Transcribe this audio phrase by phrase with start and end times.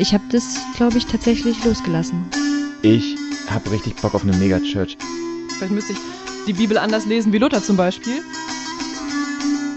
[0.00, 2.24] Ich habe das, glaube ich, tatsächlich losgelassen.
[2.82, 3.16] Ich
[3.50, 4.96] habe richtig Bock auf eine Megachurch.
[5.56, 5.98] Vielleicht müsste ich
[6.46, 8.20] die Bibel anders lesen wie Luther zum Beispiel.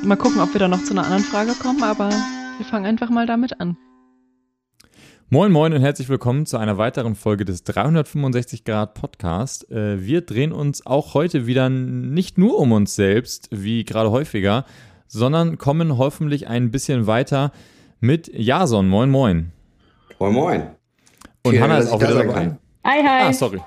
[0.04, 3.10] Mal gucken, ob wir da noch zu einer anderen Frage kommen, aber wir fangen einfach
[3.10, 3.78] mal damit an.
[5.31, 9.72] Moin Moin und herzlich willkommen zu einer weiteren Folge des 365 Grad Podcast.
[9.72, 14.65] Äh, wir drehen uns auch heute wieder nicht nur um uns selbst, wie gerade häufiger,
[15.08, 17.52] sondern kommen hoffentlich ein bisschen weiter
[17.99, 18.88] mit Jason.
[18.88, 19.52] Moin Moin.
[20.22, 20.62] Moin Moin.
[21.41, 22.55] Und Hanna ist auch wieder dabei.
[22.85, 23.23] Hi, hi.
[23.23, 23.59] Ah, sorry.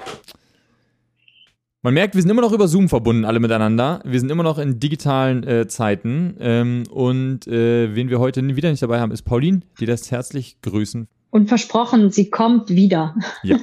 [1.82, 4.00] Man merkt, wir sind immer noch über Zoom verbunden, alle miteinander.
[4.04, 6.36] Wir sind immer noch in digitalen äh, Zeiten.
[6.38, 10.60] Ähm, und äh, wen wir heute wieder nicht dabei haben, ist Pauline, die lässt herzlich
[10.62, 11.08] grüßen.
[11.30, 13.16] Und versprochen, sie kommt wieder.
[13.42, 13.58] Ja,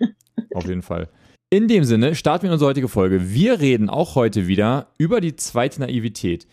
[0.54, 1.08] auf jeden Fall.
[1.48, 3.32] In dem Sinne starten wir in unsere heutige Folge.
[3.32, 6.46] Wir reden auch heute wieder über die zweite Naivität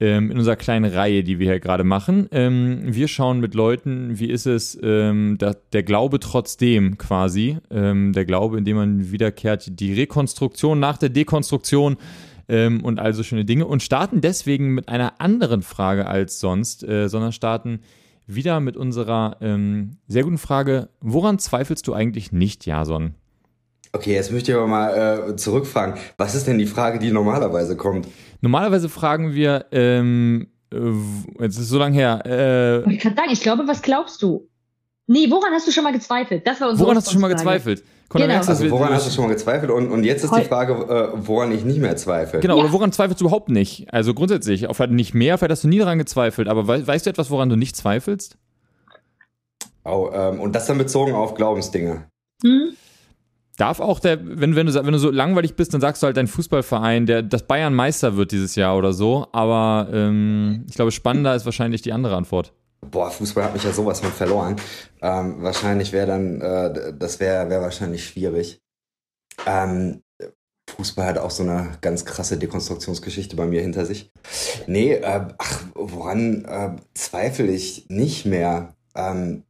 [0.00, 2.28] ähm, in unserer kleinen Reihe, die wir hier gerade machen.
[2.32, 8.12] Ähm, wir schauen mit Leuten, wie ist es, ähm, da, der Glaube trotzdem quasi, ähm,
[8.12, 11.98] der Glaube, in dem man wiederkehrt, die Rekonstruktion nach der Dekonstruktion
[12.48, 17.08] ähm, und also schöne Dinge und starten deswegen mit einer anderen Frage als sonst, äh,
[17.08, 17.80] sondern starten
[18.26, 23.14] wieder mit unserer ähm, sehr guten Frage, woran zweifelst du eigentlich nicht, Jason?
[23.92, 25.94] Okay, jetzt möchte ich aber mal äh, zurückfragen.
[26.16, 28.06] Was ist denn die Frage, die normalerweise kommt?
[28.40, 30.76] Normalerweise fragen wir, ähm, äh,
[31.42, 32.22] jetzt ist es so lange her.
[32.24, 34.48] Äh, ich kann sagen, ich glaube, was glaubst du?
[35.06, 36.46] Nee, woran hast du schon mal gezweifelt?
[36.46, 37.82] Das war unsere woran hast du schon mal gezweifelt?
[38.12, 38.26] Genau.
[38.26, 39.70] merkst du, dass Also woran hast du schon mal gezweifelt?
[39.70, 42.40] Und, und jetzt ist die Frage, äh, woran ich nicht mehr zweifle.
[42.40, 42.64] Genau, Ja.
[42.64, 43.92] oder woran zweifelst du überhaupt nicht?
[43.92, 47.06] Also grundsätzlich, auf halt nicht mehr, vielleicht hast du nie daran gezweifelt, aber wei weißt
[47.06, 48.36] du etwas, woran du nicht zweifelst?
[49.84, 52.04] Oh, ähm, und das dann bezogen auf Glaubensdinge.
[52.44, 52.74] Hm?
[53.60, 56.16] Darf auch der, wenn, wenn, du, wenn du so langweilig bist, dann sagst du halt
[56.16, 60.90] dein Fußballverein, der das Bayern Meister wird dieses Jahr oder so, aber ähm, ich glaube,
[60.92, 62.54] spannender ist wahrscheinlich die andere Antwort.
[62.90, 64.56] Boah, Fußball hat mich ja sowas von verloren.
[65.02, 68.62] Ähm, wahrscheinlich wäre dann, äh, das wäre wär wahrscheinlich schwierig.
[69.46, 70.02] Ähm,
[70.70, 74.10] Fußball hat auch so eine ganz krasse Dekonstruktionsgeschichte bei mir hinter sich.
[74.68, 78.74] Nee, äh, ach, woran äh, zweifle ich nicht mehr?
[78.94, 79.42] Ähm,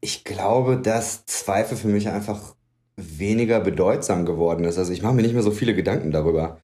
[0.00, 2.56] ich glaube, dass Zweifel für mich einfach
[2.96, 4.78] weniger bedeutsam geworden ist.
[4.78, 6.60] Also ich mache mir nicht mehr so viele Gedanken darüber.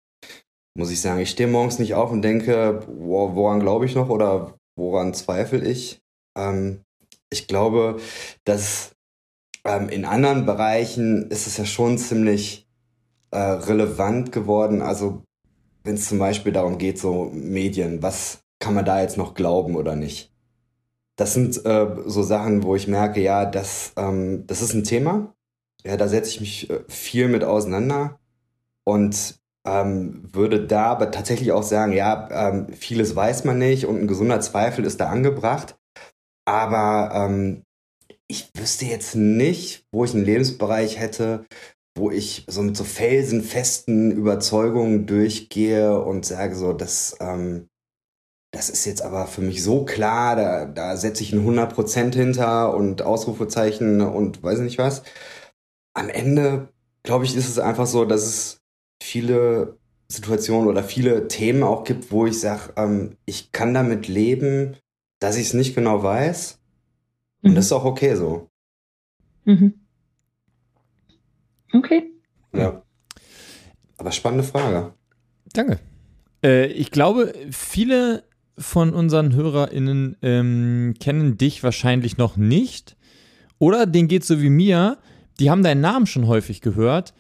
[0.79, 4.11] Muss ich sagen, ich stehe morgens nicht auf und denke, wo- woran glaube ich noch
[4.11, 6.01] oder woran zweifle ich?
[6.37, 6.83] Ähm,
[7.31, 7.99] ich glaube,
[8.45, 8.93] dass
[9.65, 12.69] ähm, in anderen Bereichen ist es ja schon ziemlich
[13.33, 14.83] äh, relevant geworden.
[14.83, 15.23] Also
[15.85, 19.77] wenn es zum Beispiel darum geht, so Medien, was kann man da jetzt noch glauben
[19.77, 20.33] oder nicht?
[21.17, 25.35] Das sind äh, so Sachen, wo ich merke, ja, das, ähm, das ist ein Thema.
[25.87, 28.19] Ja, da setze ich mich äh, viel mit auseinander
[28.85, 29.37] und
[29.67, 34.09] ähm, würde da aber tatsächlich auch sagen, ja, ähm, vieles weiß man nicht und ein
[34.09, 35.77] gesunder Zweifel ist da angebracht.
[36.45, 37.63] Aber ähm,
[38.29, 41.47] ich wüsste jetzt nicht, wo ich einen Lebensbereich hätte,
[41.97, 47.69] wo ich so mit so felsenfesten Überzeugungen durchgehe und sage so, das, ähm,
[48.53, 52.75] das ist jetzt aber für mich so klar, da, da setze ich ein 100% hinter
[52.75, 55.03] und Ausrufezeichen und weiß nicht was.
[55.97, 56.69] Am Ende,
[57.05, 58.61] glaube ich, ist es einfach so, dass es
[59.03, 64.77] viele Situationen oder viele Themen auch gibt, wo ich sage, ähm, ich kann damit leben,
[65.21, 66.59] dass ich es nicht genau weiß.
[67.43, 68.51] Und das ist auch okay so.
[69.45, 69.73] Mhm.
[71.73, 72.11] Okay.
[72.53, 72.83] Ja.
[73.97, 74.93] Aber spannende Frage.
[75.53, 75.79] Danke.
[76.45, 78.25] Äh, ich glaube, viele
[78.59, 82.97] von unseren HörerInnen ähm, kennen dich wahrscheinlich noch nicht.
[83.59, 84.99] Oder denen geht so wie mir,
[85.39, 87.15] die haben deinen Namen schon häufig gehört,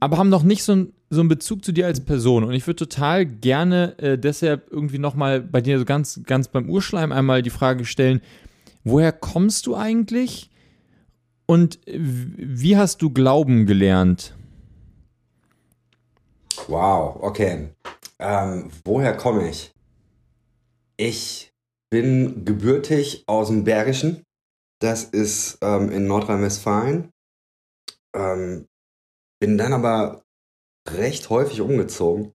[0.00, 2.44] aber haben noch nicht so, ein, so einen Bezug zu dir als Person.
[2.44, 6.68] Und ich würde total gerne äh, deshalb irgendwie nochmal bei dir so ganz, ganz beim
[6.68, 8.20] Urschleim einmal die Frage stellen,
[8.84, 10.50] woher kommst du eigentlich?
[11.46, 14.34] Und äh, wie hast du Glauben gelernt?
[16.66, 17.68] Wow, okay.
[18.18, 19.72] Ähm, woher komme ich?
[20.96, 21.50] Ich
[21.90, 24.22] bin gebürtig aus dem Bergischen.
[24.80, 27.10] Das ist ähm, in Nordrhein-Westfalen.
[28.14, 28.66] Ähm,
[29.40, 30.22] bin dann aber
[30.88, 32.32] recht häufig umgezogen.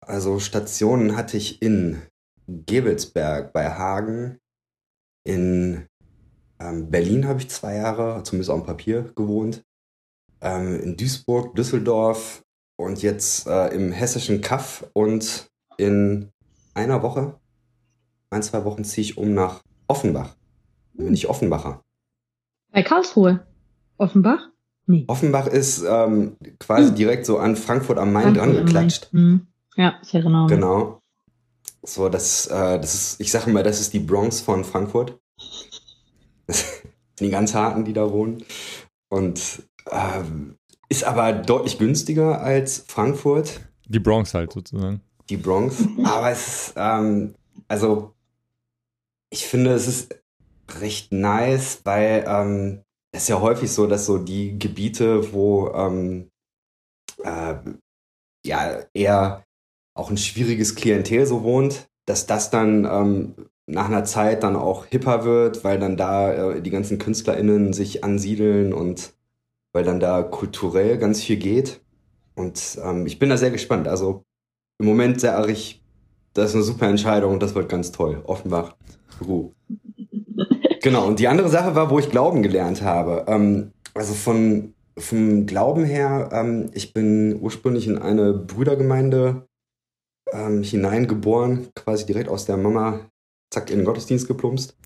[0.00, 2.02] Also Stationen hatte ich in
[2.46, 4.38] Gebelsberg bei Hagen.
[5.24, 5.88] In
[6.60, 9.64] ähm, Berlin habe ich zwei Jahre, zumindest auf dem Papier, gewohnt.
[10.40, 12.42] Ähm, in Duisburg, Düsseldorf,
[12.76, 15.48] und jetzt äh, im hessischen Kaff und
[15.78, 16.30] in
[16.74, 17.40] einer Woche,
[18.30, 20.36] ein, zwei Wochen ziehe ich um nach Offenbach.
[20.92, 21.82] Bin ich Offenbacher.
[22.72, 23.46] Bei Karlsruhe.
[23.98, 24.50] Offenbach?
[24.86, 25.04] Nee.
[25.08, 26.94] Offenbach ist ähm, quasi Hm.
[26.94, 28.66] direkt so an Frankfurt am Main Frankfurt dran Main.
[28.66, 29.12] geklatscht.
[29.12, 29.46] Hm.
[29.76, 30.52] Ja, ich erinnere mich.
[30.52, 31.00] Genau.
[31.82, 35.18] So, das, äh, das ist, ich sage mal, das ist die Bronx von Frankfurt.
[37.20, 38.42] die ganz harten, die da wohnen.
[39.08, 40.56] Und ähm,
[40.88, 43.60] ist aber deutlich günstiger als Frankfurt.
[43.88, 45.00] Die Bronx halt sozusagen.
[45.28, 45.82] Die Bronx.
[46.04, 47.34] Aber es ist, ähm,
[47.68, 48.12] also
[49.30, 50.16] ich finde, es ist
[50.80, 52.82] recht nice, weil ähm,
[53.16, 56.30] es ist ja häufig so, dass so die Gebiete, wo ähm,
[57.24, 57.54] äh,
[58.44, 59.44] ja eher
[59.94, 63.34] auch ein schwieriges Klientel so wohnt, dass das dann ähm,
[63.66, 68.04] nach einer Zeit dann auch hipper wird, weil dann da äh, die ganzen KünstlerInnen sich
[68.04, 69.14] ansiedeln und
[69.72, 71.80] weil dann da kulturell ganz viel geht.
[72.34, 73.88] Und ähm, ich bin da sehr gespannt.
[73.88, 74.24] Also
[74.78, 75.82] im Moment sage ich,
[76.34, 78.22] das ist eine super Entscheidung und das wird ganz toll.
[78.26, 78.76] Offenbach,
[79.18, 79.54] Peru.
[80.86, 83.24] Genau, und die andere Sache war, wo ich Glauben gelernt habe.
[83.26, 89.48] Ähm, also von, vom Glauben her, ähm, ich bin ursprünglich in eine Brüdergemeinde
[90.32, 93.00] ähm, hineingeboren, quasi direkt aus der Mama,
[93.50, 94.76] zack, in den Gottesdienst geplumpst.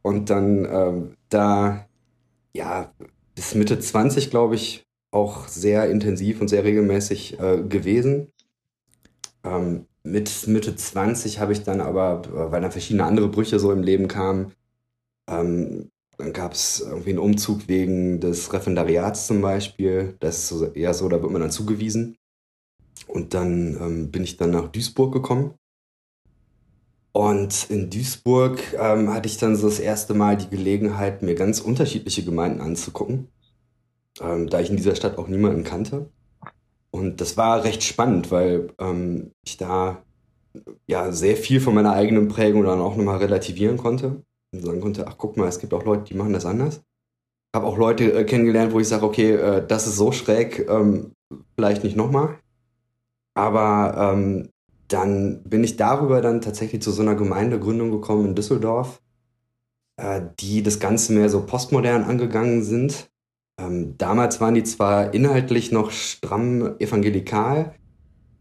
[0.00, 1.86] Und dann ähm, da,
[2.54, 2.90] ja,
[3.34, 8.32] bis Mitte 20, glaube ich, auch sehr intensiv und sehr regelmäßig äh, gewesen.
[9.44, 13.82] Ähm, mit Mitte 20 habe ich dann aber, weil dann verschiedene andere Brüche so im
[13.82, 14.52] Leben kamen,
[15.40, 20.16] ähm, dann gab es irgendwie einen Umzug wegen des Referendariats zum Beispiel.
[20.20, 22.16] Das ist eher so, da wird man dann zugewiesen.
[23.08, 25.54] Und dann ähm, bin ich dann nach Duisburg gekommen.
[27.12, 31.60] Und in Duisburg ähm, hatte ich dann so das erste Mal die Gelegenheit, mir ganz
[31.60, 33.28] unterschiedliche Gemeinden anzugucken,
[34.20, 36.08] ähm, da ich in dieser Stadt auch niemanden kannte.
[36.90, 40.02] Und das war recht spannend, weil ähm, ich da
[40.86, 45.06] ja sehr viel von meiner eigenen Prägung dann auch nochmal relativieren konnte und sagen konnte,
[45.06, 46.82] ach guck mal, es gibt auch Leute, die machen das anders.
[47.54, 51.12] Habe auch Leute äh, kennengelernt, wo ich sage, okay, äh, das ist so schräg, ähm,
[51.54, 52.38] vielleicht nicht nochmal.
[53.34, 54.50] Aber ähm,
[54.88, 59.00] dann bin ich darüber dann tatsächlich zu so einer Gemeindegründung gekommen in Düsseldorf,
[59.96, 63.10] äh, die das Ganze mehr so postmodern angegangen sind.
[63.58, 67.74] Ähm, damals waren die zwar inhaltlich noch stramm evangelikal,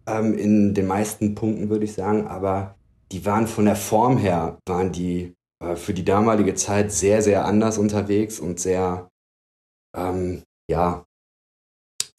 [0.08, 2.76] ähm, in den meisten Punkten würde ich sagen, aber
[3.12, 7.46] die waren von der Form her, waren die äh, für die damalige Zeit sehr, sehr
[7.46, 9.10] anders unterwegs und sehr,
[9.96, 11.06] ähm, ja,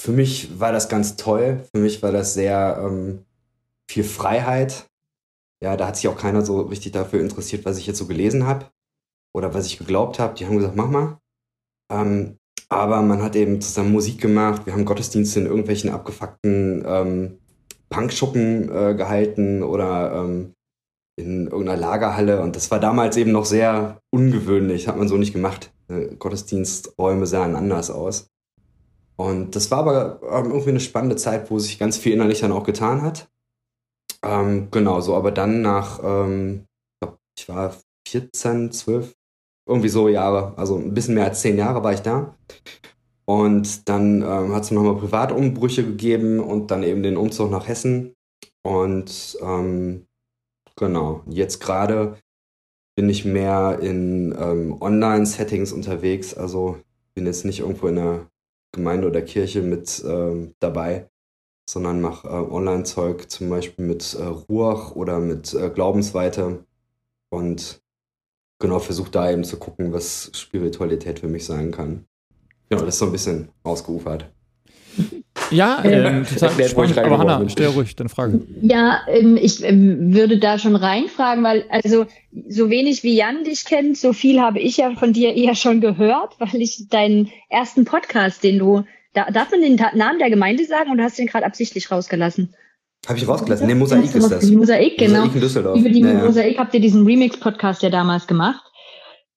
[0.01, 1.65] für mich war das ganz toll.
[1.73, 3.25] Für mich war das sehr ähm,
[3.89, 4.87] viel Freiheit.
[5.63, 8.47] Ja, da hat sich auch keiner so richtig dafür interessiert, was ich jetzt so gelesen
[8.47, 8.67] habe
[9.33, 10.35] oder was ich geglaubt habe.
[10.35, 11.19] Die haben gesagt, mach mal.
[11.91, 12.39] Ähm,
[12.69, 14.67] aber man hat eben zusammen Musik gemacht.
[14.67, 17.39] Wir haben Gottesdienste in irgendwelchen abgefuckten ähm,
[17.91, 20.55] Punkschuppen äh, gehalten oder ähm,
[21.17, 22.41] in irgendeiner Lagerhalle.
[22.41, 25.73] Und das war damals eben noch sehr ungewöhnlich, hat man so nicht gemacht.
[25.89, 28.29] Äh, Gottesdiensträume sahen anders aus.
[29.17, 32.53] Und das war aber ähm, irgendwie eine spannende Zeit, wo sich ganz viel innerlich dann
[32.53, 33.29] auch getan hat.
[34.25, 36.65] Ähm, genau, so, aber dann nach, ähm,
[37.39, 37.77] ich war
[38.09, 39.15] 14, 12,
[39.69, 42.35] irgendwie so Jahre, also ein bisschen mehr als zehn Jahre war ich da.
[43.25, 48.15] Und dann ähm, hat es nochmal Privatumbrüche gegeben und dann eben den Umzug nach Hessen.
[48.65, 50.07] Und ähm,
[50.77, 52.17] genau, jetzt gerade
[52.95, 56.35] bin ich mehr in ähm, Online-Settings unterwegs.
[56.35, 56.79] Also
[57.15, 58.31] bin jetzt nicht irgendwo in der
[58.73, 61.09] Gemeinde oder Kirche mit ähm, dabei,
[61.69, 66.65] sondern mache äh, Online-Zeug zum Beispiel mit äh, Ruach oder mit äh, Glaubensweite.
[67.31, 67.83] Und
[68.59, 72.07] genau, versuche da eben zu gucken, was Spiritualität für mich sein kann.
[72.69, 74.33] Genau, das ist so ein bisschen ausgeufert.
[75.53, 76.99] Ja, ähm, total Erklärt, spannend.
[76.99, 78.41] Aber Hanna, stell ruhig deine Frage.
[78.63, 82.07] Ja, ähm, ich ähm, würde da schon reinfragen, weil also
[82.49, 85.81] so wenig wie Jan dich kennt, so viel habe ich ja von dir eher schon
[85.81, 90.65] gehört, weil ich deinen ersten Podcast, den du, da, darf man den Namen der Gemeinde
[90.65, 92.55] sagen oder hast du den gerade absichtlich rausgelassen?
[93.07, 93.67] Habe ich rausgelassen?
[93.67, 94.47] Nee, Mosaik ist das.
[94.47, 95.21] Die Mosaik, genau.
[95.21, 95.79] Mosaik in Düsseldorf.
[95.79, 98.63] Über die ja, Mosaik habt ihr diesen Remix-Podcast ja damals gemacht,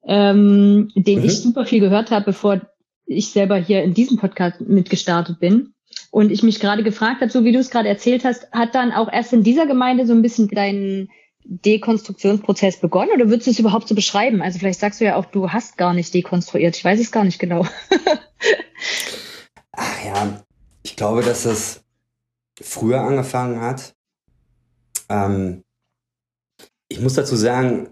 [0.08, 1.26] ähm, den mhm.
[1.26, 2.62] ich super viel gehört habe, bevor
[3.08, 5.74] ich selber hier in diesem Podcast mitgestartet bin.
[6.12, 8.92] Und ich mich gerade gefragt habe, so wie du es gerade erzählt hast, hat dann
[8.92, 11.10] auch erst in dieser Gemeinde so ein bisschen dein
[11.44, 14.42] Dekonstruktionsprozess begonnen oder würdest du es überhaupt so beschreiben?
[14.42, 16.76] Also vielleicht sagst du ja auch, du hast gar nicht dekonstruiert.
[16.76, 17.68] Ich weiß es gar nicht genau.
[19.72, 20.44] Ach ja,
[20.84, 21.84] ich glaube, dass es
[22.60, 23.94] früher angefangen hat.
[25.10, 25.64] Ähm,
[26.88, 27.90] ich muss dazu sagen,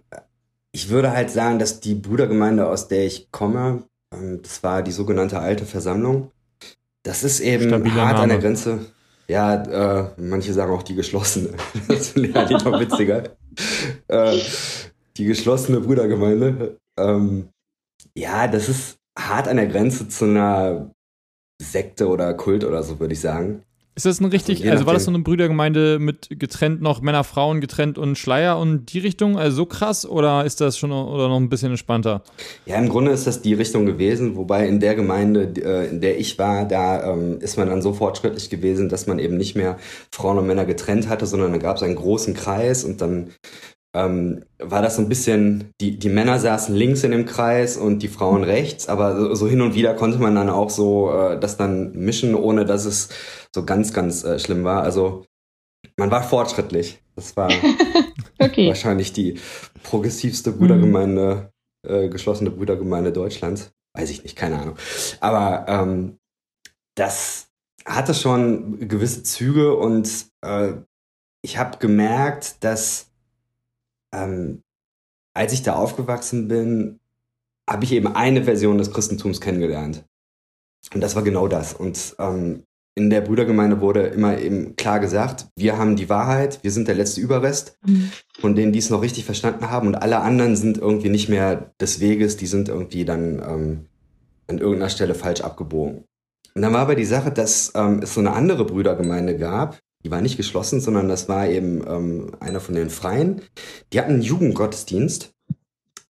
[0.71, 4.91] ich würde halt sagen, dass die Brudergemeinde, aus der ich komme, ähm, das war die
[4.91, 6.31] sogenannte alte Versammlung.
[7.03, 8.23] Das ist eben Stabiler hart Name.
[8.23, 8.85] an der Grenze.
[9.27, 11.49] Ja, äh, manche sagen auch die geschlossene.
[11.87, 13.23] das finde ich halt noch witziger.
[14.07, 14.39] äh,
[15.17, 16.77] die geschlossene Brüdergemeinde.
[16.97, 17.49] Ähm,
[18.15, 20.91] ja, das ist hart an der Grenze zu einer
[21.61, 23.63] Sekte oder Kult oder so, würde ich sagen.
[23.95, 27.23] Ist das ein richtig, je also, war das so eine Brüdergemeinde mit getrennt noch Männer,
[27.23, 29.37] Frauen getrennt und Schleier und die Richtung?
[29.37, 32.23] Also so krass oder ist das schon oder noch ein bisschen entspannter?
[32.65, 36.19] Ja, im Grunde ist das die Richtung gewesen, wobei in der Gemeinde, äh, in der
[36.19, 39.77] ich war, da ähm, ist man dann so fortschrittlich gewesen, dass man eben nicht mehr
[40.11, 43.29] Frauen und Männer getrennt hatte, sondern da gab es einen großen Kreis und dann
[43.95, 47.99] ähm, war das so ein bisschen, die, die Männer saßen links in dem Kreis und
[47.99, 51.39] die Frauen rechts, aber so, so hin und wieder konnte man dann auch so äh,
[51.39, 53.09] das dann mischen, ohne dass es
[53.53, 54.83] so ganz, ganz äh, schlimm war.
[54.83, 55.25] Also
[55.97, 57.01] man war fortschrittlich.
[57.15, 57.51] Das war
[58.39, 58.67] Okay.
[58.67, 59.39] wahrscheinlich die
[59.83, 61.51] progressivste Brüdergemeinde,
[61.87, 63.71] äh, geschlossene Brüdergemeinde Deutschlands.
[63.95, 64.75] Weiß ich nicht, keine Ahnung.
[65.19, 66.17] Aber ähm,
[66.95, 67.47] das
[67.85, 70.73] hatte schon gewisse Züge und äh,
[71.41, 73.11] ich habe gemerkt, dass
[74.13, 74.63] ähm,
[75.35, 76.99] als ich da aufgewachsen bin,
[77.69, 80.05] habe ich eben eine Version des Christentums kennengelernt.
[80.93, 81.73] Und das war genau das.
[81.73, 86.71] Und ähm, in der Brüdergemeinde wurde immer eben klar gesagt, wir haben die Wahrheit, wir
[86.71, 88.11] sind der letzte Überrest Mhm.
[88.39, 91.73] von denen, die es noch richtig verstanden haben und alle anderen sind irgendwie nicht mehr
[91.81, 93.85] des Weges, die sind irgendwie dann ähm,
[94.47, 96.03] an irgendeiner Stelle falsch abgebogen.
[96.55, 100.11] Und dann war aber die Sache, dass ähm, es so eine andere Brüdergemeinde gab, die
[100.11, 103.41] war nicht geschlossen, sondern das war eben ähm, einer von den Freien.
[103.91, 105.33] Die hatten einen Jugendgottesdienst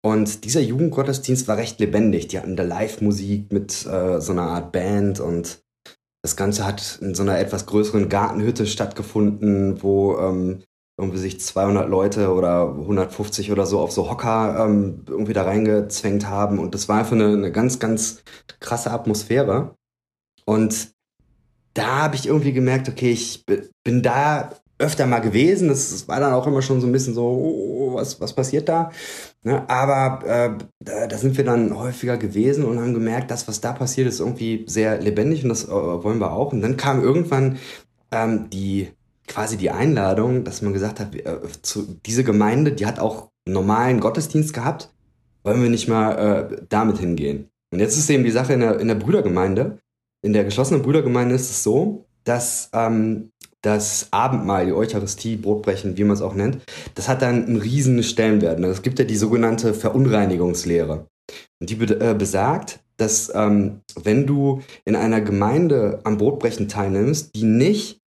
[0.02, 2.28] und dieser Jugendgottesdienst war recht lebendig.
[2.30, 5.62] Die hatten da Live-Musik mit äh, so einer Art Band und
[6.24, 10.63] das Ganze hat in so einer etwas größeren Gartenhütte stattgefunden, wo ähm,
[11.00, 16.28] irgendwie sich 200 Leute oder 150 oder so auf so Hocker ähm, irgendwie da reingezwängt
[16.28, 16.60] haben.
[16.60, 18.24] Und das war einfach eine, eine ganz, ganz
[18.60, 19.75] krasse Atmosphäre.
[20.46, 20.92] Und
[21.74, 25.70] da habe ich irgendwie gemerkt, okay, ich bi- bin da öfter mal gewesen.
[25.70, 28.92] Das, war dann auch immer schon so ein bisschen so, oh, was, was passiert da?
[29.44, 29.68] Ne?
[29.70, 34.08] Aber äh, da, sind wir dann häufiger gewesen und haben gemerkt, das, was da passiert,
[34.08, 36.54] ist irgendwie sehr lebendig und das äh, wollen wir auch.
[36.54, 37.58] Und dann kam irgendwann
[38.12, 38.90] ähm, die
[39.28, 44.00] quasi die Einladung, dass man gesagt hat, äh, zu, diese Gemeinde, die hat auch normalen
[44.00, 44.94] Gottesdienst gehabt,
[45.44, 47.50] wollen wir nicht mal äh, damit hingehen.
[47.72, 49.80] Und jetzt ist eben die Sache in der, in der Brüdergemeinde,
[50.22, 53.31] in der geschlossenen Brüdergemeinde ist es so, dass ähm,
[53.62, 56.60] das Abendmahl, die Eucharistie, Brotbrechen, wie man es auch nennt,
[56.96, 58.60] das hat dann einen riesen Stellenwert.
[58.60, 58.68] Ne?
[58.68, 61.06] Es gibt ja die sogenannte Verunreinigungslehre.
[61.60, 67.36] Und die be äh, besagt, dass ähm, wenn du in einer Gemeinde am Brotbrechen teilnimmst,
[67.36, 68.00] die nicht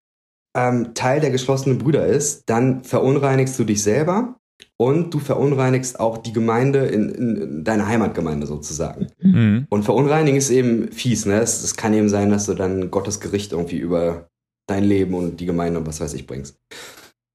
[0.57, 4.37] ähm, Teil der geschlossenen Brüder ist, dann verunreinigst du dich selber
[4.77, 9.09] und du verunreinigst auch die Gemeinde in, in, in deine Heimatgemeinde sozusagen.
[9.21, 9.67] Mhm.
[9.69, 11.41] Und verunreinigen ist eben fies, ne?
[11.41, 14.29] Es, es kann eben sein, dass du dann Gottes Gericht irgendwie über
[14.67, 16.57] dein Leben und die Gemeinde und was weiß ich bringst.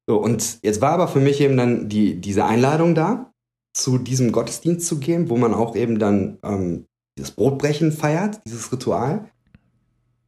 [0.08, 3.32] So, und jetzt war aber für mich eben dann die, diese Einladung da,
[3.74, 8.72] zu diesem Gottesdienst zu gehen, wo man auch eben dann ähm, das Brotbrechen feiert, dieses
[8.72, 9.30] Ritual.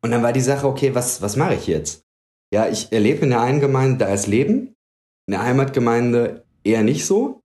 [0.01, 2.03] Und dann war die Sache, okay, was, was mache ich jetzt?
[2.53, 4.75] Ja, ich erlebe in der einen Gemeinde, da ist Leben,
[5.27, 7.41] in der Heimatgemeinde eher nicht so.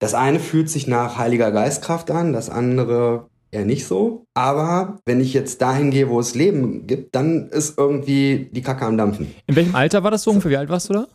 [0.00, 4.26] Das eine fühlt sich nach Heiliger Geistkraft an, das andere eher nicht so.
[4.34, 8.84] Aber wenn ich jetzt dahin gehe, wo es Leben gibt, dann ist irgendwie die Kacke
[8.84, 9.34] am Dampfen.
[9.46, 10.50] In welchem Alter war das so ungefähr?
[10.50, 11.08] Wie alt warst du da?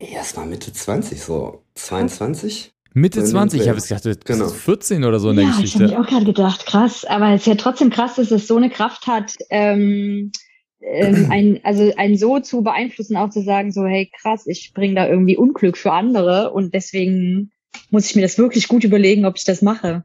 [0.00, 2.72] Ja, es war Mitte 20, so 22.
[2.92, 4.48] Mitte In dem 20, ich habe jetzt gedacht, du bist Genau.
[4.48, 5.86] 14 oder so in der ja, ich habe Geschichte.
[5.86, 7.04] mich auch gerade gedacht, krass.
[7.04, 10.32] Aber es ist ja trotzdem krass, dass es so eine Kraft hat, ähm,
[10.80, 14.94] ähm, ein, also einen so zu beeinflussen, auch zu sagen, so, hey, krass, ich bringe
[14.94, 17.52] da irgendwie Unglück für andere und deswegen
[17.90, 20.04] muss ich mir das wirklich gut überlegen, ob ich das mache.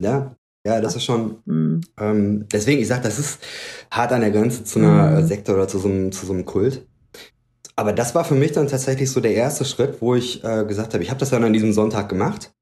[0.00, 1.38] Ja, ja, das ist schon.
[1.46, 1.80] Hm.
[1.98, 3.38] Ähm, deswegen, ich sag, das ist
[3.90, 5.26] hart an der Grenze zu einer Mhm.
[5.26, 6.86] Sekte oder zu so, einem, zu so einem Kult.
[7.76, 10.94] Aber das war für mich dann tatsächlich so der erste Schritt, wo ich äh, gesagt
[10.94, 12.52] habe, ich habe das dann an diesem Sonntag gemacht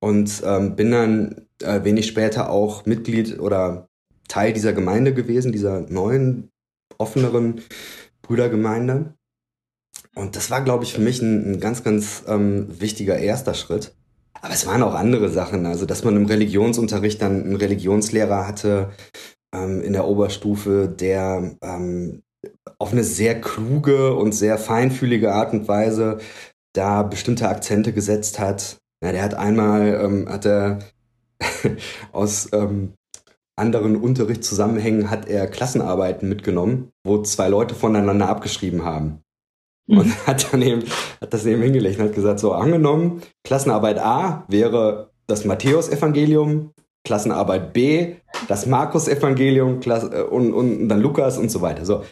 [0.00, 3.88] und ähm, bin dann äh, wenig später auch Mitglied oder
[4.28, 6.50] Teil dieser Gemeinde gewesen, dieser neuen,
[6.98, 7.62] offeneren
[8.22, 9.14] Brüdergemeinde.
[10.14, 13.96] Und das war, glaube ich, für mich ein, ein ganz, ganz ähm, wichtiger erster Schritt.
[14.42, 18.90] Aber es waren auch andere Sachen, also dass man im Religionsunterricht dann einen Religionslehrer hatte
[19.54, 22.22] ähm, in der Oberstufe, der ähm,
[22.78, 26.18] auf eine sehr kluge und sehr feinfühlige Art und Weise
[26.72, 28.78] da bestimmte Akzente gesetzt hat.
[29.02, 30.78] Ja, der hat einmal, ähm, hat er
[32.12, 32.94] aus ähm,
[33.56, 39.22] anderen Unterrichtszusammenhängen hat er Klassenarbeiten mitgenommen, wo zwei Leute voneinander abgeschrieben haben.
[39.90, 40.84] Und hat dann eben,
[41.20, 46.72] hat das eben hingelegt und hat gesagt, so angenommen, Klassenarbeit A wäre das Matthäus-Evangelium,
[47.04, 48.14] Klassenarbeit B,
[48.48, 51.84] das Markus-Evangelium äh, und, und dann Lukas und so weiter.
[51.84, 52.04] So,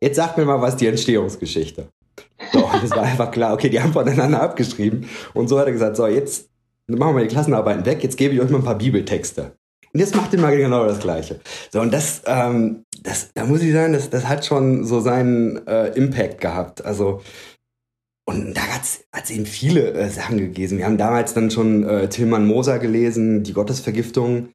[0.00, 1.88] jetzt sagt mir mal, was die Entstehungsgeschichte.
[2.52, 5.08] So, und es war einfach klar, okay, die haben voneinander abgeschrieben.
[5.34, 6.50] Und so hat er gesagt, so, jetzt
[6.86, 9.57] machen wir die Klassenarbeiten weg, jetzt gebe ich euch mal ein paar Bibeltexte.
[9.98, 11.40] Und jetzt macht ihr mal genau das Gleiche.
[11.72, 15.66] So, und das, ähm, das, da muss ich sagen, das, das hat schon so seinen
[15.66, 16.84] äh, Impact gehabt.
[16.84, 17.20] Also,
[18.24, 20.78] und da hat's hat's eben viele äh, Sachen gegeben.
[20.78, 24.50] Wir haben damals dann schon äh, Tilman Moser gelesen, Die Gottesvergiftung.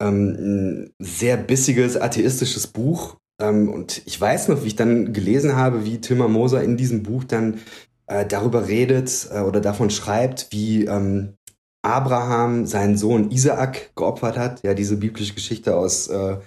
[0.00, 3.18] Ähm, ein sehr bissiges, atheistisches Buch.
[3.42, 7.02] Ähm, und ich weiß noch, wie ich dann gelesen habe, wie Tilman Moser in diesem
[7.02, 7.60] Buch dann
[8.06, 11.34] äh, darüber redet äh, oder davon schreibt, wie ähm,
[11.82, 14.62] Abraham seinen Sohn Isaak geopfert hat.
[14.62, 16.38] Ja, diese biblische Geschichte aus äh,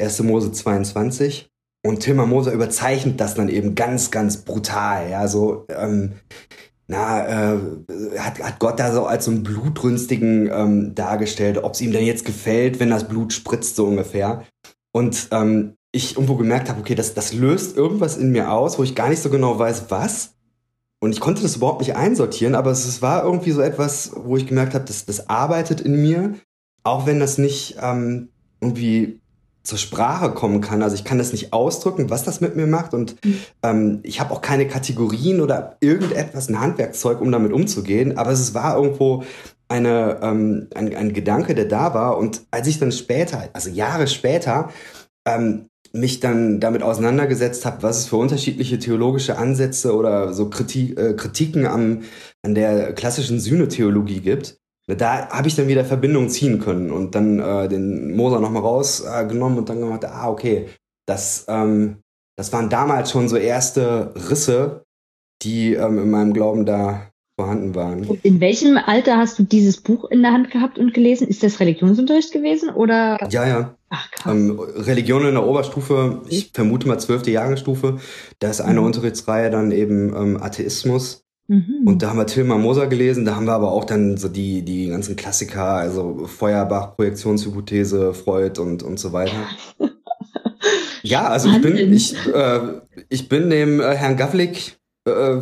[0.00, 0.22] 1.
[0.22, 1.50] Mose 22.
[1.86, 5.10] Und Tilman Moser überzeichnet das dann eben ganz, ganz brutal.
[5.10, 6.12] Ja, so, ähm,
[6.88, 7.58] na, äh,
[8.18, 12.04] hat, hat Gott da so als so einen Blutrünstigen ähm, dargestellt, ob es ihm denn
[12.04, 14.44] jetzt gefällt, wenn das Blut spritzt, so ungefähr.
[14.92, 18.82] Und ähm, ich irgendwo gemerkt habe, okay, das, das löst irgendwas in mir aus, wo
[18.82, 20.34] ich gar nicht so genau weiß, was.
[21.02, 24.46] Und ich konnte das überhaupt nicht einsortieren, aber es, war irgendwie so etwas, wo ich
[24.46, 26.34] gemerkt habe, das, das arbeitet in mir,
[26.82, 28.28] auch wenn das nicht ähm,
[28.60, 29.20] irgendwie
[29.62, 30.82] zur Sprache kommen kann.
[30.82, 32.92] Also ich kann das nicht ausdrücken, was das mit mir macht.
[32.92, 33.38] Und mhm.
[33.62, 38.18] ähm, ich habe auch keine Kategorien oder irgendetwas, ein Handwerkzeug, um damit umzugehen.
[38.18, 39.24] Aber es war irgendwo
[39.68, 42.18] eine, ähm, ein, ein Gedanke, der da war.
[42.18, 44.70] Und als ich dann später, also Jahre später,
[45.26, 50.98] ähm, mich dann damit auseinandergesetzt habe, was es für unterschiedliche theologische Ansätze oder so Kritik,
[50.98, 52.02] äh, Kritiken am,
[52.42, 57.38] an der klassischen Sühnetheologie gibt, da habe ich dann wieder Verbindungen ziehen können und dann
[57.38, 60.68] äh, den Moser nochmal rausgenommen äh, und dann gemacht, ah, okay,
[61.06, 61.98] das, ähm,
[62.36, 64.84] das waren damals schon so erste Risse,
[65.42, 68.04] die ähm, in meinem Glauben da vorhanden waren.
[68.22, 71.26] In welchem Alter hast du dieses Buch in der Hand gehabt und gelesen?
[71.26, 73.18] Ist das Religionsunterricht gewesen oder?
[73.30, 73.74] Ja, ja.
[73.90, 74.32] Ach, krass.
[74.32, 77.98] Ähm, Religion in der Oberstufe, ich vermute mal zwölfte Jahrgangsstufe.
[78.38, 78.86] Da ist eine mhm.
[78.86, 81.24] Unterrichtsreihe dann eben ähm, Atheismus.
[81.48, 81.82] Mhm.
[81.84, 84.62] Und da haben wir Tilman Moser gelesen, da haben wir aber auch dann so die,
[84.62, 89.48] die ganzen Klassiker, also Feuerbach, Projektionshypothese, Freud und, und so weiter.
[91.02, 92.60] ja, also ich bin, ich, äh,
[93.08, 95.38] ich bin dem äh, Herrn Gavlik, äh,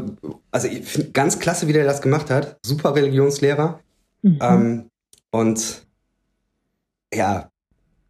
[0.51, 2.57] also ich ganz klasse, wie der das gemacht hat.
[2.65, 3.81] Super Religionslehrer.
[4.23, 4.39] Mhm.
[4.41, 4.91] Ähm,
[5.31, 5.83] und
[7.13, 7.51] ja,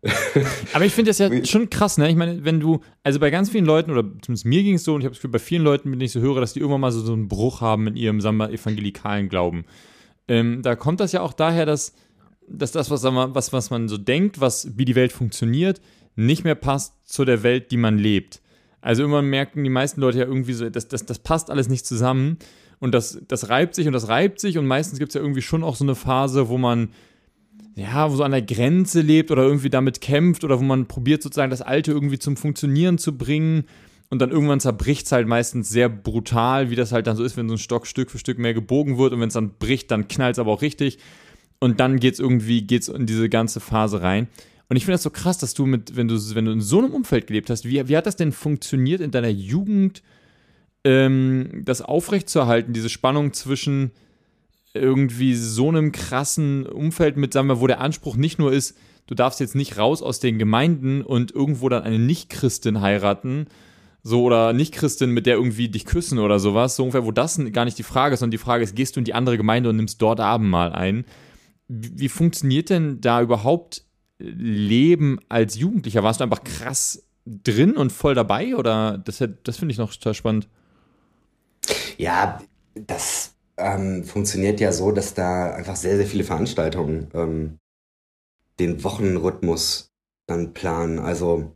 [0.72, 2.08] Aber ich finde das ja schon krass, ne?
[2.08, 4.94] Ich meine, wenn du, also bei ganz vielen Leuten, oder zumindest mir ging es so,
[4.94, 6.92] und ich habe es bei vielen Leuten, wenn ich so höre, dass die irgendwann mal
[6.92, 9.64] so, so einen Bruch haben in ihrem, sagen wir, evangelikalen Glauben.
[10.28, 11.94] Ähm, da kommt das ja auch daher, dass,
[12.46, 15.80] dass das, was, wir, was, was man so denkt, was, wie die Welt funktioniert,
[16.14, 18.40] nicht mehr passt zu der Welt, die man lebt.
[18.80, 21.86] Also irgendwann merken die meisten Leute ja irgendwie so, das, das, das passt alles nicht
[21.86, 22.38] zusammen.
[22.80, 24.56] Und das, das reibt sich und das reibt sich.
[24.56, 26.90] Und meistens gibt es ja irgendwie schon auch so eine Phase, wo man
[27.78, 31.22] ja, wo so an der Grenze lebt oder irgendwie damit kämpft oder wo man probiert
[31.22, 33.64] sozusagen das Alte irgendwie zum Funktionieren zu bringen.
[34.10, 37.36] Und dann irgendwann zerbricht es halt meistens sehr brutal, wie das halt dann so ist,
[37.36, 39.12] wenn so ein Stock Stück für Stück mehr gebogen wird.
[39.12, 40.98] Und wenn es dann bricht, dann knallt es aber auch richtig.
[41.60, 44.28] Und dann geht es irgendwie geht's in diese ganze Phase rein.
[44.68, 46.78] Und ich finde das so krass, dass du mit, wenn du, wenn du in so
[46.78, 50.02] einem Umfeld gelebt hast, wie, wie hat das denn funktioniert in deiner Jugend,
[50.84, 53.92] ähm, das aufrechtzuerhalten, diese Spannung zwischen
[54.78, 59.14] irgendwie so einem krassen Umfeld mit, sagen wir, wo der Anspruch nicht nur ist, du
[59.14, 63.46] darfst jetzt nicht raus aus den Gemeinden und irgendwo dann eine Nicht-Christin heiraten,
[64.02, 67.64] so oder Nicht-Christin, mit der irgendwie dich küssen oder sowas, so ungefähr, wo das gar
[67.64, 69.76] nicht die Frage ist, sondern die Frage ist, gehst du in die andere Gemeinde und
[69.76, 71.04] nimmst dort Abendmahl ein?
[71.68, 73.84] Wie, funktioniert denn da überhaupt
[74.18, 76.02] Leben als Jugendlicher?
[76.02, 80.14] Warst du einfach krass drin und voll dabei oder das, das finde ich noch total
[80.14, 80.48] spannend.
[81.98, 82.40] Ja,
[82.74, 87.58] das ähm, funktioniert ja so, dass da einfach sehr, sehr viele Veranstaltungen ähm,
[88.58, 89.90] den Wochenrhythmus
[90.26, 90.98] dann planen.
[90.98, 91.52] Also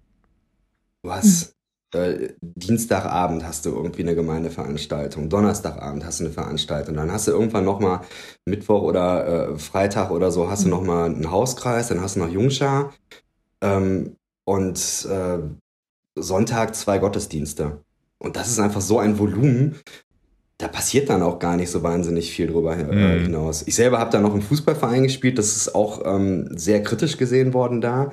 [1.03, 1.55] du hast
[1.95, 2.01] mhm.
[2.01, 7.33] äh, Dienstagabend hast du irgendwie eine Gemeindeveranstaltung, Donnerstagabend hast du eine Veranstaltung, dann hast du
[7.33, 8.01] irgendwann nochmal
[8.45, 10.71] Mittwoch oder äh, Freitag oder so hast mhm.
[10.71, 12.93] du nochmal einen Hauskreis, dann hast du noch Jungschar
[13.61, 15.39] ähm, und äh,
[16.15, 17.83] Sonntag zwei Gottesdienste.
[18.19, 19.81] Und das ist einfach so ein Volumen,
[20.63, 23.25] da passiert dann auch gar nicht so wahnsinnig viel drüber mhm.
[23.25, 23.67] hinaus.
[23.67, 27.53] Ich selber habe da noch im Fußballverein gespielt, das ist auch ähm, sehr kritisch gesehen
[27.53, 28.13] worden da.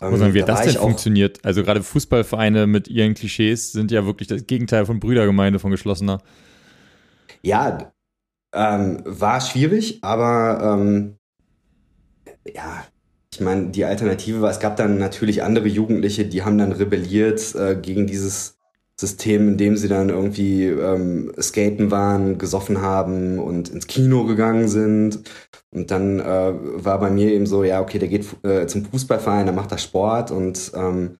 [0.00, 1.44] Ähm, sagen, wie hat das denn funktioniert?
[1.44, 6.22] Also gerade Fußballvereine mit ihren Klischees sind ja wirklich das Gegenteil von Brüdergemeinde, von geschlossener.
[7.42, 7.92] Ja,
[8.54, 11.16] ähm, war schwierig, aber ähm,
[12.54, 12.84] ja,
[13.34, 17.56] ich meine, die Alternative war, es gab dann natürlich andere Jugendliche, die haben dann rebelliert
[17.56, 18.57] äh, gegen dieses
[19.00, 24.68] System, in dem sie dann irgendwie ähm, skaten waren, gesoffen haben und ins Kino gegangen
[24.68, 25.22] sind.
[25.70, 26.52] Und dann äh,
[26.84, 29.78] war bei mir eben so, ja, okay, der geht äh, zum Fußballverein, der macht da
[29.78, 31.18] Sport und ähm,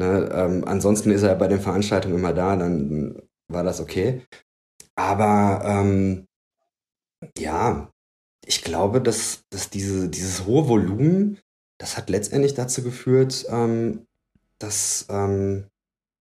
[0.00, 4.22] ne, ähm, ansonsten ist er bei den Veranstaltungen immer da, dann war das okay.
[4.96, 6.26] Aber ähm,
[7.38, 7.90] ja,
[8.44, 11.38] ich glaube, dass, dass diese, dieses hohe Volumen
[11.78, 14.06] das hat letztendlich dazu geführt, ähm,
[14.58, 15.66] dass, ähm,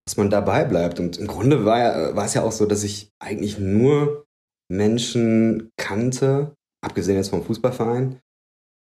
[0.05, 0.99] dass man dabei bleibt.
[0.99, 4.25] Und im Grunde war, war es ja auch so, dass ich eigentlich nur
[4.69, 8.19] Menschen kannte, abgesehen jetzt vom Fußballverein.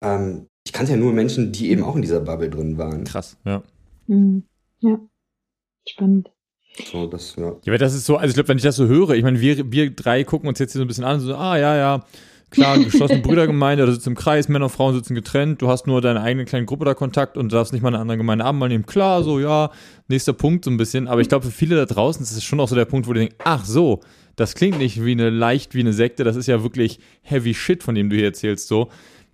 [0.03, 3.03] Ähm, ich kannte ja nur Menschen, die eben auch in dieser Bubble drin waren.
[3.03, 3.63] Krass, ja.
[4.07, 4.43] Mhm.
[4.79, 4.99] Ja.
[5.87, 6.31] Spannend.
[6.91, 7.55] So, das, ja.
[7.65, 9.71] Ja, das ist so, also ich glaube, wenn ich das so höre, ich meine, wir,
[9.71, 12.05] wir drei gucken uns jetzt hier so ein bisschen an, so, ah, ja, ja,
[12.51, 16.01] klar, geschlossene Brüdergemeinde, da sitzt im Kreis, Männer und Frauen sitzen getrennt, du hast nur
[16.01, 18.85] deine eigene kleine Gruppe da Kontakt und darfst nicht mal eine andere Gemeinde abmal nehmen.
[18.85, 19.71] Klar, so, ja,
[20.07, 22.59] nächster Punkt so ein bisschen, aber ich glaube, für viele da draußen ist es schon
[22.59, 24.01] auch so der Punkt, wo die denken, ach so,
[24.35, 27.83] das klingt nicht wie eine leicht wie eine Sekte, das ist ja wirklich heavy shit,
[27.83, 28.89] von dem du hier erzählst, so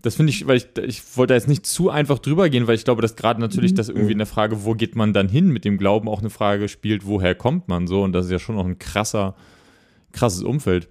[0.06, 2.76] das finde ich, weil ich, ich wollte da jetzt nicht zu einfach drüber gehen, weil
[2.76, 3.76] ich glaube, dass gerade natürlich Mhm.
[3.76, 6.30] das irgendwie in der Frage, wo geht man dann hin mit dem Glauben, auch eine
[6.30, 8.04] Frage spielt, woher kommt man so?
[8.04, 9.36] Und das ist ja schon noch ein krasser,
[10.12, 10.90] krasses Umfeld.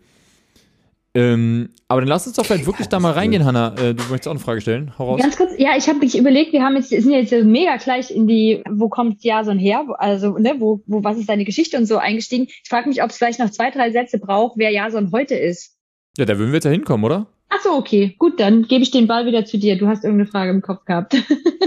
[1.17, 3.75] Ähm, aber dann lass uns doch vielleicht wirklich da mal reingehen, Hanna.
[3.75, 4.93] Äh, du möchtest auch eine Frage stellen.
[4.99, 5.21] Hau raus.
[5.21, 8.27] Ganz kurz, ja, ich habe mich überlegt, wir haben jetzt, sind jetzt mega gleich in
[8.27, 9.85] die, wo kommt Jason her?
[9.99, 12.47] Also, ne, wo, wo, was ist seine Geschichte und so eingestiegen.
[12.49, 15.77] Ich frage mich, ob es vielleicht noch zwei, drei Sätze braucht, wer Jason heute ist.
[16.19, 17.27] Ja, da würden wir jetzt ja hinkommen, oder?
[17.49, 19.79] Ach so, okay, gut, dann gebe ich den Ball wieder zu dir.
[19.79, 21.17] Du hast irgendeine Frage im Kopf gehabt.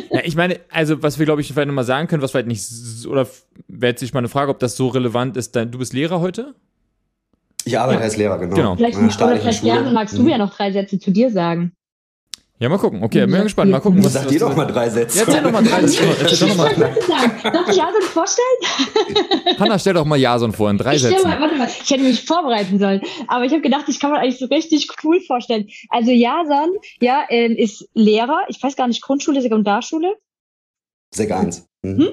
[0.10, 2.66] Ja, ich meine, also was wir, glaube ich, vielleicht nochmal sagen können, was vielleicht nicht,
[3.08, 3.28] oder
[3.68, 5.54] wäre jetzt sich mal eine Frage, ob das so relevant ist.
[5.54, 6.56] Du bist Lehrer heute?
[7.68, 8.04] Ich arbeite Ja.
[8.06, 8.56] als Lehrer, genau.
[8.56, 8.76] Genau.
[8.76, 10.30] vielleicht, einer oder vielleicht magst du Mhm.
[10.30, 11.74] ja noch drei Sätze zu dir sagen.
[12.60, 13.04] Ja, mal gucken.
[13.04, 13.70] Okay, bin Ja, gespannt.
[13.70, 15.20] Mal gucken, was Sag dir doch mal drei Sätze.
[15.20, 16.04] Ja, erzähl doch mal drei Sätze.
[16.22, 16.76] Erzähl doch noch mal.
[16.76, 17.32] Sätze sagen.
[17.44, 18.58] Darf ich Jason vorstellen?
[19.60, 21.28] Hanna, stell doch mal Jason vor in drei Ich, stell Sätzen.
[21.30, 23.02] mal, warte mal, ich hätte mich vorbereiten sollen.
[23.28, 25.68] Aber ich habe gedacht, ich kann mir eigentlich so richtig cool vorstellen.
[25.90, 28.40] Also Jason, ja, ähm, ist Lehrer.
[28.48, 30.16] Ich weiß gar nicht, Grundschule, Sekundarschule.
[31.14, 31.68] Sek 1.
[31.84, 31.98] Mhm.
[32.00, 32.10] Hm?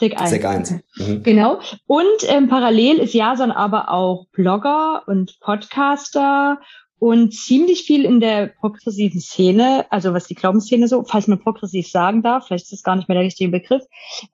[0.00, 0.30] Sek 1.
[0.30, 0.70] Sek 1.
[0.96, 1.22] Mhm.
[1.22, 1.60] Genau.
[1.86, 6.58] Und ähm, parallel ist Jason aber auch Blogger und Podcaster
[6.98, 11.88] und ziemlich viel in der progressiven Szene, also was die Glaubensszene so, falls man progressiv
[11.88, 13.82] sagen darf, vielleicht ist das gar nicht mehr der richtige Begriff,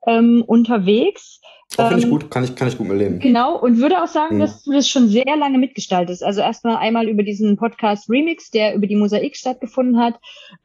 [0.07, 1.41] ähm, unterwegs.
[1.77, 3.19] Oh, Finde ich Ähm, gut, kann ich, kann ich gut mit leben.
[3.19, 4.39] Genau, und würde auch sagen, Mhm.
[4.41, 6.23] dass du das schon sehr lange mitgestaltest.
[6.23, 10.15] Also erstmal einmal über diesen Podcast Remix, der über die Mosaik stattgefunden hat,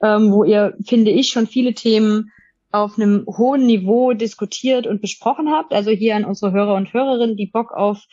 [0.03, 2.31] ähm, wo ihr, finde ich, schon viele Themen
[2.77, 5.73] auf einem hohen Niveau diskutiert und besprochen habt.
[5.73, 8.05] Also hier an unsere Hörer und Hörerinnen, die Bock auf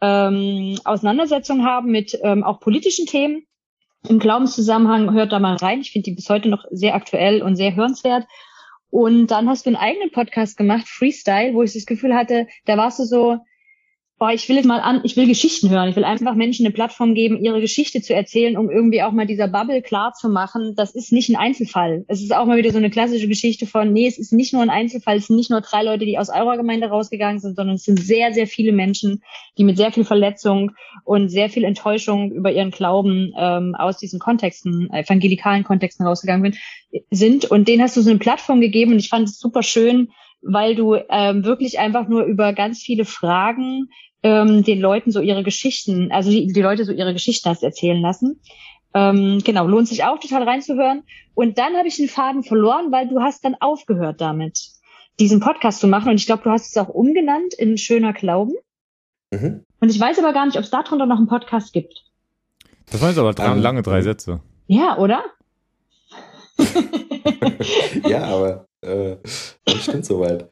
[0.00, 3.44] ähm, Auseinandersetzung haben mit ähm, auch politischen Themen.
[4.08, 5.80] Im Glaubenszusammenhang hört da mal rein.
[5.80, 8.26] Ich finde die bis heute noch sehr aktuell und sehr hörenswert.
[8.90, 12.76] Und dann hast du einen eigenen Podcast gemacht, Freestyle, wo ich das Gefühl hatte, da
[12.76, 13.38] warst du so,
[14.22, 15.88] boah, ich will jetzt mal an, ich will Geschichten hören.
[15.88, 19.26] Ich will einfach Menschen eine Plattform geben, ihre Geschichte zu erzählen, um irgendwie auch mal
[19.26, 22.04] dieser Bubble klar zu machen, das ist nicht ein Einzelfall.
[22.06, 24.62] Es ist auch mal wieder so eine klassische Geschichte von, nee, es ist nicht nur
[24.62, 27.74] ein Einzelfall, es sind nicht nur drei Leute, die aus eurer Gemeinde rausgegangen sind, sondern
[27.74, 29.24] es sind sehr, sehr viele Menschen,
[29.58, 30.70] die mit sehr viel Verletzung
[31.02, 36.54] und sehr viel Enttäuschung über ihren Glauben ähm, aus diesen Kontexten, evangelikalen Kontexten rausgegangen
[37.10, 37.46] sind.
[37.46, 40.10] Und denen hast du so eine Plattform gegeben und ich fand es super schön,
[40.42, 43.88] weil du ähm, wirklich einfach nur über ganz viele Fragen
[44.22, 48.00] ähm, den Leuten so ihre Geschichten, also die, die Leute so ihre Geschichten hast erzählen
[48.00, 48.40] lassen.
[48.94, 51.02] Ähm, genau, lohnt sich auch total reinzuhören.
[51.34, 54.70] Und dann habe ich den Faden verloren, weil du hast dann aufgehört damit,
[55.18, 56.10] diesen Podcast zu machen.
[56.10, 58.52] Und ich glaube, du hast es auch umgenannt in Schöner Glauben.
[59.30, 59.64] Mhm.
[59.80, 62.04] Und ich weiß aber gar nicht, ob es darunter noch einen Podcast gibt.
[62.90, 64.40] Das waren jetzt aber drei, Ähm, lange drei Sätze.
[64.66, 65.24] Ja, oder?
[68.06, 69.16] ja, aber äh,
[69.64, 70.50] das stimmt soweit.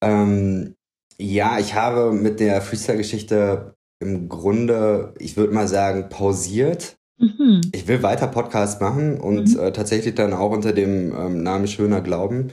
[0.00, 0.76] Ähm,
[1.20, 6.96] ja, ich habe mit der Freestyle-Geschichte im Grunde, ich würde mal sagen, pausiert.
[7.18, 7.60] Mhm.
[7.72, 9.60] Ich will weiter Podcasts machen und Mhm.
[9.60, 12.52] äh, tatsächlich dann auch unter dem ähm, Namen Schöner Glauben.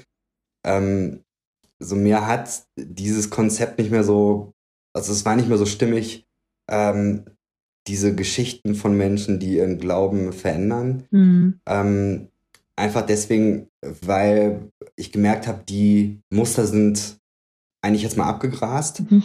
[0.65, 1.21] Ähm,
[1.79, 4.51] so mir hat dieses Konzept nicht mehr so,
[4.93, 6.25] also es war nicht mehr so stimmig,
[6.69, 7.23] ähm,
[7.87, 11.05] diese Geschichten von Menschen, die ihren Glauben verändern.
[11.11, 11.61] Mhm.
[11.65, 12.27] Ähm,
[12.75, 13.69] einfach deswegen,
[14.01, 17.17] weil ich gemerkt habe, die Muster sind
[17.81, 19.09] eigentlich jetzt mal abgegrast.
[19.09, 19.23] Mhm.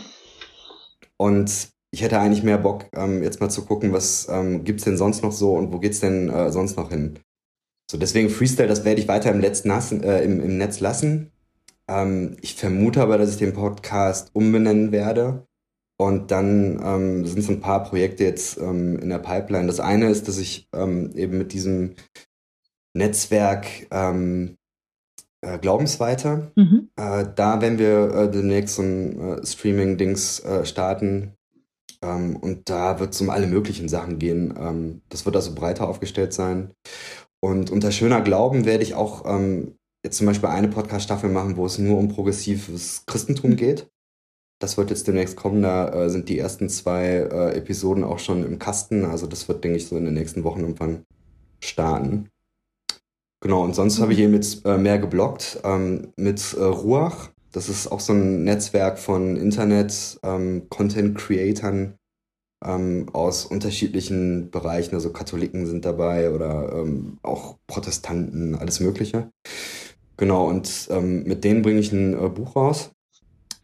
[1.16, 4.96] Und ich hätte eigentlich mehr Bock, ähm, jetzt mal zu gucken, was ähm, gibt's denn
[4.96, 7.18] sonst noch so und wo geht's denn äh, sonst noch hin.
[7.90, 11.30] So, deswegen Freestyle, das werde ich weiter im, Netz lassen, äh, im, im Netz lassen.
[11.88, 15.46] Ähm, ich vermute aber, dass ich den Podcast umbenennen werde.
[15.98, 19.66] Und dann ähm, sind so ein paar Projekte jetzt ähm, in der Pipeline.
[19.66, 21.94] Das eine ist, dass ich ähm, eben mit diesem
[22.94, 24.56] Netzwerk ähm,
[25.42, 26.88] äh, Glaubensweiter, Mhm.
[26.96, 31.32] äh, da werden wir äh, demnächst so ein äh, Streaming-Dings äh, starten.
[32.00, 34.54] Ähm, und da wird es um alle möglichen Sachen gehen.
[34.58, 36.70] Ähm, das wird also breiter aufgestellt sein.
[37.40, 39.74] Und unter schöner Glauben werde ich auch ähm,
[40.04, 43.88] jetzt zum Beispiel eine Podcast-Staffel machen, wo es nur um progressives Christentum geht.
[44.60, 45.62] Das wird jetzt demnächst kommen.
[45.62, 47.16] Da äh, sind die ersten zwei
[47.54, 49.04] Episoden auch schon im Kasten.
[49.04, 51.04] Also das wird, denke ich, so in den nächsten Wochen irgendwann
[51.60, 52.28] starten.
[53.42, 57.30] Genau, und sonst habe ich eben jetzt äh, mehr geblockt ähm, mit äh, Ruach.
[57.50, 61.94] Das ist auch so ein Netzwerk von Internet-Content-Creatern
[62.64, 64.94] ähm, aus unterschiedlichen Bereichen.
[64.94, 69.32] Also Katholiken sind dabei oder ähm, auch Protestanten, alles Mögliche.
[70.16, 72.92] Genau, und ähm, mit denen bringe ich ein äh, Buch raus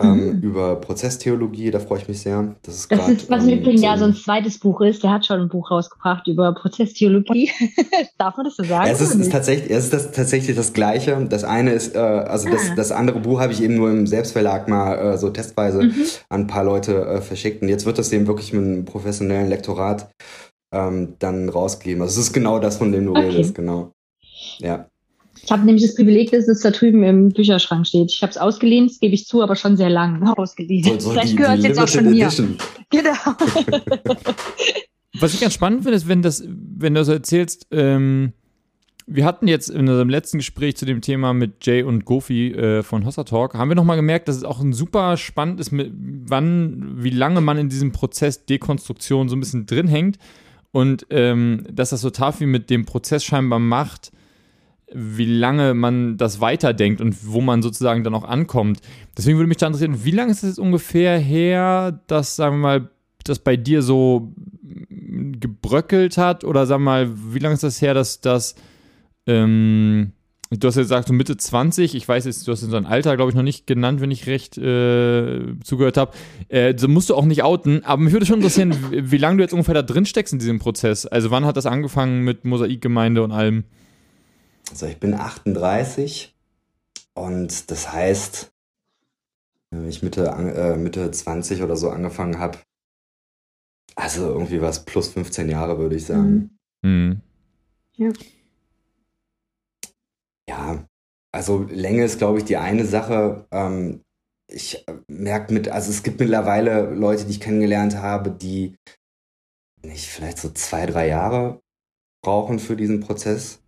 [0.00, 0.40] ähm, mhm.
[0.42, 2.54] über Prozesstheologie, da freue ich mich sehr.
[2.62, 4.80] Das ist, das grad, ist was im ähm, Übrigen so ja so ein zweites Buch
[4.80, 5.02] ist.
[5.02, 7.50] Der hat schon ein Buch rausgebracht über Prozesstheologie.
[8.18, 8.87] Darf man das so sagen?
[8.87, 11.26] Ja, es ist, ist tatsächlich, es ist das, tatsächlich das Gleiche.
[11.28, 12.52] Das eine ist, äh, also ah.
[12.52, 16.04] das, das andere Buch habe ich eben nur im Selbstverlag mal äh, so testweise mhm.
[16.28, 17.62] an ein paar Leute äh, verschickt.
[17.62, 20.11] Und jetzt wird das eben wirklich mit einem professionellen Lektorat
[20.72, 22.02] ähm, dann rausgegeben.
[22.02, 23.30] Also es ist genau das, von dem du okay.
[23.30, 23.92] redest, genau.
[24.58, 24.87] Ja.
[25.48, 28.12] Ich habe nämlich das Privileg, dass es da drüben im Bücherschrank steht.
[28.12, 30.84] Ich habe es ausgeliehen, das gebe ich zu, aber schon sehr lang ausgeliehen.
[30.84, 32.50] So, so Vielleicht gehört es jetzt auch schon Edition.
[32.50, 32.56] mir.
[32.90, 33.14] Genau.
[35.18, 38.34] Was ich ganz spannend finde, ist, wenn, das, wenn du so erzählst, ähm,
[39.06, 42.82] wir hatten jetzt in unserem letzten Gespräch zu dem Thema mit Jay und Gofi äh,
[42.82, 45.90] von Hossa Talk, haben wir nochmal gemerkt, dass es auch ein super spannend ist, mit
[45.94, 50.18] wann, wie lange man in diesem Prozess Dekonstruktion so ein bisschen drin hängt
[50.72, 54.12] und ähm, dass das total viel mit dem Prozess scheinbar macht,
[54.92, 58.81] wie lange man das weiterdenkt und wo man sozusagen dann auch ankommt.
[59.16, 62.90] Deswegen würde mich da interessieren, wie lange ist es ungefähr her, dass, sagen wir mal,
[63.24, 64.33] das bei dir so
[64.90, 66.44] gebröckelt hat?
[66.44, 68.55] Oder sagen wir mal, wie lange ist das her, dass das,
[69.27, 70.12] ähm,
[70.51, 73.16] du hast ja gesagt, so Mitte 20, ich weiß jetzt, du hast so ein Alter,
[73.16, 76.12] glaube ich, noch nicht genannt, wenn ich recht äh, zugehört habe.
[76.48, 79.38] Äh, so musst du auch nicht outen, aber mich würde schon interessieren, wie, wie lange
[79.38, 81.07] du jetzt ungefähr da drin steckst in diesem Prozess.
[81.07, 83.64] Also wann hat das angefangen mit Mosaikgemeinde und allem?
[84.70, 86.37] Also ich bin 38
[87.14, 88.52] und das heißt,
[89.70, 92.59] wenn ich Mitte, äh, Mitte 20 oder so angefangen habe,
[93.96, 96.59] also irgendwie was plus 15 Jahre, würde ich sagen.
[96.83, 97.20] Mhm.
[97.96, 98.12] Ja.
[100.48, 100.85] Ja,
[101.33, 103.46] also Länge ist, glaube ich, die eine Sache.
[103.50, 104.02] Ähm,
[104.50, 108.76] ich merke mit, also es gibt mittlerweile Leute, die ich kennengelernt habe, die
[109.83, 111.61] nicht vielleicht so zwei, drei Jahre
[112.22, 113.61] brauchen für diesen Prozess.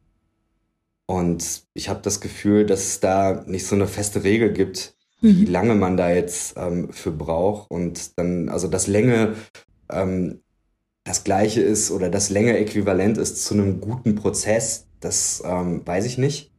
[1.11, 5.45] Und ich habe das Gefühl, dass es da nicht so eine feste Regel gibt, wie
[5.45, 5.51] mhm.
[5.51, 7.69] lange man da jetzt ähm, für braucht.
[7.69, 9.35] Und dann, also das Länge
[9.91, 10.39] ähm,
[11.03, 16.07] das gleiche ist oder das Länge äquivalent ist zu einem guten Prozess, das ähm, weiß
[16.07, 16.53] ich nicht.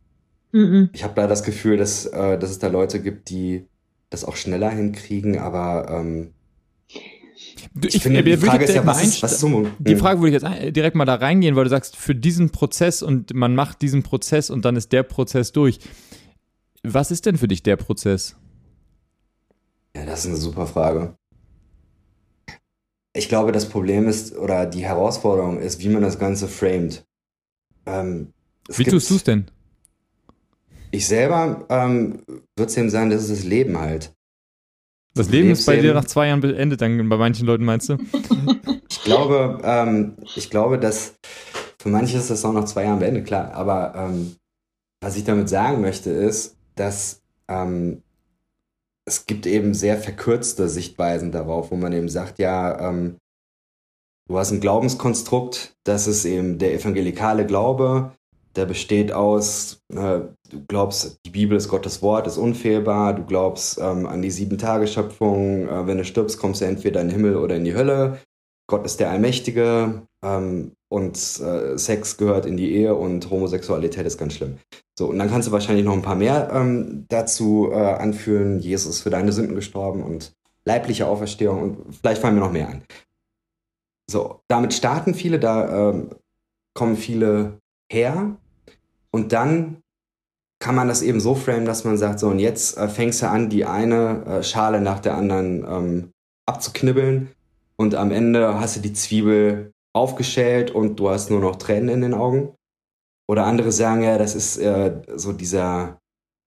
[0.51, 0.89] Mhm.
[0.91, 3.67] Ich habe da das Gefühl, dass, äh, dass es da Leute gibt, die
[4.09, 6.33] das auch schneller hinkriegen, aber ähm,
[7.79, 10.35] ich, ich finde, die Frage ist ja, was ist, was ist so, Die Frage würde
[10.35, 13.81] ich jetzt direkt mal da reingehen, weil du sagst, für diesen Prozess und man macht
[13.81, 15.79] diesen Prozess und dann ist der Prozess durch.
[16.83, 18.35] Was ist denn für dich der Prozess?
[19.95, 21.15] Ja, das ist eine super Frage.
[23.13, 27.05] Ich glaube, das Problem ist, oder die Herausforderung ist, wie man das Ganze framed.
[27.85, 28.33] Ähm,
[28.69, 29.45] wie tust du es denn?
[30.91, 34.13] Ich selber ähm, würde es eben sagen, das ist das Leben halt.
[35.13, 37.97] Das Leben ist bei dir nach zwei Jahren beendet, dann bei manchen Leuten meinst du?
[38.89, 41.15] ich glaube, ähm, ich glaube, dass
[41.81, 43.53] für manche ist das auch nach zwei Jahren beendet, klar.
[43.53, 44.35] Aber ähm,
[45.01, 48.03] was ich damit sagen möchte, ist, dass ähm,
[49.05, 53.17] es gibt eben sehr verkürzte Sichtweisen darauf, wo man eben sagt, ja, ähm,
[54.29, 58.13] du hast ein Glaubenskonstrukt, das ist eben der evangelikale Glaube,
[58.55, 63.79] der besteht aus, äh, du glaubst, die Bibel ist Gottes Wort, ist unfehlbar, du glaubst
[63.79, 67.55] ähm, an die Sieben-Tage-Schöpfung, äh, wenn du stirbst, kommst du entweder in den Himmel oder
[67.55, 68.19] in die Hölle,
[68.67, 74.17] Gott ist der Allmächtige ähm, und äh, Sex gehört in die Ehe und Homosexualität ist
[74.17, 74.59] ganz schlimm.
[74.97, 78.97] So, und dann kannst du wahrscheinlich noch ein paar mehr ähm, dazu äh, anführen, Jesus
[78.97, 80.33] ist für deine Sünden gestorben und
[80.65, 82.83] leibliche Auferstehung und vielleicht fallen mir noch mehr an.
[84.09, 86.09] So, damit starten viele, da ähm,
[86.73, 87.59] kommen viele
[87.91, 88.37] her.
[89.11, 89.80] Und dann
[90.61, 93.29] kann man das eben so framen, dass man sagt, so und jetzt äh, fängst du
[93.29, 96.11] an, die eine äh, Schale nach der anderen ähm,
[96.45, 97.31] abzuknibbeln
[97.77, 102.01] und am Ende hast du die Zwiebel aufgeschält und du hast nur noch Tränen in
[102.01, 102.53] den Augen.
[103.27, 105.99] Oder andere sagen ja, das ist äh, so dieser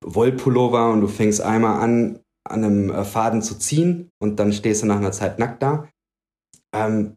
[0.04, 4.82] Wollpullover und du fängst einmal an, an einem äh, Faden zu ziehen und dann stehst
[4.82, 5.88] du nach einer Zeit nackt da.
[6.72, 7.16] Ähm,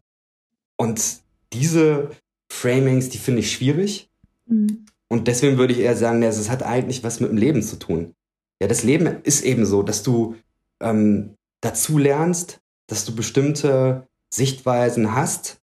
[0.76, 1.20] und
[1.52, 2.10] diese
[2.50, 4.10] Framings, die finde ich schwierig.
[4.46, 4.86] Mhm.
[5.08, 8.14] Und deswegen würde ich eher sagen, es hat eigentlich was mit dem Leben zu tun.
[8.60, 10.36] Ja, das Leben ist eben so, dass du
[10.82, 15.60] ähm, dazu lernst, dass du bestimmte Sichtweisen hast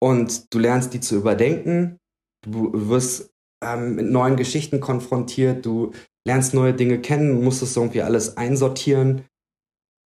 [0.00, 1.98] und du lernst die zu überdenken.
[2.42, 3.30] Du wirst
[3.62, 5.92] ähm, mit neuen Geschichten konfrontiert, du
[6.24, 9.22] lernst neue Dinge kennen, musst es irgendwie alles einsortieren.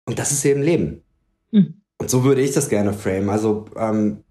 [0.06, 1.04] Und das ist eben Leben.
[1.52, 1.82] Mhm.
[1.98, 3.30] Und so würde ich das gerne frame.
[3.30, 4.24] Also ähm,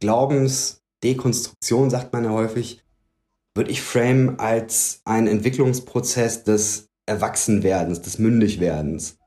[0.00, 2.82] Glaubensdekonstruktion sagt man ja häufig,
[3.54, 9.18] würde ich frame als einen Entwicklungsprozess des Erwachsenwerdens, des Mündigwerdens.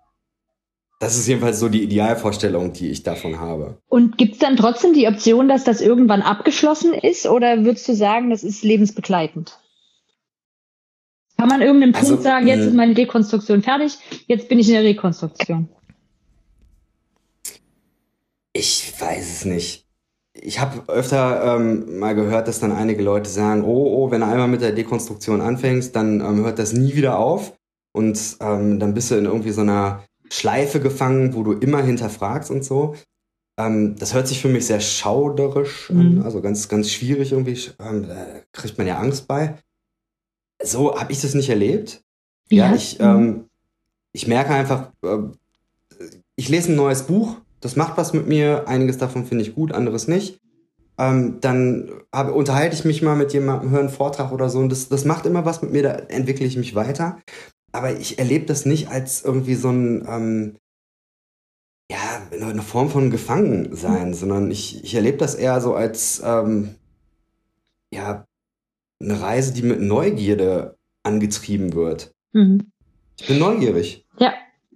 [1.00, 3.78] Das ist jedenfalls so die Idealvorstellung, die ich davon habe.
[3.90, 7.94] Und gibt es dann trotzdem die Option, dass das irgendwann abgeschlossen ist oder würdest du
[7.94, 9.60] sagen, das ist lebensbegleitend?
[11.38, 14.76] Kann man irgendeinen also, Punkt sagen, jetzt ist meine Dekonstruktion fertig, jetzt bin ich in
[14.76, 15.68] der Rekonstruktion?
[18.54, 19.86] Ich weiß es nicht.
[20.36, 24.28] Ich habe öfter ähm, mal gehört, dass dann einige Leute sagen, oh, oh, wenn du
[24.28, 27.54] einmal mit der Dekonstruktion anfängst, dann ähm, hört das nie wieder auf.
[27.96, 32.50] Und ähm, dann bist du in irgendwie so einer Schleife gefangen, wo du immer hinterfragst
[32.50, 32.96] und so.
[33.60, 36.22] Ähm, das hört sich für mich sehr schauderisch an, mhm.
[36.24, 37.60] also ganz, ganz schwierig irgendwie.
[37.80, 39.60] Ähm, da kriegt man ja Angst bei.
[40.62, 42.02] So habe ich das nicht erlebt.
[42.50, 43.46] Ja, ja ich, ähm,
[44.12, 45.19] ich merke einfach, äh,
[46.36, 48.67] ich lese ein neues Buch, das macht was mit mir.
[48.67, 50.39] Einiges davon finde ich gut, anderes nicht.
[50.97, 54.69] Ähm, dann hab, unterhalte ich mich mal mit jemandem, höre einen Vortrag oder so und
[54.69, 57.17] das, das macht immer was mit mir, da entwickle ich mich weiter
[57.73, 60.58] aber ich erlebe das nicht als irgendwie so ein, ähm,
[61.91, 64.13] ja, eine Form von Gefangensein, mhm.
[64.13, 66.76] sondern ich, ich erlebe das eher so als, ähm,
[67.91, 68.26] ja,
[69.02, 72.13] eine Reise, die mit Neugierde angetrieben wird.
[72.32, 72.71] Mhm.
[73.19, 74.06] Ich bin neugierig.
[74.17, 74.34] Ja,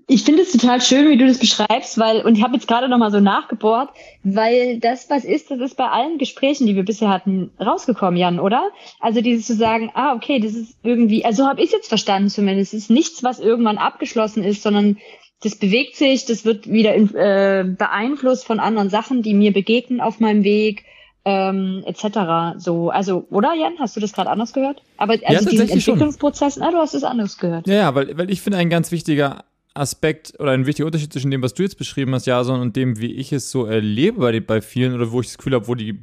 [0.09, 2.87] ich finde es total schön, wie du das beschreibst, weil, und ich habe jetzt gerade
[2.87, 3.89] nochmal so nachgebohrt,
[4.23, 8.39] weil das, was ist, das ist bei allen Gesprächen, die wir bisher hatten, rausgekommen, Jan,
[8.39, 8.69] oder?
[9.01, 12.73] Also dieses zu sagen, ah, okay, das ist irgendwie, also habe ich jetzt verstanden zumindest,
[12.73, 14.97] es ist nichts, was irgendwann abgeschlossen ist, sondern
[15.43, 19.99] das bewegt sich, das wird wieder in, äh, beeinflusst von anderen Sachen, die mir begegnen
[19.99, 20.85] auf meinem Weg,
[21.25, 22.57] ähm, etc.
[22.59, 24.81] So, also, oder Jan, hast du das gerade anders gehört?
[24.95, 27.67] Aber also ja, diesen Entwicklungsprozess, na, du hast es anders gehört.
[27.67, 29.43] Ja, ja, weil, weil ich finde ein ganz wichtiger
[29.79, 32.99] Aspekt oder ein wichtiger Unterschied zwischen dem, was du jetzt beschrieben hast, Jason, und dem,
[32.99, 35.75] wie ich es so erlebe bei, bei vielen oder wo ich das Gefühl habe, wo
[35.75, 35.99] die,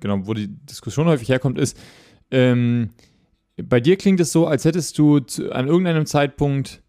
[0.00, 1.78] genau, wo die Diskussion häufig herkommt, ist,
[2.30, 2.90] ähm,
[3.62, 6.82] bei dir klingt es so, als hättest du zu, an irgendeinem Zeitpunkt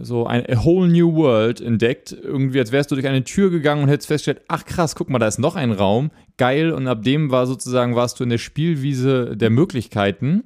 [0.00, 3.82] so ein a whole new world entdeckt, irgendwie als wärst du durch eine Tür gegangen
[3.82, 7.02] und hättest festgestellt, ach krass, guck mal, da ist noch ein Raum, geil, und ab
[7.02, 10.44] dem war sozusagen, warst du in der Spielwiese der Möglichkeiten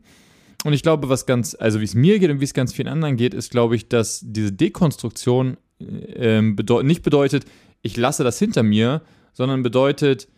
[0.64, 2.88] und ich glaube, was ganz, also wie es mir geht und wie es ganz vielen
[2.88, 7.44] anderen geht, ist, glaube ich, dass diese Dekonstruktion äh, bedeut nicht bedeutet,
[7.82, 10.28] ich lasse das hinter mir, sondern bedeutet,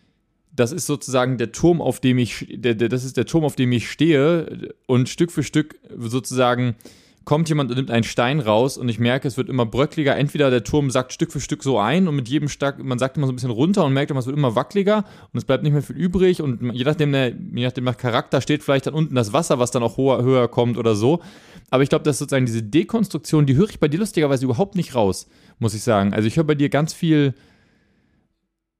[0.53, 3.55] das ist sozusagen der Turm, auf dem ich, der, der, das ist der Turm, auf
[3.55, 6.75] dem ich stehe und Stück für Stück sozusagen
[7.23, 10.15] kommt jemand und nimmt einen Stein raus und ich merke, es wird immer bröckliger.
[10.17, 13.15] Entweder der Turm sackt Stück für Stück so ein und mit jedem Stück, man sagt
[13.15, 15.63] immer so ein bisschen runter und merkt immer, es wird immer wackeliger und es bleibt
[15.63, 18.95] nicht mehr viel übrig und je nachdem, der, je nachdem nach Charakter steht vielleicht dann
[18.95, 21.21] unten das Wasser, was dann auch höher, höher kommt oder so.
[21.69, 24.95] Aber ich glaube, dass sozusagen diese Dekonstruktion, die höre ich bei dir lustigerweise überhaupt nicht
[24.95, 25.27] raus,
[25.59, 26.13] muss ich sagen.
[26.13, 27.35] Also ich höre bei dir ganz viel,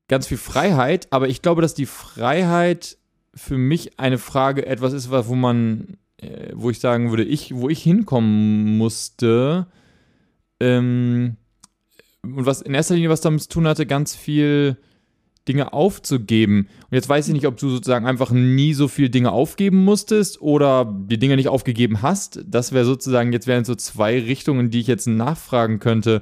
[0.07, 2.97] ganz viel Freiheit, aber ich glaube, dass die Freiheit
[3.35, 5.97] für mich eine Frage etwas ist, wo man
[6.53, 9.67] wo ich sagen würde, ich, wo ich hinkommen musste,
[10.59, 11.37] ähm,
[12.23, 14.77] und was in erster Linie was damit zu tun hatte, ganz viel
[15.47, 16.67] Dinge aufzugeben.
[16.83, 20.39] Und jetzt weiß ich nicht, ob du sozusagen einfach nie so viel Dinge aufgeben musstest
[20.39, 22.43] oder die Dinge nicht aufgegeben hast.
[22.45, 26.21] Das wäre sozusagen, jetzt wären so zwei Richtungen, die ich jetzt nachfragen könnte.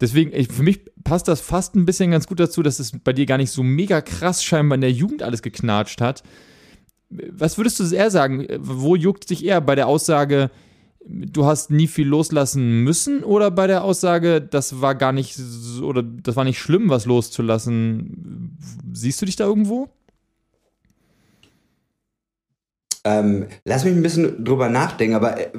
[0.00, 3.12] Deswegen, ich, für mich passt das fast ein bisschen ganz gut dazu, dass es bei
[3.12, 6.22] dir gar nicht so mega krass scheinbar in der Jugend alles geknatscht hat,
[7.10, 8.46] was würdest du eher sagen?
[8.58, 10.50] Wo juckt dich eher bei der Aussage,
[11.06, 15.86] du hast nie viel loslassen müssen oder bei der Aussage, das war gar nicht so,
[15.86, 18.56] oder das war nicht schlimm, was loszulassen?
[18.92, 19.88] Siehst du dich da irgendwo?
[23.06, 25.50] Ähm, lass mich ein bisschen drüber nachdenken, aber äh,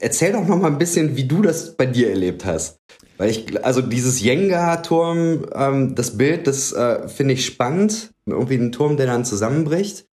[0.00, 2.80] erzähl doch noch mal ein bisschen, wie du das bei dir erlebt hast.
[3.18, 8.10] Weil ich, also dieses Jenga-Turm, ähm, das Bild, das äh, finde ich spannend.
[8.24, 10.06] Irgendwie ein Turm, der dann zusammenbricht.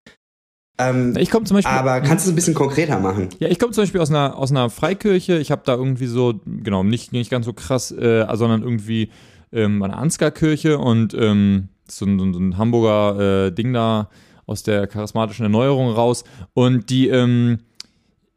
[0.78, 1.74] Ähm, ich komme zum Beispiel.
[1.74, 3.30] Aber kannst du es ein bisschen konkreter machen?
[3.40, 5.38] Ja, ich komme zum Beispiel aus einer, aus einer Freikirche.
[5.38, 9.12] Ich habe da irgendwie so, genau, nicht, nicht ganz so krass, äh, sondern irgendwie
[9.52, 14.10] ähm, eine Ansgar-Kirche und ähm, so, ein, so ein Hamburger äh, Ding da
[14.46, 16.24] aus der charismatischen Erneuerung raus.
[16.54, 17.60] Und die, ähm,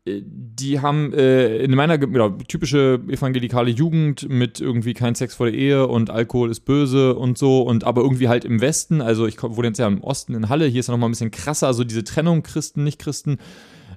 [0.07, 5.55] die haben äh, in meiner genau, typische evangelikale Jugend mit irgendwie kein Sex vor der
[5.55, 9.43] Ehe und Alkohol ist böse und so und aber irgendwie halt im Westen, also ich
[9.43, 11.85] wohne jetzt ja im Osten in Halle, hier ist ja nochmal ein bisschen krasser, so
[11.85, 13.39] diese Trennung Christen, nicht Christen.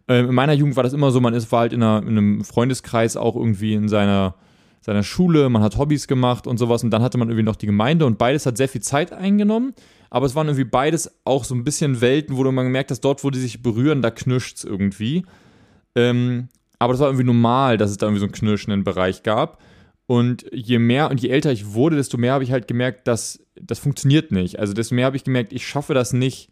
[0.08, 2.18] Äh, in meiner Jugend war das immer so, man ist war halt in, einer, in
[2.18, 4.36] einem Freundeskreis auch irgendwie in seiner
[4.80, 7.66] seiner Schule, man hat Hobbys gemacht und sowas und dann hatte man irgendwie noch die
[7.66, 9.74] Gemeinde und beides hat sehr viel Zeit eingenommen,
[10.10, 13.02] aber es waren irgendwie beides auch so ein bisschen Welten, wo du mal gemerkt hast,
[13.02, 15.26] dort, wo die sich berühren, da knirscht es irgendwie.
[15.98, 19.60] Ähm, aber das war irgendwie normal, dass es da irgendwie so einen knirschenden Bereich gab.
[20.06, 23.44] Und je mehr und je älter ich wurde, desto mehr habe ich halt gemerkt, dass
[23.60, 24.60] das funktioniert nicht.
[24.60, 26.50] Also desto mehr habe ich gemerkt, ich schaffe das nicht,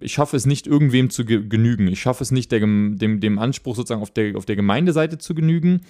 [0.00, 1.86] ich schaffe es nicht, irgendwem zu ge genügen.
[1.86, 5.34] Ich schaffe es nicht, der, dem, dem Anspruch sozusagen auf der, auf der Gemeindeseite zu
[5.34, 5.82] genügen,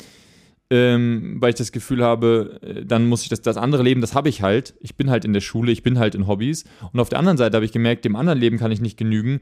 [0.71, 4.15] ähm, weil ich das Gefühl habe, äh, dann muss ich das, das andere Leben, das
[4.15, 4.75] habe ich halt.
[4.81, 6.65] Ich bin halt in der Schule, ich bin halt in Hobbys.
[6.93, 9.41] Und auf der anderen Seite habe ich gemerkt, dem anderen Leben kann ich nicht genügen,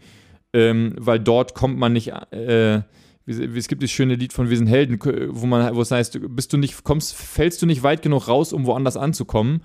[0.53, 2.13] ähm, weil dort kommt man nicht.
[2.31, 2.83] Äh,
[3.27, 4.99] es gibt das schöne Lied von Wir sind Helden,
[5.31, 8.55] wo man, wo es heißt, bist du nicht, kommst, fällst du nicht weit genug raus,
[8.55, 9.61] um woanders anzukommen.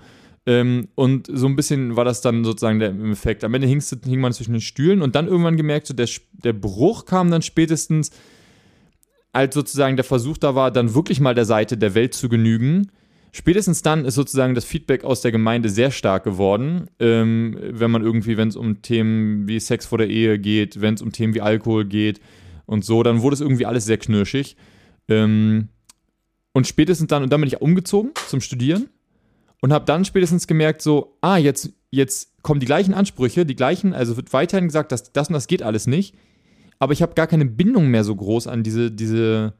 [0.46, 3.44] Ähm, und so ein bisschen war das dann sozusagen der Effekt.
[3.44, 6.52] Am Ende hingst, hing man zwischen den Stühlen und dann irgendwann gemerkt, so der, der
[6.52, 8.10] Bruch kam dann spätestens,
[9.32, 12.90] als sozusagen der Versuch da war, dann wirklich mal der Seite der Welt zu genügen.
[13.36, 18.00] Spätestens dann ist sozusagen das Feedback aus der Gemeinde sehr stark geworden, ähm, wenn man
[18.00, 21.34] irgendwie, wenn es um Themen wie Sex vor der Ehe geht, wenn es um Themen
[21.34, 22.20] wie Alkohol geht
[22.64, 24.56] und so, dann wurde es irgendwie alles sehr knirschig.
[25.08, 25.66] Ähm,
[26.52, 28.88] und spätestens dann, und dann bin ich umgezogen zum Studieren
[29.60, 33.94] und habe dann spätestens gemerkt, so, ah, jetzt, jetzt kommen die gleichen Ansprüche, die gleichen,
[33.94, 36.14] also wird weiterhin gesagt, dass das und das geht alles nicht,
[36.78, 39.54] aber ich habe gar keine Bindung mehr so groß an diese, diese,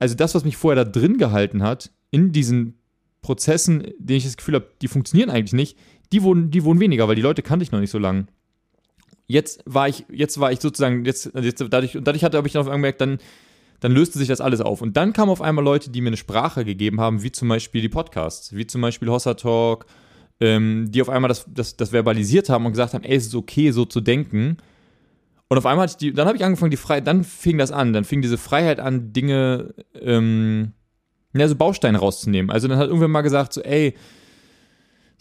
[0.00, 2.80] also das, was mich vorher da drin gehalten hat, in diesen
[3.24, 5.78] Prozessen, denen ich das Gefühl habe, die funktionieren eigentlich nicht,
[6.12, 8.26] die wurden, die wurden weniger, weil die Leute kannte ich noch nicht so lange.
[9.26, 12.52] Jetzt war ich, jetzt war ich sozusagen, jetzt, jetzt dadurch, und dadurch hatte, habe ich
[12.52, 13.18] dann gemerkt, dann
[13.80, 14.80] dann löste sich das alles auf.
[14.80, 17.82] Und dann kamen auf einmal Leute, die mir eine Sprache gegeben haben, wie zum Beispiel
[17.82, 19.84] die Podcasts, wie zum Beispiel Hossa Talk,
[20.40, 23.34] ähm, die auf einmal das, das, das verbalisiert haben und gesagt haben, ey, es ist
[23.34, 24.56] okay, so zu denken.
[25.48, 27.72] Und auf einmal hatte ich die, dann habe ich angefangen, die Freiheit, dann fing das
[27.72, 30.72] an, dann fing diese Freiheit an, Dinge, ähm,
[31.34, 32.50] ja, so Bausteine rauszunehmen.
[32.50, 33.94] Also dann hat irgendwer mal gesagt, so, ey,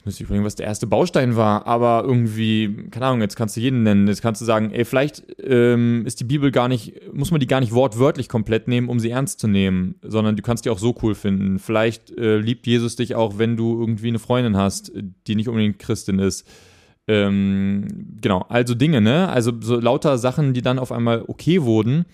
[0.05, 3.61] müsste ich überlegen, was der erste Baustein war, aber irgendwie, keine Ahnung, jetzt kannst du
[3.61, 4.07] jeden nennen.
[4.07, 7.47] Jetzt kannst du sagen, ey, vielleicht ähm, ist die Bibel gar nicht, muss man die
[7.47, 10.79] gar nicht wortwörtlich komplett nehmen, um sie ernst zu nehmen, sondern du kannst die auch
[10.79, 11.59] so cool finden.
[11.59, 14.91] Vielleicht äh, liebt Jesus dich auch, wenn du irgendwie eine Freundin hast,
[15.27, 16.47] die nicht unbedingt Christin ist.
[17.07, 19.29] Ähm, genau, also Dinge, ne?
[19.29, 22.05] Also so lauter Sachen, die dann auf einmal okay wurden.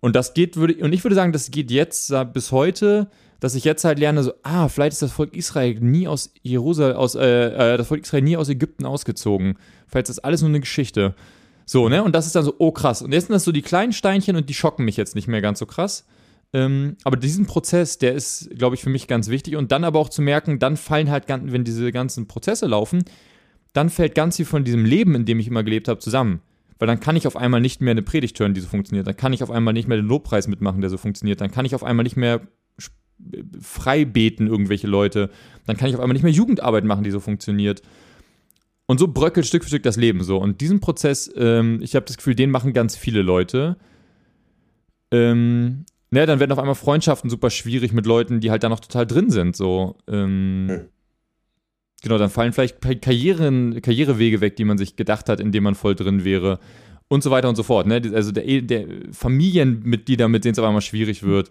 [0.00, 3.10] Und das geht, würde, und ich würde sagen, das geht jetzt bis heute
[3.40, 6.96] dass ich jetzt halt lerne, so, ah, vielleicht ist das Volk Israel nie aus Jerusalem,
[6.96, 9.56] aus, äh, äh, das Volk Israel nie aus Ägypten ausgezogen.
[9.88, 11.14] Vielleicht ist das alles nur eine Geschichte.
[11.64, 12.02] So, ne?
[12.02, 13.00] Und das ist dann so, oh krass.
[13.00, 15.40] Und jetzt sind das so die kleinen Steinchen und die schocken mich jetzt nicht mehr
[15.40, 16.04] ganz so krass.
[16.52, 19.56] Ähm, aber diesen Prozess, der ist, glaube ich, für mich ganz wichtig.
[19.56, 23.04] Und dann aber auch zu merken, dann fallen halt, wenn diese ganzen Prozesse laufen,
[23.72, 26.40] dann fällt ganz viel von diesem Leben, in dem ich immer gelebt habe, zusammen.
[26.78, 29.06] Weil dann kann ich auf einmal nicht mehr eine Predigt hören, die so funktioniert.
[29.06, 31.40] Dann kann ich auf einmal nicht mehr den Lobpreis mitmachen, der so funktioniert.
[31.40, 32.40] Dann kann ich auf einmal nicht mehr
[33.60, 35.30] frei beten irgendwelche Leute.
[35.66, 37.82] Dann kann ich auf einmal nicht mehr Jugendarbeit machen, die so funktioniert.
[38.86, 40.38] Und so bröckelt Stück für Stück das Leben so.
[40.38, 43.76] Und diesen Prozess, ähm, ich habe das Gefühl, den machen ganz viele Leute.
[45.12, 48.80] Ähm, ne, dann werden auf einmal Freundschaften super schwierig mit Leuten, die halt da noch
[48.80, 49.54] total drin sind.
[49.54, 49.96] So.
[50.08, 50.80] Ähm, hm.
[52.02, 55.94] Genau, dann fallen vielleicht Karrieren, Karrierewege weg, die man sich gedacht hat, indem man voll
[55.94, 56.58] drin wäre.
[57.08, 57.86] Und so weiter und so fort.
[57.86, 58.02] Ne?
[58.14, 61.50] Also der, der Familienmitglieder, mit denen es auf einmal schwierig wird.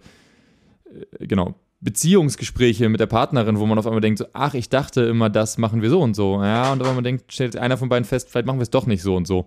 [1.18, 5.02] Äh, genau, Beziehungsgespräche mit der Partnerin, wo man auf einmal denkt, so, ach, ich dachte
[5.02, 6.42] immer, das machen wir so und so.
[6.42, 8.86] Ja, und auf einmal denkt, stellt einer von beiden fest, vielleicht machen wir es doch
[8.86, 9.46] nicht so und so.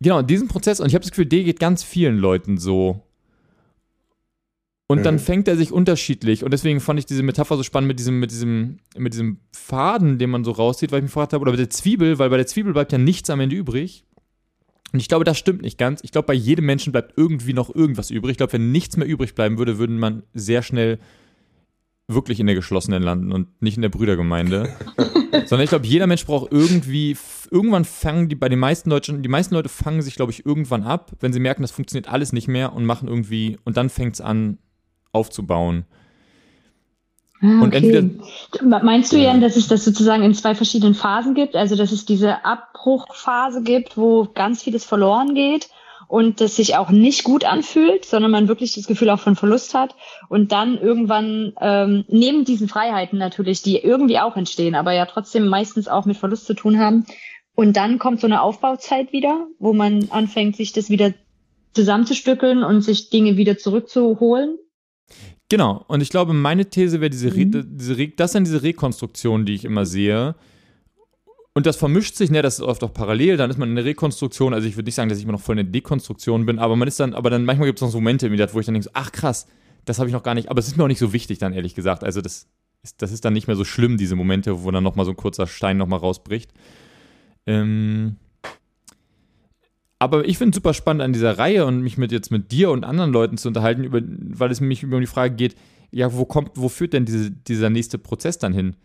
[0.00, 3.02] Genau, diesen Prozess, und ich habe das Gefühl, der geht ganz vielen Leuten so.
[4.88, 5.20] Und dann mhm.
[5.20, 6.42] fängt er sich unterschiedlich.
[6.42, 10.18] Und deswegen fand ich diese Metapher so spannend mit diesem, mit diesem, mit diesem Faden,
[10.18, 12.36] den man so rauszieht, weil ich mich gefragt habe, oder mit der Zwiebel, weil bei
[12.36, 14.04] der Zwiebel bleibt ja nichts am Ende übrig.
[14.92, 16.00] Und ich glaube, das stimmt nicht ganz.
[16.02, 18.32] Ich glaube, bei jedem Menschen bleibt irgendwie noch irgendwas übrig.
[18.32, 20.98] Ich glaube, wenn nichts mehr übrig bleiben würde, würde man sehr schnell
[22.08, 24.68] wirklich in der geschlossenen landen und nicht in der Brüdergemeinde.
[25.46, 27.16] Sondern ich glaube, jeder Mensch braucht irgendwie,
[27.50, 30.82] irgendwann fangen die bei den meisten Deutschen, die meisten Leute fangen sich, glaube ich, irgendwann
[30.82, 34.14] ab, wenn sie merken, das funktioniert alles nicht mehr und machen irgendwie, und dann fängt
[34.14, 34.58] es an
[35.12, 35.84] aufzubauen.
[37.42, 37.76] Ah, und okay.
[37.76, 41.56] entweder, Meinst du, Jan, dass es das sozusagen in zwei verschiedenen Phasen gibt?
[41.56, 45.70] Also, dass es diese Abbruchphase gibt, wo ganz vieles verloren geht
[46.10, 49.74] und das sich auch nicht gut anfühlt, sondern man wirklich das Gefühl auch von Verlust
[49.74, 49.94] hat
[50.28, 55.46] und dann irgendwann ähm, neben diesen Freiheiten natürlich, die irgendwie auch entstehen, aber ja trotzdem
[55.46, 57.06] meistens auch mit Verlust zu tun haben.
[57.54, 61.14] Und dann kommt so eine Aufbauzeit wieder, wo man anfängt, sich das wieder
[61.74, 64.58] zusammenzustückeln und sich Dinge wieder zurückzuholen.
[65.50, 67.76] Genau, und ich glaube, meine These wäre diese, mhm.
[67.76, 70.36] diese das sind diese Rekonstruktionen, die ich immer sehe.
[71.52, 73.84] Und das vermischt sich, ne, das ist oft auch parallel, dann ist man in der
[73.84, 76.60] Rekonstruktion, also ich würde nicht sagen, dass ich immer noch voll in der Dekonstruktion bin,
[76.60, 78.66] aber man ist dann, aber dann manchmal gibt es noch so Momente im wo ich
[78.66, 79.48] dann denke, so, ach krass,
[79.84, 81.52] das habe ich noch gar nicht, aber es ist mir auch nicht so wichtig dann,
[81.52, 82.04] ehrlich gesagt.
[82.04, 82.46] Also das
[82.84, 85.16] ist, das ist dann nicht mehr so schlimm, diese Momente, wo dann nochmal so ein
[85.16, 86.52] kurzer Stein nochmal rausbricht.
[87.46, 88.16] Ähm,
[90.00, 92.70] aber ich finde es super spannend an dieser Reihe und mich mit jetzt mit dir
[92.70, 95.54] und anderen Leuten zu unterhalten, über, weil es mich über die Frage geht,
[95.90, 98.76] ja, wo kommt, wo führt denn diese, dieser nächste Prozess dann hin?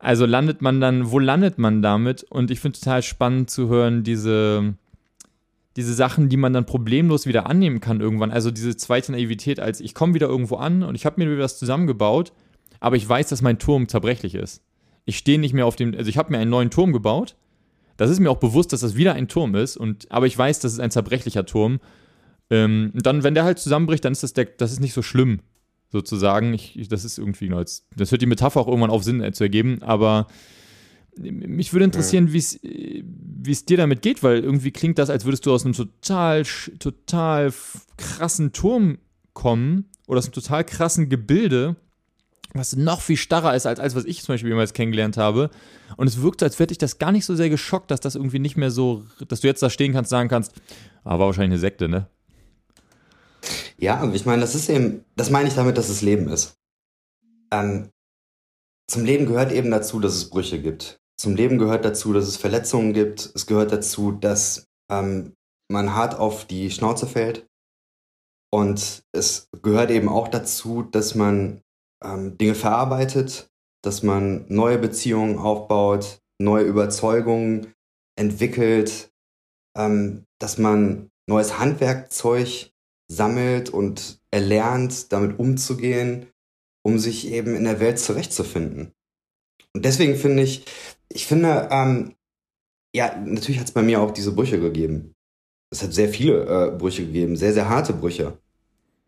[0.00, 2.24] Also landet man dann, wo landet man damit?
[2.24, 4.74] Und ich finde es total spannend zu hören, diese,
[5.76, 8.32] diese Sachen, die man dann problemlos wieder annehmen kann irgendwann.
[8.32, 11.44] Also diese zweite Naivität, als ich komme wieder irgendwo an und ich habe mir wieder
[11.44, 12.32] was zusammengebaut,
[12.80, 14.64] aber ich weiß, dass mein Turm zerbrechlich ist.
[15.04, 17.36] Ich stehe nicht mehr auf dem, also ich habe mir einen neuen Turm gebaut.
[17.98, 20.60] Das ist mir auch bewusst, dass das wieder ein Turm ist, und, aber ich weiß,
[20.60, 21.80] das ist ein zerbrechlicher Turm.
[22.48, 25.02] Ähm, und dann, wenn der halt zusammenbricht, dann ist das, der, das ist nicht so
[25.02, 25.40] schlimm,
[25.90, 26.54] sozusagen.
[26.54, 29.44] Ich, ich, das ist irgendwie, das hört die Metapher auch irgendwann auf Sinn äh, zu
[29.44, 30.28] ergeben, aber
[31.20, 32.38] mich würde interessieren, wie
[33.50, 36.44] es dir damit geht, weil irgendwie klingt das, als würdest du aus einem total,
[36.78, 37.52] total
[37.96, 38.98] krassen Turm
[39.32, 41.74] kommen oder aus einem total krassen Gebilde,
[42.58, 45.50] was noch viel starrer ist als alles, was ich zum Beispiel jemals kennengelernt habe.
[45.96, 48.14] Und es wirkt so, als hätte ich das gar nicht so sehr geschockt, dass das
[48.14, 50.52] irgendwie nicht mehr so, dass du jetzt da stehen kannst, sagen kannst,
[51.04, 52.08] ah, war wahrscheinlich eine Sekte, ne?
[53.78, 56.56] Ja, ich meine, das ist eben, das meine ich damit, dass es Leben ist.
[57.52, 57.90] Ähm,
[58.88, 60.98] zum Leben gehört eben dazu, dass es Brüche gibt.
[61.16, 63.30] Zum Leben gehört dazu, dass es Verletzungen gibt.
[63.34, 65.34] Es gehört dazu, dass ähm,
[65.68, 67.46] man hart auf die Schnauze fällt.
[68.50, 71.60] Und es gehört eben auch dazu, dass man
[72.02, 73.50] ähm, Dinge verarbeitet,
[73.82, 77.74] dass man neue Beziehungen aufbaut, neue Überzeugungen
[78.16, 79.10] entwickelt,
[79.76, 82.70] ähm, dass man neues Handwerkzeug
[83.10, 86.26] sammelt und erlernt, damit umzugehen,
[86.82, 88.92] um sich eben in der Welt zurechtzufinden.
[89.74, 90.64] Und deswegen finde ich,
[91.08, 92.14] ich finde, ähm,
[92.94, 95.14] ja, natürlich hat es bei mir auch diese Brüche gegeben.
[95.70, 98.38] Es hat sehr viele äh, Brüche gegeben, sehr, sehr harte Brüche.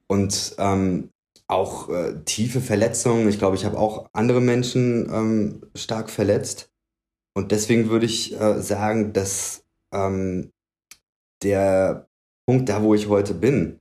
[0.07, 1.11] Und ähm,
[1.51, 3.29] auch äh, tiefe Verletzungen.
[3.29, 6.71] Ich glaube, ich habe auch andere Menschen ähm, stark verletzt.
[7.35, 10.53] Und deswegen würde ich äh, sagen, dass ähm,
[11.43, 12.09] der
[12.47, 13.81] Punkt, da wo ich heute bin,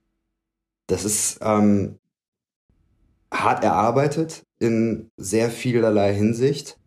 [0.87, 1.99] das ist ähm,
[3.31, 6.79] hart erarbeitet in sehr vielerlei Hinsicht.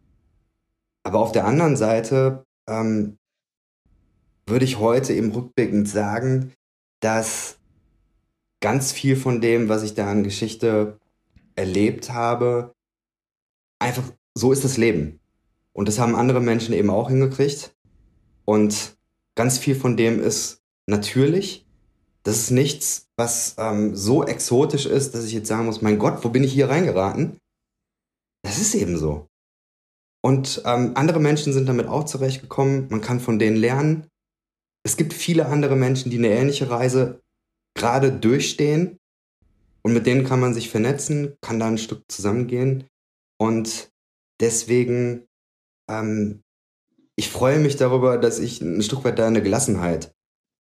[1.04, 3.18] Aber auf der anderen Seite ähm,
[4.46, 6.52] würde ich heute eben rückblickend sagen,
[7.00, 7.58] dass
[8.62, 10.98] ganz viel von dem, was ich da an Geschichte
[11.54, 12.74] erlebt habe,
[13.78, 14.04] einfach
[14.34, 15.20] so ist das Leben.
[15.74, 17.74] Und das haben andere Menschen eben auch hingekriegt.
[18.46, 18.96] Und
[19.34, 21.66] ganz viel von dem ist natürlich.
[22.22, 26.24] Das ist nichts, was ähm, so exotisch ist, dass ich jetzt sagen muss, mein Gott,
[26.24, 27.38] wo bin ich hier reingeraten?
[28.42, 29.26] Das ist eben so.
[30.20, 32.86] Und ähm, andere Menschen sind damit auch zurechtgekommen.
[32.90, 34.06] Man kann von denen lernen.
[34.84, 37.21] Es gibt viele andere Menschen, die eine ähnliche Reise
[37.74, 38.98] gerade durchstehen.
[39.82, 42.84] Und mit denen kann man sich vernetzen, kann da ein Stück zusammengehen.
[43.36, 43.90] Und
[44.40, 45.26] deswegen,
[45.88, 46.42] ähm,
[47.16, 50.14] ich freue mich darüber, dass ich ein Stück weit da eine Gelassenheit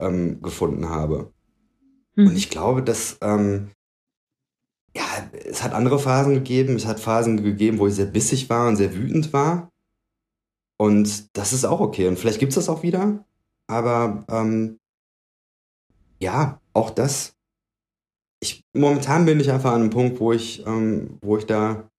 [0.01, 1.33] ähm, gefunden habe.
[2.17, 2.29] Mhm.
[2.29, 3.71] Und ich glaube, dass ähm,
[4.95, 5.05] ja,
[5.47, 6.77] es hat andere Phasen gegeben.
[6.77, 9.71] Es hat Phasen gegeben, wo ich sehr bissig war und sehr wütend war.
[10.77, 12.09] Und das ist auch okay.
[12.09, 13.25] Und vielleicht gibt es das auch wieder.
[13.69, 14.79] Aber ähm,
[16.21, 17.35] ja, auch das.
[18.41, 21.91] Ich, momentan bin ich einfach an einem Punkt, wo ich, ähm, wo ich da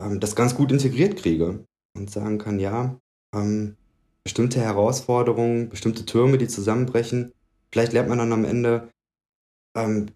[0.00, 1.64] ähm, das ganz gut integriert kriege
[1.96, 2.96] und sagen kann, ja,
[3.34, 3.76] ähm,
[4.24, 7.32] bestimmte Herausforderungen, bestimmte Türme, die zusammenbrechen,
[7.72, 8.90] vielleicht lernt man dann am Ende
[9.74, 10.06] ähm,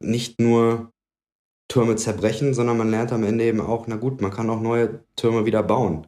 [0.00, 0.90] nicht nur
[1.68, 5.04] Türme zerbrechen, sondern man lernt am Ende eben auch, na gut, man kann auch neue
[5.16, 6.06] Türme wieder bauen.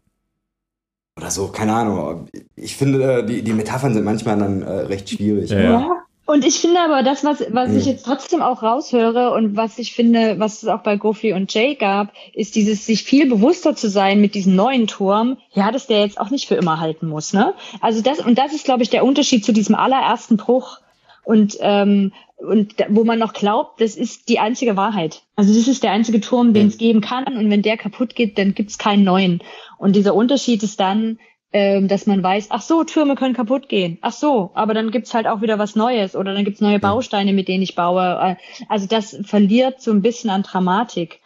[1.18, 2.28] Oder so, keine Ahnung.
[2.57, 5.51] Ich finde, äh, die, die Metaphern sind manchmal dann äh, recht schwierig.
[5.51, 6.05] Ja.
[6.27, 9.95] Und ich finde aber das, was, was ich jetzt trotzdem auch raushöre und was ich
[9.95, 13.89] finde, was es auch bei Goofy und Jay gab, ist dieses sich viel bewusster zu
[13.89, 17.33] sein mit diesem neuen Turm, ja, dass der jetzt auch nicht für immer halten muss.
[17.33, 17.55] Ne?
[17.81, 20.81] Also das, und das ist, glaube ich, der Unterschied zu diesem allerersten Bruch.
[21.22, 25.22] Und ähm, und wo man noch glaubt, das ist die einzige Wahrheit.
[25.37, 27.24] Also das ist der einzige Turm, den es geben kann.
[27.24, 29.43] Und wenn der kaputt geht, dann gibt's keinen neuen.
[29.79, 31.18] Und dieser Unterschied ist dann,
[31.59, 33.96] ähm, dass man weiß, ach so, Türme können kaputt gehen.
[34.02, 37.32] Ach so, aber dann gibt's halt auch wieder was Neues oder dann gibt's neue Bausteine,
[37.32, 38.36] mit denen ich baue.
[38.68, 41.20] Also das verliert so ein bisschen an Dramatik.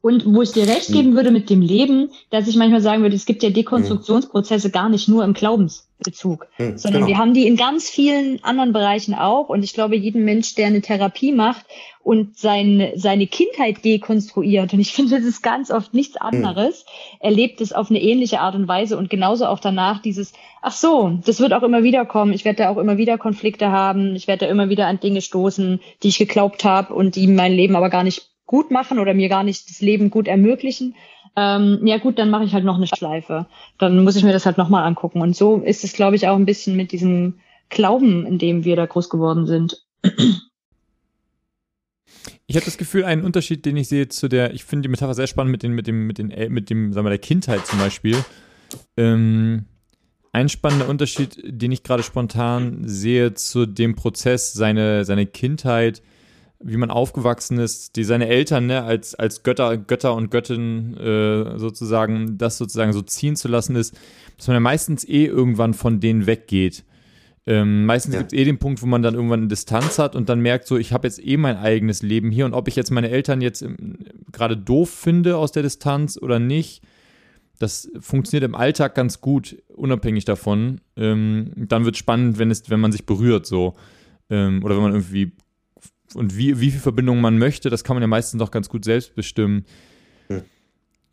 [0.00, 0.94] Und wo ich dir recht hm.
[0.94, 4.88] geben würde mit dem Leben, dass ich manchmal sagen würde, es gibt ja Dekonstruktionsprozesse gar
[4.88, 5.34] nicht nur im
[6.02, 7.08] Glaubensbezug, mhm, sondern genau.
[7.08, 9.48] wir haben die in ganz vielen anderen Bereichen auch.
[9.48, 11.66] Und ich glaube, jeden Mensch, der eine Therapie macht
[12.02, 16.26] und sein, seine Kindheit dekonstruiert, und ich finde, das ist ganz oft nichts hm.
[16.26, 17.18] anderes, mhm.
[17.20, 21.18] erlebt es auf eine ähnliche Art und Weise und genauso auch danach dieses, ach so,
[21.24, 24.26] das wird auch immer wieder kommen, ich werde da auch immer wieder Konflikte haben, ich
[24.26, 27.76] werde da immer wieder an Dinge stoßen, die ich geglaubt habe und die mein Leben
[27.76, 30.94] aber gar nicht gut machen oder mir gar nicht das Leben gut ermöglichen,
[31.36, 33.46] ähm, ja gut, dann mache ich halt noch eine Schleife.
[33.78, 35.20] Dann muss ich mir das halt nochmal angucken.
[35.20, 38.76] Und so ist es, glaube ich, auch ein bisschen mit diesem Glauben, in dem wir
[38.76, 39.82] da groß geworden sind.
[42.46, 45.14] Ich habe das Gefühl, einen Unterschied, den ich sehe zu der, ich finde die Metapher
[45.14, 47.78] sehr spannend mit, den, mit dem, mit den, mit dem, sagen wir, der Kindheit zum
[47.78, 48.16] Beispiel.
[48.96, 49.64] Ähm,
[50.32, 56.02] ein spannender Unterschied, den ich gerade spontan sehe zu dem Prozess, seine, seine Kindheit,
[56.62, 61.58] wie man aufgewachsen ist, die seine Eltern ne, als, als Götter, Götter und Göttin äh,
[61.58, 63.96] sozusagen, das sozusagen so ziehen zu lassen ist,
[64.36, 66.84] dass man ja meistens eh irgendwann von denen weggeht.
[67.44, 68.20] Ähm, meistens ja.
[68.20, 70.66] gibt es eh den Punkt, wo man dann irgendwann eine Distanz hat und dann merkt
[70.66, 73.40] so, ich habe jetzt eh mein eigenes Leben hier und ob ich jetzt meine Eltern
[73.40, 73.64] jetzt
[74.30, 76.82] gerade doof finde aus der Distanz oder nicht,
[77.58, 80.80] das funktioniert im Alltag ganz gut, unabhängig davon.
[80.96, 83.74] Ähm, dann wird es spannend, wenn, es, wenn man sich berührt so.
[84.30, 85.32] Ähm, oder wenn man irgendwie
[86.14, 88.84] und wie, wie viel Verbindung man möchte, das kann man ja meistens doch ganz gut
[88.84, 89.64] selbst bestimmen.
[90.28, 90.42] Hm.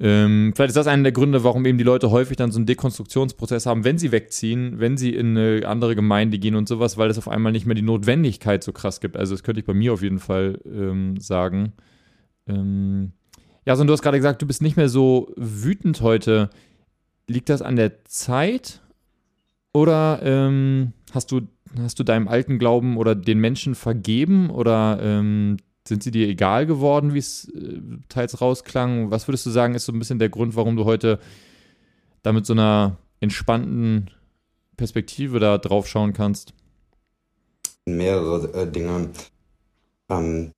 [0.01, 2.65] Ähm, vielleicht ist das einer der Gründe, warum eben die Leute häufig dann so einen
[2.65, 7.09] Dekonstruktionsprozess haben, wenn sie wegziehen, wenn sie in eine andere Gemeinde gehen und sowas, weil
[7.09, 9.17] es auf einmal nicht mehr die Notwendigkeit so krass gibt.
[9.17, 11.73] Also das könnte ich bei mir auf jeden Fall ähm, sagen.
[12.47, 13.11] Ähm,
[13.65, 16.49] ja, so und du hast gerade gesagt, du bist nicht mehr so wütend heute.
[17.27, 18.81] Liegt das an der Zeit
[19.73, 21.41] oder ähm, hast du
[21.77, 25.57] hast du deinem alten Glauben oder den Menschen vergeben oder ähm,
[25.87, 29.11] sind sie dir egal geworden, wie es äh, teils rausklang?
[29.11, 31.19] Was würdest du sagen, ist so ein bisschen der Grund, warum du heute
[32.21, 34.11] da mit so einer entspannten
[34.77, 36.53] Perspektive da drauf schauen kannst?
[37.85, 39.09] Mehrere äh, Dinge.
[40.09, 40.51] Ähm,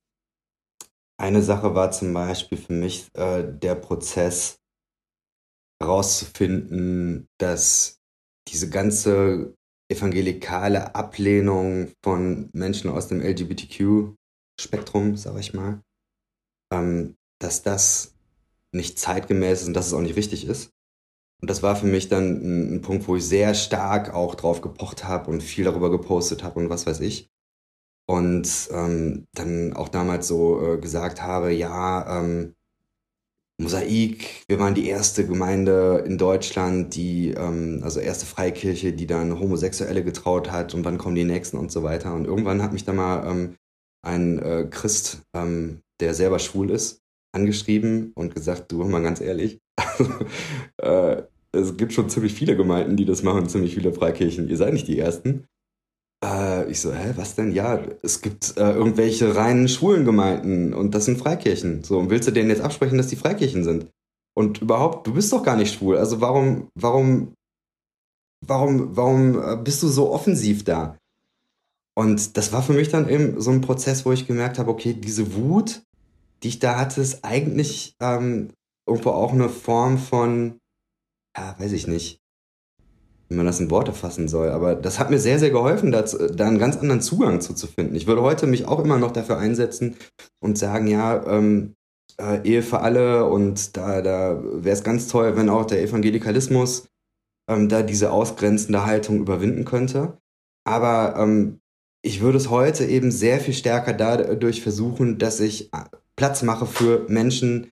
[1.18, 4.58] eine Sache war zum Beispiel für mich äh, der Prozess
[5.80, 8.00] herauszufinden, dass
[8.48, 9.54] diese ganze
[9.92, 15.80] evangelikale Ablehnung von Menschen aus dem LGBTQ-Spektrum, sag ich mal,
[16.72, 18.14] ähm, dass das
[18.72, 20.70] nicht zeitgemäß ist und dass es auch nicht richtig ist.
[21.40, 24.60] Und das war für mich dann ein, ein Punkt, wo ich sehr stark auch drauf
[24.60, 27.32] gepocht habe und viel darüber gepostet habe und was weiß ich
[28.06, 32.54] und ähm, dann auch damals so äh, gesagt habe, ja, ähm,
[33.60, 39.38] Mosaik, wir waren die erste Gemeinde in Deutschland, die, ähm, also erste Freikirche, die dann
[39.38, 42.14] Homosexuelle getraut hat und wann kommen die nächsten und so weiter.
[42.14, 43.56] Und irgendwann hat mich da mal ähm,
[44.04, 49.60] ein äh, Christ, ähm, der selber schwul ist, angeschrieben und gesagt, du, mal ganz ehrlich,
[50.78, 51.22] äh,
[51.52, 54.48] es gibt schon ziemlich viele Gemeinden, die das machen, ziemlich viele Freikirchen.
[54.48, 55.46] Ihr seid nicht die Ersten.
[56.22, 57.52] Äh, ich so, hä, was denn?
[57.52, 61.82] Ja, es gibt äh, irgendwelche reinen schwulen Gemeinden und das sind Freikirchen.
[61.82, 63.88] So, und willst du denen jetzt absprechen, dass die Freikirchen sind?
[64.34, 65.98] Und überhaupt, du bist doch gar nicht schwul.
[65.98, 67.34] Also warum, warum,
[68.46, 70.96] warum, warum äh, bist du so offensiv da?
[71.94, 74.94] Und das war für mich dann eben so ein Prozess, wo ich gemerkt habe, okay,
[74.94, 75.82] diese Wut,
[76.42, 78.52] die ich da hatte, ist eigentlich ähm,
[78.86, 80.58] irgendwo auch eine Form von,
[81.36, 82.21] ja, weiß ich nicht,
[83.32, 84.50] wie man das in Worte fassen soll.
[84.50, 87.66] Aber das hat mir sehr, sehr geholfen, da, da einen ganz anderen Zugang zu, zu
[87.66, 87.94] finden.
[87.94, 89.96] Ich würde heute mich auch immer noch dafür einsetzen
[90.40, 91.74] und sagen, ja, ähm,
[92.20, 96.88] äh, Ehe für alle und da, da wäre es ganz toll, wenn auch der Evangelikalismus
[97.48, 100.18] ähm, da diese ausgrenzende Haltung überwinden könnte.
[100.64, 101.60] Aber ähm,
[102.04, 105.84] ich würde es heute eben sehr viel stärker dadurch versuchen, dass ich äh,
[106.16, 107.70] Platz mache für Menschen,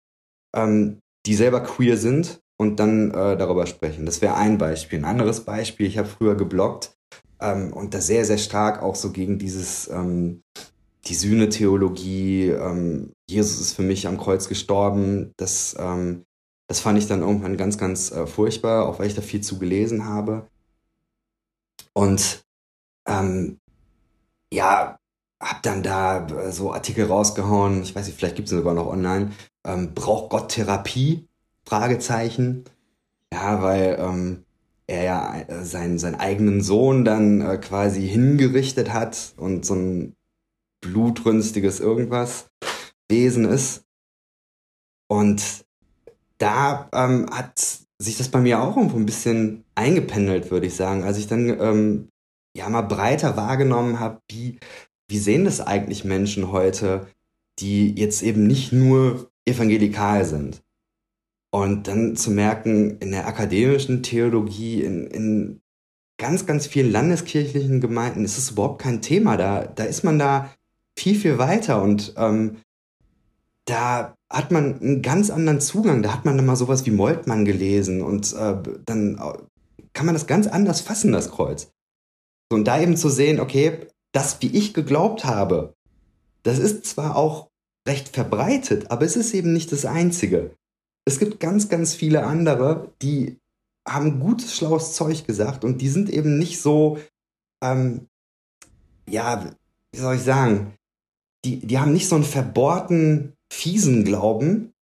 [0.56, 4.04] ähm, die selber queer sind und dann äh, darüber sprechen.
[4.04, 4.98] Das wäre ein Beispiel.
[4.98, 6.94] Ein anderes Beispiel, ich habe früher gebloggt
[7.40, 10.42] ähm, und da sehr, sehr stark auch so gegen dieses, ähm,
[11.06, 16.26] die Sühne-Theologie, ähm, Jesus ist für mich am Kreuz gestorben, das, ähm,
[16.68, 19.58] das fand ich dann irgendwann ganz, ganz äh, furchtbar, auch weil ich da viel zu
[19.58, 20.46] gelesen habe.
[21.94, 22.44] Und
[23.08, 23.58] ähm,
[24.52, 24.98] ja,
[25.42, 28.86] hab dann da äh, so Artikel rausgehauen, ich weiß nicht, vielleicht gibt es sogar noch
[28.86, 29.32] online,
[29.64, 31.26] ähm, braucht Gott Therapie?
[31.70, 32.64] Fragezeichen.
[33.32, 34.44] Ja, weil ähm,
[34.88, 40.16] er ja äh, seinen, seinen eigenen Sohn dann äh, quasi hingerichtet hat und so ein
[40.80, 42.48] blutrünstiges irgendwas
[43.08, 43.84] Wesen ist.
[45.08, 45.64] Und
[46.38, 47.60] da ähm, hat
[48.00, 51.04] sich das bei mir auch irgendwo ein bisschen eingependelt, würde ich sagen.
[51.04, 52.08] Als ich dann ähm,
[52.56, 54.58] ja mal breiter wahrgenommen habe, wie,
[55.08, 57.06] wie sehen das eigentlich Menschen heute,
[57.60, 60.62] die jetzt eben nicht nur evangelikal sind.
[61.50, 65.60] Und dann zu merken, in der akademischen Theologie, in, in
[66.18, 69.36] ganz, ganz vielen landeskirchlichen Gemeinden ist es überhaupt kein Thema.
[69.36, 70.54] Da, da ist man da
[70.96, 72.58] viel, viel weiter und ähm,
[73.64, 76.02] da hat man einen ganz anderen Zugang.
[76.02, 79.20] Da hat man dann mal sowas wie Moltmann gelesen und äh, dann
[79.92, 81.72] kann man das ganz anders fassen, das Kreuz.
[82.52, 85.74] Und da eben zu sehen, okay, das, wie ich geglaubt habe,
[86.42, 87.48] das ist zwar auch
[87.86, 90.56] recht verbreitet, aber es ist eben nicht das Einzige
[91.10, 93.36] es gibt ganz, ganz viele andere, die
[93.86, 96.98] haben gutes, schlaues Zeug gesagt und die sind eben nicht so,
[97.64, 98.06] ähm,
[99.08, 99.52] ja,
[99.92, 100.74] wie soll ich sagen,
[101.44, 104.72] die, die haben nicht so einen verbohrten, fiesen Glauben.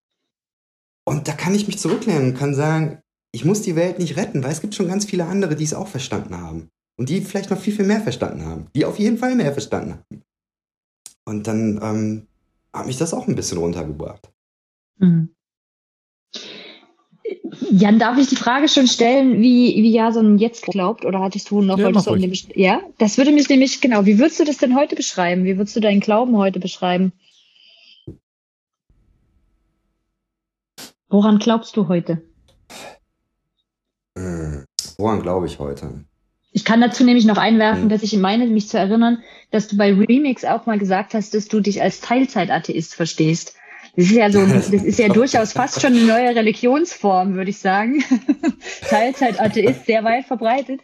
[1.06, 3.00] Und da kann ich mich zurücklehnen und kann sagen,
[3.32, 5.72] ich muss die Welt nicht retten, weil es gibt schon ganz viele andere, die es
[5.72, 6.68] auch verstanden haben.
[6.98, 8.66] Und die vielleicht noch viel, viel mehr verstanden haben.
[8.74, 10.22] Die auf jeden Fall mehr verstanden haben.
[11.24, 12.26] Und dann ähm,
[12.74, 14.30] hat mich das auch ein bisschen runtergebracht.
[14.98, 15.34] Mhm.
[17.70, 21.04] Jan, darf ich die Frage schon stellen, wie, wie Jason jetzt glaubt?
[21.04, 24.18] Oder hattest du noch, ja, wolltest du um Ja, das würde mich nämlich, genau, wie
[24.18, 25.44] würdest du das denn heute beschreiben?
[25.44, 27.12] Wie würdest du deinen Glauben heute beschreiben?
[31.08, 32.22] Woran glaubst du heute?
[34.16, 34.64] Hm,
[34.98, 36.04] woran glaube ich heute?
[36.52, 37.88] Ich kann dazu nämlich noch einwerfen, hm.
[37.88, 41.48] dass ich meine, mich zu erinnern, dass du bei Remix auch mal gesagt hast, dass
[41.48, 43.54] du dich als Teilzeitatheist verstehst.
[43.98, 47.58] Das ist ja so, das ist ja durchaus fast schon eine neue Religionsform, würde ich
[47.58, 48.04] sagen.
[48.88, 50.82] Teilzeitatheist, sehr weit verbreitet.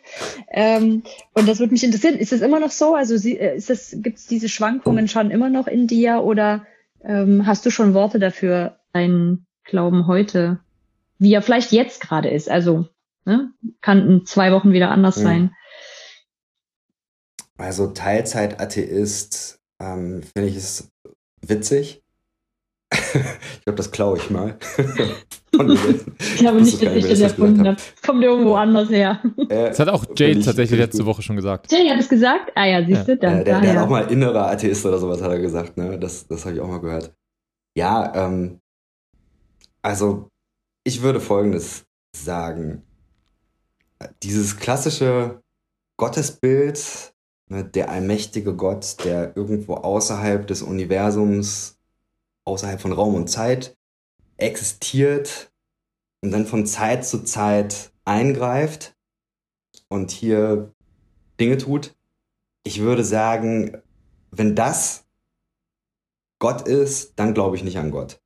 [0.50, 2.16] Ähm, und das würde mich interessieren.
[2.16, 2.96] Ist das immer noch so?
[2.96, 6.66] Also äh, ist das, gibt es diese Schwankungen schon immer noch in dir oder
[7.04, 10.58] ähm, hast du schon Worte dafür, deinen Glauben heute,
[11.20, 12.50] wie er vielleicht jetzt gerade ist?
[12.50, 12.88] Also
[13.24, 13.52] ne?
[13.80, 15.22] kann in zwei Wochen wieder anders mhm.
[15.22, 15.56] sein.
[17.58, 20.90] Also Teilzeitatheist ähm, finde ich es
[21.46, 22.03] witzig
[23.58, 24.56] ich glaube, das klaue ich mal.
[26.18, 27.76] ich glaube nicht, dass ich das erfunden habe.
[28.04, 29.22] Kommt irgendwo anders her.
[29.48, 31.70] Äh, das hat auch Jade tatsächlich letzte Woche schon gesagt.
[31.70, 32.52] Jade hat es gesagt?
[32.54, 33.40] Ah ja, siehst du, dann.
[33.40, 35.98] Äh, der, der hat auch mal innerer Atheist oder sowas hat er gesagt, ne?
[35.98, 37.14] Das, das habe ich auch mal gehört.
[37.76, 38.60] Ja, ähm,
[39.82, 40.28] also
[40.84, 41.84] ich würde folgendes
[42.16, 42.82] sagen.
[44.22, 45.40] Dieses klassische
[45.96, 47.14] Gottesbild,
[47.48, 51.74] ne, der allmächtige Gott, der irgendwo außerhalb des Universums
[52.45, 53.76] außerhalb von Raum und Zeit
[54.36, 55.53] existiert
[56.22, 58.97] und dann von Zeit zu Zeit eingreift
[59.88, 60.72] und hier
[61.40, 61.95] Dinge tut.
[62.64, 63.78] Ich würde sagen,
[64.30, 65.05] wenn das
[66.38, 68.20] Gott ist, dann glaube ich nicht an Gott.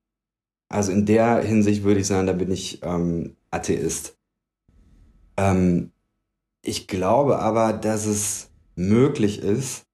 [0.68, 4.18] Also in der Hinsicht würde ich sagen, da bin ich ähm, Atheist.
[5.36, 5.92] Ähm,
[6.62, 9.87] ich glaube aber, dass es möglich ist,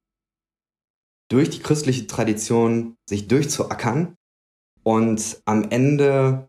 [1.34, 4.14] durch die christliche Tradition sich durchzuackern
[4.84, 6.48] und am Ende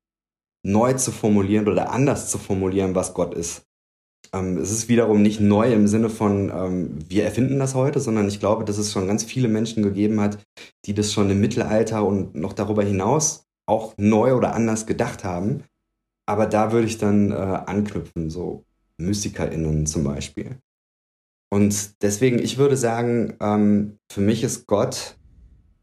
[0.63, 3.63] neu zu formulieren oder anders zu formulieren, was Gott ist.
[4.31, 8.27] Ähm, es ist wiederum nicht neu im Sinne von, ähm, wir erfinden das heute, sondern
[8.27, 10.37] ich glaube, dass es schon ganz viele Menschen gegeben hat,
[10.85, 15.63] die das schon im Mittelalter und noch darüber hinaus auch neu oder anders gedacht haben.
[16.27, 18.65] Aber da würde ich dann äh, anknüpfen, so
[18.97, 20.59] MystikerInnen zum Beispiel.
[21.49, 25.17] Und deswegen, ich würde sagen, ähm, für mich ist Gott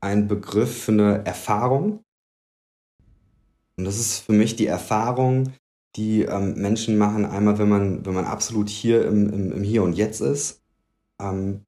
[0.01, 2.05] ein Begriff für eine Erfahrung.
[3.77, 5.55] Und das ist für mich die Erfahrung,
[5.97, 9.83] die ähm, Menschen machen, einmal, wenn man, wenn man absolut hier im, im, im Hier
[9.83, 10.63] und Jetzt ist
[11.21, 11.65] ähm,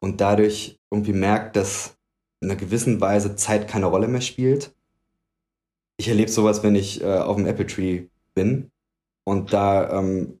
[0.00, 1.96] und dadurch irgendwie merkt, dass
[2.40, 4.74] in einer gewissen Weise Zeit keine Rolle mehr spielt.
[5.98, 8.70] Ich erlebe sowas, wenn ich äh, auf dem Apple Tree bin
[9.24, 10.39] und da ähm,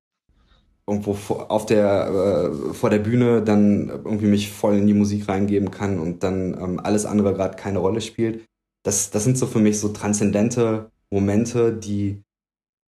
[0.86, 5.70] irgendwo auf der, äh, vor der Bühne dann irgendwie mich voll in die Musik reingeben
[5.70, 8.44] kann und dann ähm, alles andere gerade keine Rolle spielt.
[8.84, 12.22] Das, das sind so für mich so transzendente Momente, die,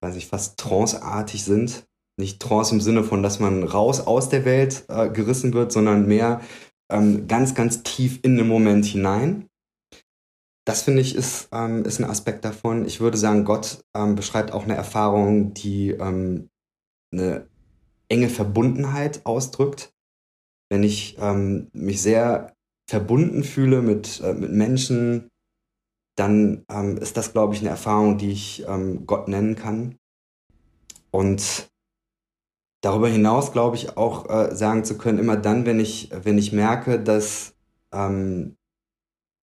[0.01, 1.85] weiß ich, fast tranceartig sind.
[2.17, 6.07] Nicht Trance im Sinne von, dass man raus aus der Welt äh, gerissen wird, sondern
[6.07, 6.41] mehr
[6.91, 9.47] ähm, ganz, ganz tief in den Moment hinein.
[10.65, 12.85] Das finde ich ist, ähm, ist ein Aspekt davon.
[12.85, 16.49] Ich würde sagen, Gott ähm, beschreibt auch eine Erfahrung, die ähm,
[17.11, 17.47] eine
[18.11, 19.93] enge Verbundenheit ausdrückt.
[20.69, 22.53] Wenn ich ähm, mich sehr
[22.87, 25.29] verbunden fühle mit, äh, mit Menschen,
[26.17, 29.97] dann ähm, ist das, glaube ich, eine Erfahrung, die ich ähm, Gott nennen kann.
[31.09, 31.69] Und
[32.81, 36.51] darüber hinaus, glaube ich, auch äh, sagen zu können, immer dann, wenn ich, wenn ich
[36.51, 37.55] merke, dass
[37.93, 38.57] ähm,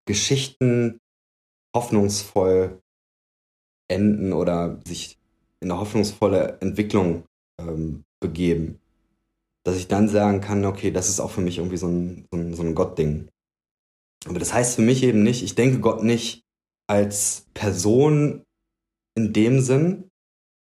[0.07, 0.99] Geschichten
[1.75, 2.83] hoffnungsvoll
[3.91, 5.19] enden oder sich
[5.61, 7.25] in eine hoffnungsvolle Entwicklung
[7.61, 8.79] ähm, begeben.
[9.65, 12.39] Dass ich dann sagen kann, okay, das ist auch für mich irgendwie so ein, so
[12.39, 13.29] ein, so ein Gott-Ding.
[14.27, 16.43] Aber das heißt für mich eben nicht, ich denke Gott nicht
[16.89, 18.43] als Person
[19.15, 20.11] in dem Sinn,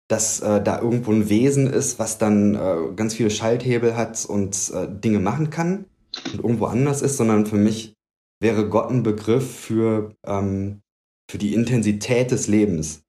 [0.09, 4.71] dass äh, da irgendwo ein Wesen ist, was dann äh, ganz viele Schalthebel hat und
[4.73, 5.85] äh, Dinge machen kann
[6.33, 7.95] und irgendwo anders ist, sondern für mich
[8.39, 10.81] wäre Gott ein Begriff für, ähm,
[11.29, 13.03] für die Intensität des Lebens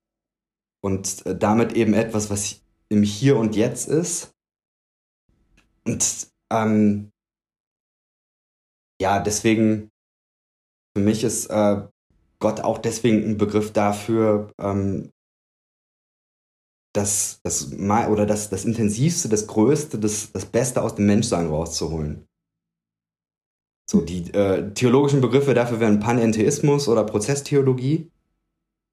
[0.82, 4.33] und äh, damit eben etwas, was im Hier und Jetzt ist
[5.86, 7.10] und ähm,
[9.00, 9.90] ja, deswegen,
[10.96, 11.86] für mich ist äh,
[12.38, 15.10] Gott auch deswegen ein Begriff dafür, ähm,
[16.94, 22.26] das, das, oder das, das Intensivste, das Größte, das, das Beste aus dem Menschsein rauszuholen.
[23.90, 28.10] So, die äh, theologischen Begriffe dafür wären Panentheismus oder Prozesstheologie.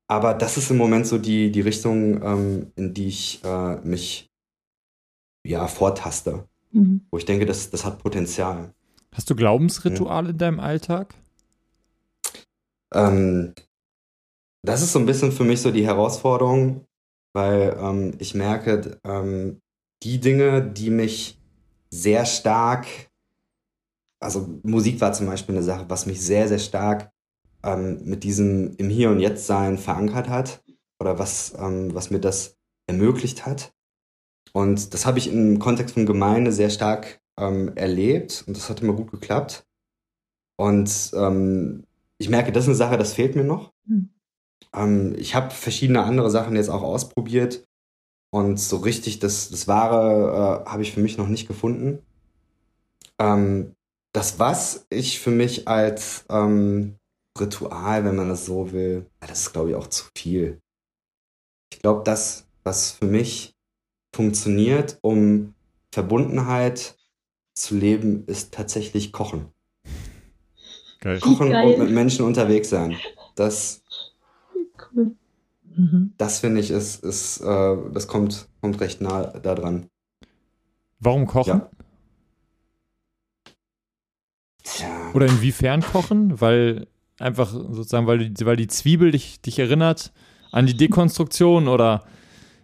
[0.10, 4.30] aber das ist im Moment so die, die Richtung, ähm, in die ich äh, mich
[5.48, 6.50] ja vortaste.
[6.72, 7.01] Mhm.
[7.11, 8.74] Wo ich denke, das, das hat Potenzial.
[9.13, 10.32] Hast du Glaubensrituale mhm.
[10.32, 11.13] in deinem Alltag?
[12.93, 13.53] Ähm,
[14.63, 16.86] das ist so ein bisschen für mich so die Herausforderung,
[17.34, 19.61] weil ähm, ich merke, ähm,
[20.03, 21.39] die Dinge, die mich
[21.89, 22.88] sehr stark,
[24.19, 27.11] also Musik war zum Beispiel eine Sache, was mich sehr, sehr stark
[27.63, 30.63] ähm, mit diesem im Hier und Jetzt Sein verankert hat
[30.99, 32.55] oder was, ähm, was mir das
[32.88, 33.74] ermöglicht hat.
[34.54, 38.82] Und das habe ich im Kontext von Gemeinde sehr stark ähm, erlebt und das hat
[38.82, 39.66] immer gut geklappt.
[40.58, 41.86] Und ähm,
[42.18, 43.74] ich merke, das ist eine Sache, das fehlt mir noch.
[43.86, 44.10] Mhm.
[44.74, 47.66] Ähm, ich habe verschiedene andere Sachen jetzt auch ausprobiert
[48.32, 51.99] und so richtig das, das Wahre äh, habe ich für mich noch nicht gefunden.
[53.20, 53.74] Ähm,
[54.14, 56.97] das, was ich für mich als ähm,
[57.39, 60.60] Ritual, wenn man das so will, das ist, glaube ich, auch zu viel.
[61.72, 63.56] Ich glaube, das, was für mich
[64.14, 65.53] funktioniert, um
[65.91, 66.95] Verbundenheit
[67.53, 69.47] zu leben, ist tatsächlich Kochen.
[70.99, 71.20] Geil.
[71.20, 71.74] Kochen Geil.
[71.74, 72.95] und mit Menschen unterwegs sein.
[73.36, 73.84] Das,
[74.93, 75.16] cool.
[75.76, 76.14] mhm.
[76.18, 79.88] das finde ich, ist, ist äh, das kommt, kommt recht nah da dran.
[80.99, 81.64] Warum kochen?
[84.78, 85.12] Ja.
[85.14, 86.39] Oder inwiefern kochen?
[86.39, 86.88] Weil
[87.20, 90.12] einfach sozusagen, weil die, weil die Zwiebel dich, dich erinnert
[90.51, 92.03] an die Dekonstruktion oder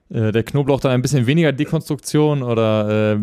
[0.09, 3.19] äh, der Knoblauch dann ein bisschen weniger Dekonstruktion oder äh,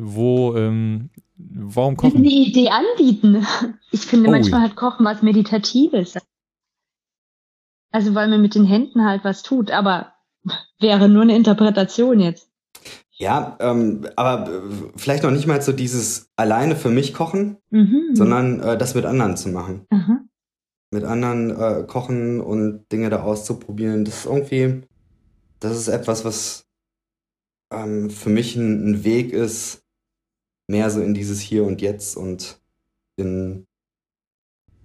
[0.00, 2.22] wo, ähm, warum kochen?
[2.22, 3.46] Die Idee anbieten.
[3.90, 6.18] Ich finde, oh, manchmal hat Kochen was Meditatives.
[7.92, 10.12] Also, weil man mit den Händen halt was tut, aber
[10.80, 12.50] wäre nur eine Interpretation jetzt.
[13.18, 14.62] Ja, ähm, aber
[14.96, 18.10] vielleicht noch nicht mal so dieses alleine für mich kochen, mhm.
[18.12, 19.86] sondern äh, das mit anderen zu machen.
[19.90, 20.28] Mhm.
[20.90, 24.04] Mit anderen äh, kochen und Dinge da auszuprobieren.
[24.04, 24.82] Das ist irgendwie,
[25.60, 26.66] das ist etwas, was
[27.72, 29.82] ähm, für mich ein, ein, Weg ist,
[30.68, 32.60] mehr so in dieses Hier und Jetzt und
[33.16, 33.66] in,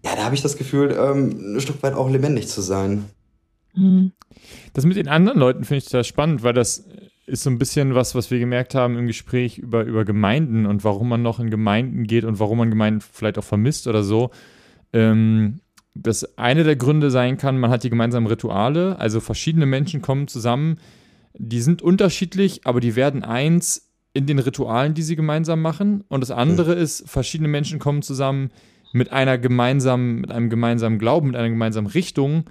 [0.04, 3.06] ja, da habe ich das Gefühl, ähm, ein Stück weit auch lebendig zu sein.
[3.74, 4.12] Mhm.
[4.74, 6.86] Das mit den anderen Leuten finde ich total spannend, weil das
[7.26, 10.84] ist so ein bisschen was, was wir gemerkt haben im Gespräch über, über Gemeinden und
[10.84, 14.32] warum man noch in Gemeinden geht und warum man Gemeinden vielleicht auch vermisst oder so.
[14.92, 15.60] Ähm,
[15.94, 20.28] das eine der Gründe sein kann, man hat die gemeinsamen Rituale, also verschiedene Menschen kommen
[20.28, 20.78] zusammen,
[21.38, 26.04] die sind unterschiedlich, aber die werden eins in den Ritualen, die sie gemeinsam machen.
[26.10, 26.82] Und das andere mhm.
[26.82, 28.52] ist, verschiedene Menschen kommen zusammen
[28.94, 32.50] mit einer gemeinsamen, mit einem gemeinsamen Glauben, mit einer gemeinsamen Richtung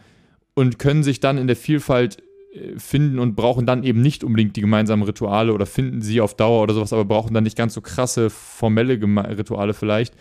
[0.54, 2.22] und können sich dann in der Vielfalt
[2.54, 6.34] äh, finden und brauchen dann eben nicht unbedingt die gemeinsamen Rituale oder finden sie auf
[6.34, 10.14] Dauer oder sowas, aber brauchen dann nicht ganz so krasse formelle Geme Rituale vielleicht.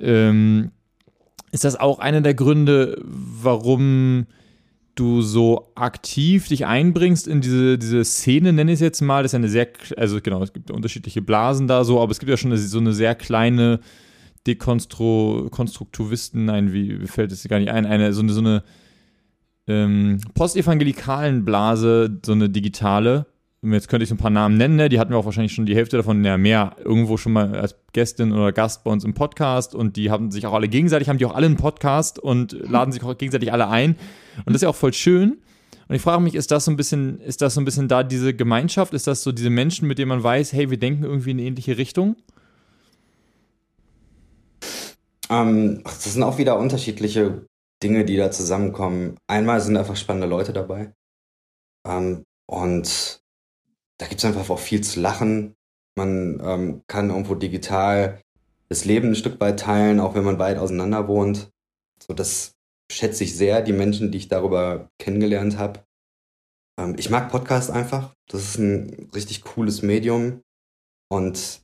[0.00, 0.70] Ähm,
[1.52, 4.26] ist das auch einer der Gründe, warum
[4.94, 9.22] du so aktiv dich einbringst in diese, diese Szene, nenne ich es jetzt mal?
[9.22, 12.18] Das ist ja eine sehr, also genau, es gibt unterschiedliche Blasen da so, aber es
[12.18, 13.80] gibt ja schon eine, so eine sehr kleine
[14.46, 18.62] Dekonstruktivisten, nein, wie, fällt es gar nicht ein, eine, so eine, so eine
[19.68, 23.26] ähm, postevangelikalen Blase, so eine digitale,
[23.62, 24.88] jetzt könnte ich so ein paar Namen nennen, ne?
[24.88, 27.76] die hatten wir auch wahrscheinlich schon die Hälfte davon, ja mehr, irgendwo schon mal als
[27.92, 31.18] Gästin oder Gast bei uns im Podcast und die haben sich auch alle gegenseitig, haben
[31.18, 33.96] die auch alle einen Podcast und laden sich auch gegenseitig alle ein
[34.38, 35.38] und das ist ja auch voll schön.
[35.88, 38.02] Und ich frage mich, ist das so ein bisschen, ist das so ein bisschen da
[38.02, 38.94] diese Gemeinschaft?
[38.94, 41.46] Ist das so diese Menschen, mit denen man weiß, hey, wir denken irgendwie in eine
[41.46, 42.16] ähnliche Richtung?
[45.28, 47.46] Ähm, das sind auch wieder unterschiedliche
[47.82, 49.16] Dinge, die da zusammenkommen.
[49.26, 50.92] Einmal sind einfach spannende Leute dabei.
[51.86, 53.21] Ähm, und
[54.02, 55.54] da gibt es einfach auch viel zu lachen.
[55.96, 58.20] Man ähm, kann irgendwo digital
[58.68, 61.52] das Leben ein Stück weit teilen, auch wenn man weit auseinander wohnt.
[62.04, 62.56] So, das
[62.90, 65.84] schätze ich sehr, die Menschen, die ich darüber kennengelernt habe.
[66.80, 68.12] Ähm, ich mag Podcasts einfach.
[68.28, 70.40] Das ist ein richtig cooles Medium.
[71.08, 71.60] Und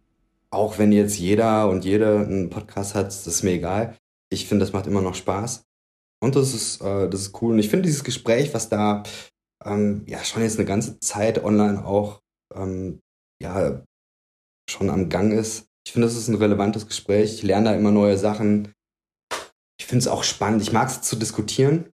[0.50, 3.96] auch wenn jetzt jeder und jede einen Podcast hat, das ist mir egal.
[4.30, 5.64] Ich finde, das macht immer noch Spaß.
[6.22, 7.54] Und das ist, äh, das ist cool.
[7.54, 9.02] Und ich finde dieses Gespräch, was da
[9.64, 12.20] ähm, ja schon jetzt eine ganze Zeit online auch
[12.54, 13.00] ähm,
[13.42, 13.82] ja
[14.70, 15.66] schon am Gang ist.
[15.86, 17.34] Ich finde, das ist ein relevantes Gespräch.
[17.34, 18.72] Ich lerne da immer neue Sachen.
[19.80, 20.62] Ich finde es auch spannend.
[20.62, 21.90] Ich mag es zu diskutieren.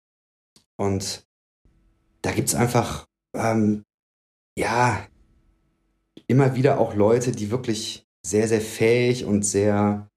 [0.80, 1.26] Und
[2.22, 3.84] da gibt es einfach, ähm,
[4.58, 5.06] ja,
[6.28, 10.08] immer wieder auch Leute, die wirklich sehr, sehr fähig und sehr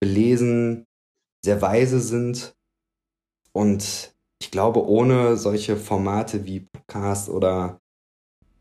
[0.00, 0.86] belesen,
[1.44, 2.54] sehr weise sind.
[3.52, 7.80] Und ich glaube, ohne solche Formate wie Podcast oder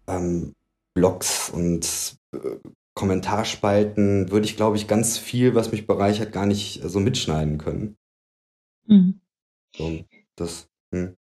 [0.07, 0.53] ähm,
[0.99, 2.57] Blogs und äh,
[2.93, 7.95] Kommentarspalten würde ich, glaube ich, ganz viel, was mich bereichert, gar nicht so mitschneiden können.
[8.85, 9.21] Mhm.
[9.77, 10.03] So,
[10.35, 11.15] das, hm.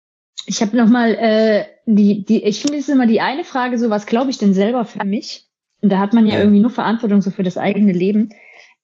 [0.46, 4.06] Ich habe nochmal äh, die, die, ich finde es immer die eine Frage so, was
[4.06, 5.48] glaube ich denn selber für mich?
[5.80, 6.40] Und da hat man ja, ja.
[6.40, 8.30] irgendwie nur Verantwortung so für das eigene Leben.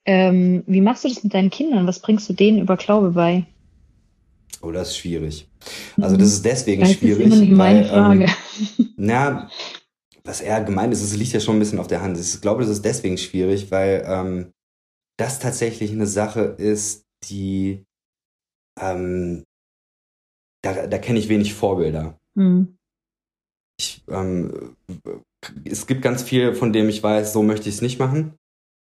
[0.04, 1.86] Ähm, wie machst du das mit deinen Kindern?
[1.86, 3.46] Was bringst du denen über Glaube bei?
[4.62, 5.48] Oh, das ist schwierig.
[6.00, 7.28] Also das ist deswegen das schwierig.
[7.28, 8.24] Das ist immer eine weil, Frage.
[8.24, 9.50] Ähm, na,
[10.24, 12.18] was eher gemeint ist, es liegt ja schon ein bisschen auf der Hand.
[12.18, 14.52] Ich glaube, das ist deswegen schwierig, weil ähm,
[15.18, 17.84] das tatsächlich eine Sache ist, die
[18.80, 19.44] ähm,
[20.62, 22.18] da, da kenne ich wenig Vorbilder.
[22.34, 22.76] Mhm.
[23.78, 24.76] Ich, ähm,
[25.64, 28.34] es gibt ganz viel, von dem ich weiß, so möchte ich es nicht machen.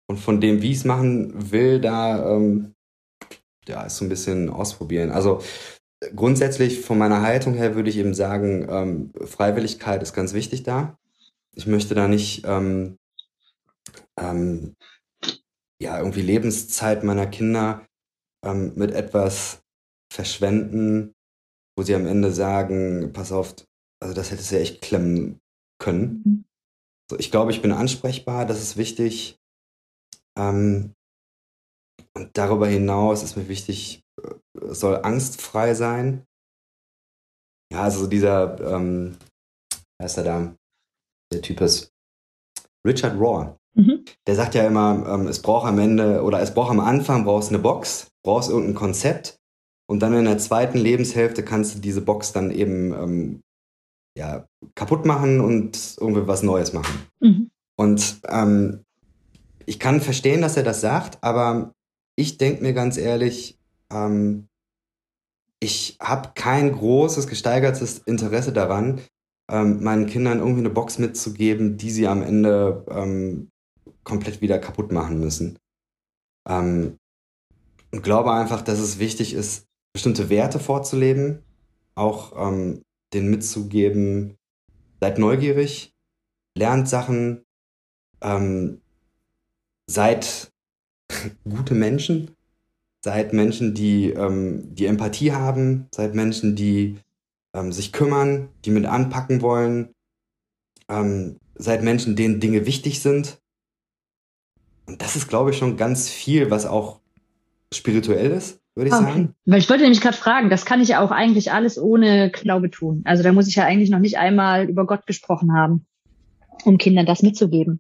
[0.08, 2.74] Und von dem, wie ich es machen will, da ähm,
[3.68, 5.10] ja, ist so ein bisschen ausprobieren.
[5.10, 5.42] Also
[6.16, 11.00] grundsätzlich von meiner Haltung her würde ich eben sagen, ähm, Freiwilligkeit ist ganz wichtig da.
[11.56, 12.98] Ich möchte da nicht ähm,
[14.20, 14.76] ähm,
[15.82, 17.86] ja irgendwie Lebenszeit meiner Kinder
[18.46, 19.62] ähm, mit etwas
[20.12, 21.14] verschwenden,
[21.78, 23.56] wo sie am Ende sagen, pass auf,
[24.02, 25.40] also das hättest du ja echt klemmen
[25.82, 26.24] können.
[26.26, 26.46] Mhm.
[27.10, 29.38] So, ich glaube, ich bin ansprechbar, das ist wichtig.
[30.38, 30.94] Ähm,
[32.16, 34.04] und darüber hinaus ist mir wichtig,
[34.54, 36.26] es äh, soll angstfrei sein.
[37.72, 39.18] Ja, also dieser, ähm,
[39.98, 40.56] wer ist er da?
[41.32, 41.92] Der Typ ist
[42.86, 43.56] Richard Raw.
[43.74, 44.06] Mhm.
[44.28, 47.50] Der sagt ja immer, ähm, es braucht am Ende oder es braucht am Anfang brauchst
[47.50, 49.38] eine Box, brauchst irgendein Konzept
[49.88, 53.42] und dann in der zweiten Lebenshälfte kannst du diese Box dann eben ähm,
[54.18, 54.46] ja,
[54.76, 57.08] kaputt machen und irgendwie was Neues machen.
[57.20, 57.52] Mhm.
[57.78, 58.86] Und ähm,
[59.66, 61.74] ich kann verstehen, dass er das sagt, aber
[62.16, 63.58] ich denke mir ganz ehrlich,
[63.92, 64.48] ähm,
[65.60, 69.02] ich habe kein großes, gesteigertes Interesse daran,
[69.50, 73.50] ähm, meinen Kindern irgendwie eine Box mitzugeben, die sie am Ende ähm,
[74.04, 75.60] komplett wieder kaputt machen müssen.
[76.48, 76.98] Ähm,
[77.92, 81.44] und glaube einfach, dass es wichtig ist, bestimmte Werte vorzuleben,
[81.96, 82.82] auch ähm,
[83.14, 84.36] denen mitzugeben,
[85.00, 85.94] seid neugierig,
[86.58, 87.44] lernt Sachen,
[88.22, 88.82] ähm,
[89.90, 90.52] seid
[91.50, 92.32] gute Menschen,
[93.04, 96.98] seid Menschen, die, ähm, die Empathie haben, seid Menschen, die
[97.56, 99.94] ähm, sich kümmern, die mit anpacken wollen,
[100.90, 103.40] ähm, seid Menschen, denen Dinge wichtig sind.
[104.86, 107.00] Und das ist, glaube ich, schon ganz viel, was auch
[107.72, 109.04] spirituell ist würde ich okay.
[109.04, 109.36] sagen.
[109.46, 112.70] Weil ich wollte nämlich gerade fragen, das kann ich ja auch eigentlich alles ohne Glaube
[112.70, 113.02] tun.
[113.06, 115.86] Also da muss ich ja eigentlich noch nicht einmal über Gott gesprochen haben,
[116.66, 117.80] um Kindern das mitzugeben.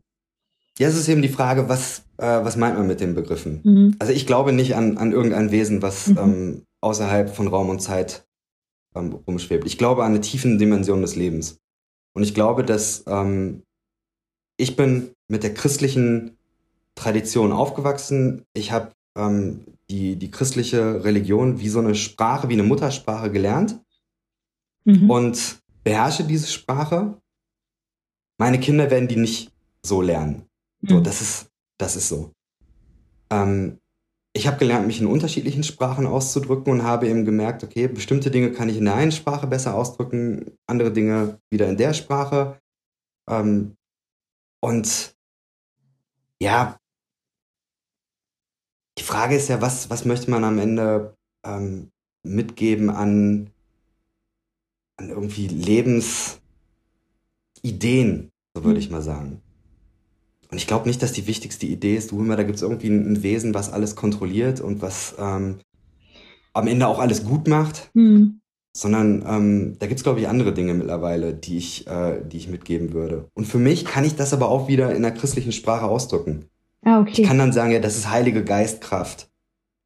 [0.77, 3.61] Ja, es ist eben die Frage, was, äh, was meint man mit den Begriffen?
[3.63, 3.95] Mhm.
[3.99, 6.17] Also ich glaube nicht an, an irgendein Wesen, was mhm.
[6.17, 8.24] ähm, außerhalb von Raum und Zeit
[8.95, 9.65] ähm, rumschwebt.
[9.65, 11.59] Ich glaube an eine tiefen Dimension des Lebens.
[12.13, 13.63] Und ich glaube, dass ähm,
[14.57, 16.37] ich bin mit der christlichen
[16.95, 18.45] Tradition aufgewachsen.
[18.53, 23.79] Ich habe ähm, die, die christliche Religion wie so eine Sprache, wie eine Muttersprache gelernt
[24.85, 25.09] mhm.
[25.09, 27.19] und beherrsche diese Sprache.
[28.37, 29.51] Meine Kinder werden die nicht
[29.85, 30.45] so lernen.
[30.81, 30.89] Mhm.
[30.89, 32.31] So, das ist, das ist so.
[33.29, 33.79] Ähm,
[34.35, 38.51] ich habe gelernt, mich in unterschiedlichen Sprachen auszudrücken und habe eben gemerkt, okay, bestimmte Dinge
[38.51, 42.59] kann ich in der einen Sprache besser ausdrücken, andere Dinge wieder in der Sprache.
[43.29, 43.77] Ähm,
[44.59, 45.15] und
[46.41, 46.77] ja,
[48.97, 51.15] die Frage ist ja, was, was möchte man am Ende
[51.45, 51.91] ähm,
[52.23, 53.51] mitgeben an,
[54.97, 56.41] an irgendwie Lebensideen,
[58.53, 58.95] so würde ich mhm.
[58.95, 59.41] mal sagen.
[60.55, 62.87] Und ich glaube nicht, dass die wichtigste Idee ist, du immer, da gibt es irgendwie
[62.87, 65.57] ein, Wesen, was alles kontrolliert und was ähm,
[66.53, 67.89] am Ende auch alles gut macht.
[67.93, 68.39] Mhm.
[68.71, 72.47] Sondern ähm, da gibt es, glaube ich, andere Dinge mittlerweile, die ich, äh, die ich
[72.47, 73.27] mitgeben würde.
[73.33, 76.45] Und für mich kann ich das aber auch wieder in der christlichen Sprache ausdrücken.
[76.85, 77.23] Ah, okay.
[77.23, 79.29] Ich kann dann sagen, ja, das ist heilige Geistkraft.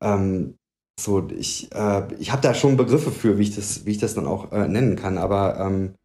[0.03, 0.53] Ähm,
[0.99, 4.13] so, ich, äh, ich habe da schon Begriffe für, wie ich das, wie ich das
[4.13, 5.95] dann auch äh, nennen kann, aber ähm,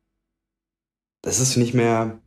[1.20, 2.18] das ist nicht mehr,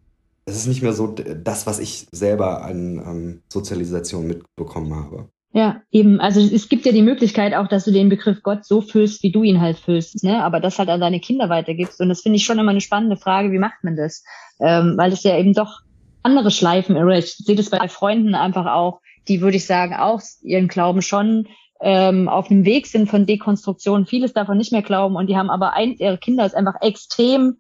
[0.48, 5.30] es ist nicht mehr so das, was ich selber an ähm, Sozialisation mitbekommen habe.
[5.52, 6.20] Ja, eben.
[6.22, 9.32] Also es gibt ja die Möglichkeit auch, dass du den Begriff Gott so füllst, wie
[9.32, 10.44] du ihn halt füllst, ne?
[10.44, 12.00] Aber das halt an deine Kinder weitergibst.
[12.00, 14.24] Und das finde ich schon immer eine spannende Frage, wie macht man das?
[14.60, 15.82] Ähm, weil es ja eben doch
[16.24, 17.36] andere Schleifen erreicht.
[17.40, 21.48] Ich sehe das bei Freunden einfach auch, die würde ich sagen, auch ihren Glauben schon
[21.82, 25.50] ähm, auf dem Weg sind von Dekonstruktion, vieles davon nicht mehr glauben und die haben
[25.50, 27.58] aber ein, ihre Kinder ist einfach extrem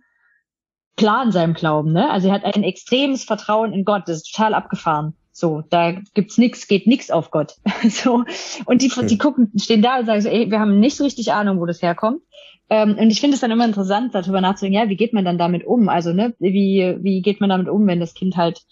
[0.97, 2.09] klar in seinem Glauben, ne?
[2.09, 5.13] Also er hat ein extremes Vertrauen in Gott, das ist total abgefahren.
[5.31, 7.53] So, da gibt's nix, geht nix auf Gott.
[7.89, 8.23] so
[8.65, 11.31] und die, die gucken, stehen da und sagen so, ey, wir haben nicht so richtig
[11.31, 12.21] Ahnung, wo das herkommt.
[12.69, 15.37] Ähm, und ich finde es dann immer interessant, darüber nachzudenken, ja, wie geht man dann
[15.37, 15.87] damit um?
[15.87, 18.63] Also, ne, wie, wie geht man damit um, wenn das Kind halt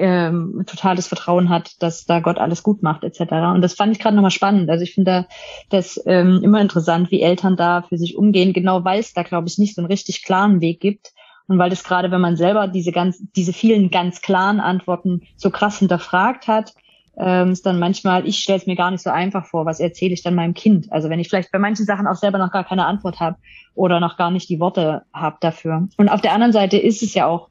[0.00, 3.20] ähm, totales Vertrauen hat, dass da Gott alles gut macht etc.
[3.54, 4.70] Und das fand ich gerade nochmal spannend.
[4.70, 5.26] Also ich finde da
[5.68, 9.48] das ähm, immer interessant, wie Eltern da für sich umgehen, genau weil es da, glaube
[9.48, 11.12] ich, nicht so einen richtig klaren Weg gibt.
[11.50, 15.50] Und weil das gerade, wenn man selber diese ganz, diese vielen ganz klaren Antworten so
[15.50, 16.74] krass hinterfragt hat,
[17.18, 20.14] ähm, ist dann manchmal, ich stelle es mir gar nicht so einfach vor, was erzähle
[20.14, 20.92] ich dann meinem Kind.
[20.92, 23.36] Also wenn ich vielleicht bei manchen Sachen auch selber noch gar keine Antwort habe
[23.74, 25.88] oder noch gar nicht die Worte habe dafür.
[25.96, 27.48] Und auf der anderen Seite ist es ja auch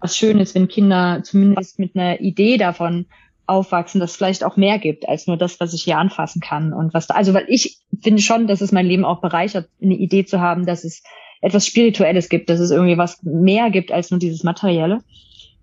[0.00, 3.04] was Schönes, wenn Kinder zumindest mit einer Idee davon
[3.44, 6.72] aufwachsen, dass es vielleicht auch mehr gibt als nur das, was ich hier anfassen kann
[6.72, 9.96] und was da, also weil ich finde schon, dass es mein Leben auch bereichert, eine
[9.96, 11.02] Idee zu haben, dass es
[11.42, 15.00] etwas Spirituelles gibt, dass es irgendwie was mehr gibt als nur dieses Materielle.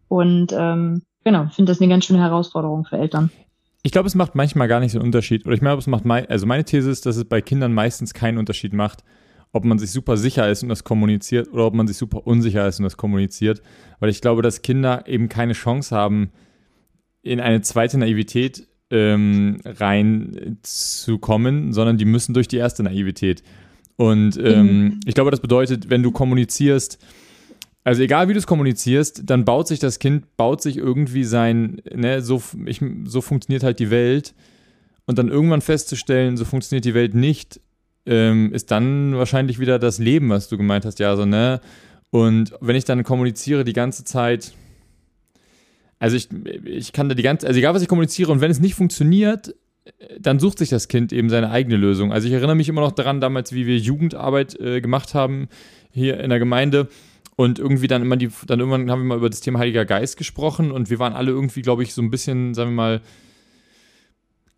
[0.08, 3.32] Und ähm, genau, finde das eine ganz schöne Herausforderung für Eltern.
[3.82, 5.46] Ich glaube, es macht manchmal gar nicht so einen Unterschied.
[5.46, 8.38] Oder ich meine, es macht, also meine These ist, dass es bei Kindern meistens keinen
[8.38, 9.04] Unterschied macht,
[9.54, 12.68] ob man sich super sicher ist und das kommuniziert oder ob man sich super unsicher
[12.68, 13.62] ist und das kommuniziert.
[14.00, 16.32] Weil ich glaube, dass Kinder eben keine Chance haben,
[17.22, 23.44] in eine zweite Naivität ähm, reinzukommen, sondern die müssen durch die erste Naivität.
[24.00, 25.00] Und ähm, mhm.
[25.04, 27.00] ich glaube, das bedeutet, wenn du kommunizierst,
[27.84, 31.82] also egal wie du es kommunizierst, dann baut sich das Kind, baut sich irgendwie sein,
[31.94, 34.34] ne, so, ich, so funktioniert halt die Welt.
[35.06, 37.60] Und dann irgendwann festzustellen, so funktioniert die Welt nicht,
[38.06, 41.60] ähm, ist dann wahrscheinlich wieder das Leben, was du gemeint hast, ja, so, ne?
[42.10, 44.54] Und wenn ich dann kommuniziere die ganze Zeit,
[46.00, 46.30] also ich,
[46.64, 49.56] ich kann da die ganze, also egal was ich kommuniziere und wenn es nicht funktioniert,
[50.20, 52.12] dann sucht sich das Kind eben seine eigene Lösung.
[52.12, 55.48] Also ich erinnere mich immer noch daran, damals, wie wir Jugendarbeit äh, gemacht haben
[55.92, 56.88] hier in der Gemeinde
[57.36, 60.18] und irgendwie dann immer die, dann irgendwann haben wir mal über das Thema Heiliger Geist
[60.18, 63.02] gesprochen und wir waren alle irgendwie, glaube ich, so ein bisschen, sagen wir mal,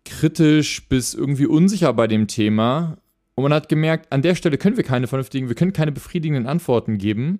[0.04, 2.98] kritisch bis irgendwie unsicher bei dem Thema.
[3.34, 6.46] Und man hat gemerkt, an der Stelle können wir keine vernünftigen, wir können keine befriedigenden
[6.46, 7.38] Antworten geben.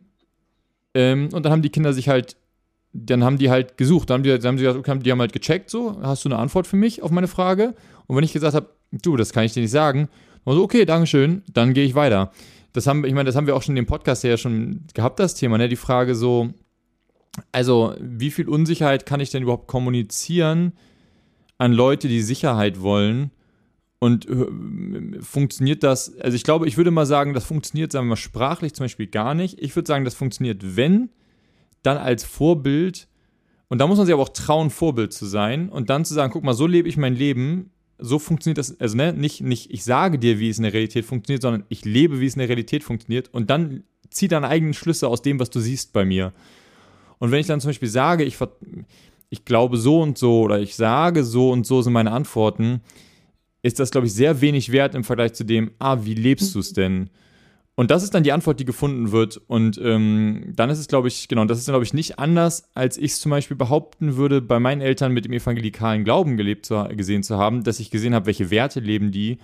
[0.95, 2.37] Ähm, und dann haben die Kinder sich halt,
[2.93, 4.11] dann haben die halt gesucht.
[4.11, 6.29] Dann haben die, dann haben sie gesagt, okay, die haben halt gecheckt, so, hast du
[6.29, 7.75] eine Antwort für mich auf meine Frage?
[8.07, 10.09] Und wenn ich gesagt habe, du, das kann ich dir nicht sagen,
[10.45, 12.33] dann so, okay, Dankeschön, dann gehe ich weiter.
[12.73, 15.21] Das haben, ich meine, das haben wir auch schon in dem Podcast ja schon gehabt,
[15.21, 15.69] das Thema, ne?
[15.69, 16.51] Die Frage so,
[17.51, 20.73] also, wie viel Unsicherheit kann ich denn überhaupt kommunizieren
[21.59, 23.31] an Leute, die Sicherheit wollen?
[23.99, 28.11] Und äh, funktioniert das, also ich glaube, ich würde mal sagen, das funktioniert, sagen wir
[28.11, 29.61] mal, sprachlich zum Beispiel gar nicht.
[29.61, 31.11] Ich würde sagen, das funktioniert, wenn,
[31.83, 33.09] dann als Vorbild.
[33.69, 36.33] Und da muss man sich aber auch trauen, Vorbild zu sein und dann zu sagen,
[36.33, 39.85] guck mal, so lebe ich mein Leben, so funktioniert das, also ne, nicht, nicht ich
[39.85, 42.49] sage dir, wie es in der Realität funktioniert, sondern ich lebe, wie es in der
[42.49, 46.33] Realität funktioniert und dann zieh deine eigenen Schlüsse aus dem, was du siehst bei mir.
[47.19, 48.37] Und wenn ich dann zum Beispiel sage, ich,
[49.31, 52.83] ich glaube so und so oder ich sage so und so sind meine Antworten,
[53.63, 56.59] ist das, glaube ich, sehr wenig wert im Vergleich zu dem, ah, wie lebst du
[56.59, 57.11] es denn?
[57.75, 59.41] Und das ist dann die Antwort, die gefunden wird.
[59.47, 62.99] Und ähm, dann ist es, glaube ich, genau, das ist, glaube ich, nicht anders, als
[62.99, 66.87] ich es zum Beispiel behaupten würde, bei meinen Eltern mit dem evangelikalen Glauben gelebt zu,
[66.95, 69.39] gesehen zu haben, dass ich gesehen habe, welche Werte leben die.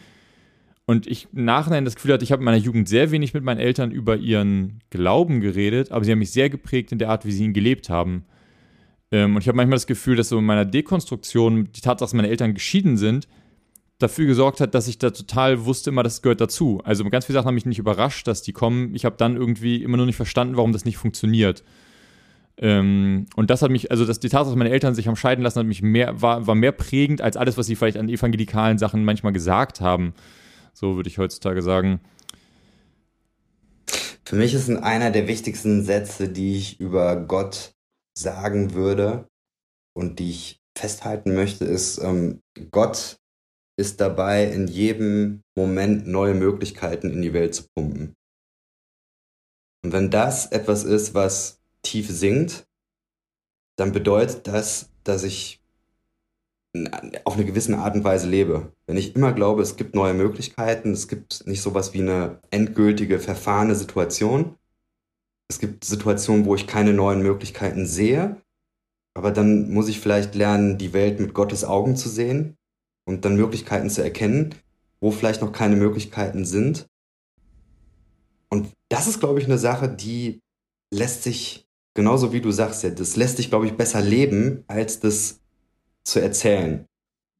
[0.85, 3.45] Und ich im Nachhinein das Gefühl hatte, ich habe in meiner Jugend sehr wenig mit
[3.45, 7.25] meinen Eltern über ihren Glauben geredet, aber sie haben mich sehr geprägt in der Art,
[7.25, 8.25] wie sie ihn gelebt haben.
[9.11, 12.15] Ähm, und ich habe manchmal das Gefühl, dass so in meiner Dekonstruktion die Tatsache, dass
[12.15, 13.29] meine Eltern geschieden sind,
[13.99, 16.81] dafür gesorgt hat, dass ich da total wusste immer, das gehört dazu.
[16.85, 18.95] Also ganz viele Sachen haben mich nicht überrascht, dass die kommen.
[18.95, 21.65] Ich habe dann irgendwie immer nur nicht verstanden, warum das nicht funktioniert.
[22.61, 25.43] Ähm, und das hat mich, also das, die Tatsache, dass meine Eltern sich haben scheiden
[25.43, 28.79] lassen, hat mich mehr, war, war mehr prägend als alles, was sie vielleicht an evangelikalen
[28.79, 30.15] Sachen manchmal gesagt haben.
[30.73, 32.01] So würde ich heutzutage sagen.
[34.25, 37.75] Für mich ist einer der wichtigsten Sätze, die ich über Gott
[38.17, 39.27] sagen würde
[39.95, 42.41] und die ich festhalten möchte, ist, ähm,
[42.71, 43.19] Gott
[43.79, 48.17] ist dabei, in jedem Moment neue Möglichkeiten in die Welt zu pumpen.
[49.85, 52.67] Und wenn das etwas ist, was tief singt,
[53.77, 55.63] dann bedeutet das, dass ich
[57.25, 58.73] auf eine gewisse Art und Weise lebe.
[58.87, 63.21] Wenn ich immer glaube, es gibt neue Möglichkeiten, es gibt nicht sowas wie eine endgültige,
[63.21, 64.57] verfahrene Situation.
[65.49, 68.43] Es gibt Situationen, wo ich keine neuen Möglichkeiten sehe,
[69.17, 72.58] aber dann muss ich vielleicht lernen, die Welt mit Gottes Augen zu sehen
[73.09, 74.55] und dann Möglichkeiten zu erkennen,
[75.01, 76.87] wo vielleicht noch keine Möglichkeiten sind.
[78.51, 80.41] Und das ist, glaube ich, eine Sache, die
[80.93, 85.01] lässt sich, genauso wie du sagst, ja, das lässt sich, glaube ich, besser leben, als
[85.01, 85.41] das
[86.05, 86.85] zu erzählen.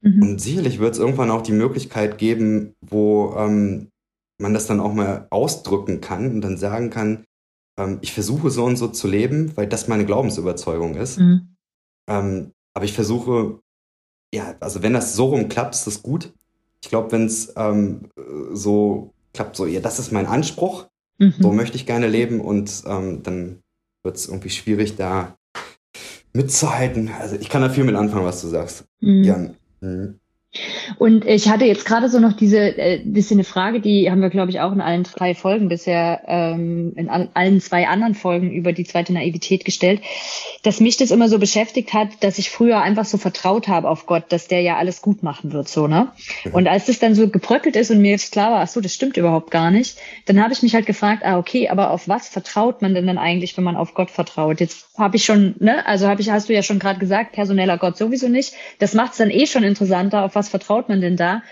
[0.01, 0.21] Mhm.
[0.23, 3.89] Und sicherlich wird es irgendwann auch die Möglichkeit geben, wo ähm,
[4.39, 7.25] man das dann auch mal ausdrücken kann und dann sagen kann,
[7.77, 11.19] ähm, ich versuche so und so zu leben, weil das meine Glaubensüberzeugung ist.
[11.19, 11.55] Mhm.
[12.09, 13.59] Ähm, aber ich versuche
[14.33, 16.33] ja, also wenn das so rum klappt, ist das gut.
[16.81, 18.09] Ich glaube, wenn es ähm,
[18.53, 20.87] so klappt, so, ja, das ist mein Anspruch,
[21.17, 21.33] mhm.
[21.39, 23.59] so möchte ich gerne leben und ähm, dann
[24.03, 25.35] wird es irgendwie schwierig, da
[26.33, 27.09] mitzuhalten.
[27.19, 28.85] Also ich kann da viel mit anfangen, was du sagst.
[29.01, 29.23] Mhm.
[29.23, 29.55] Jan.
[29.81, 30.18] Mhm.
[30.97, 34.31] Und ich hatte jetzt gerade so noch diese äh, bisschen eine Frage, die haben wir,
[34.31, 38.51] glaube ich, auch in allen drei Folgen bisher, ähm, in all, allen zwei anderen Folgen
[38.51, 40.01] über die zweite Naivität gestellt,
[40.63, 44.07] dass mich das immer so beschäftigt hat, dass ich früher einfach so vertraut habe auf
[44.07, 46.11] Gott, dass der ja alles gut machen wird, so, ne?
[46.43, 46.53] Mhm.
[46.53, 48.93] Und als das dann so gebröckelt ist und mir jetzt klar war, ach so, das
[48.93, 52.27] stimmt überhaupt gar nicht, dann habe ich mich halt gefragt, ah, okay, aber auf was
[52.27, 54.59] vertraut man denn dann eigentlich, wenn man auf Gott vertraut?
[54.59, 57.77] Jetzt habe ich schon, ne, also habe ich, hast du ja schon gerade gesagt, personeller
[57.77, 58.53] Gott sowieso nicht.
[58.79, 61.43] Das macht es dann eh schon interessanter, auf was vertraut man denn da?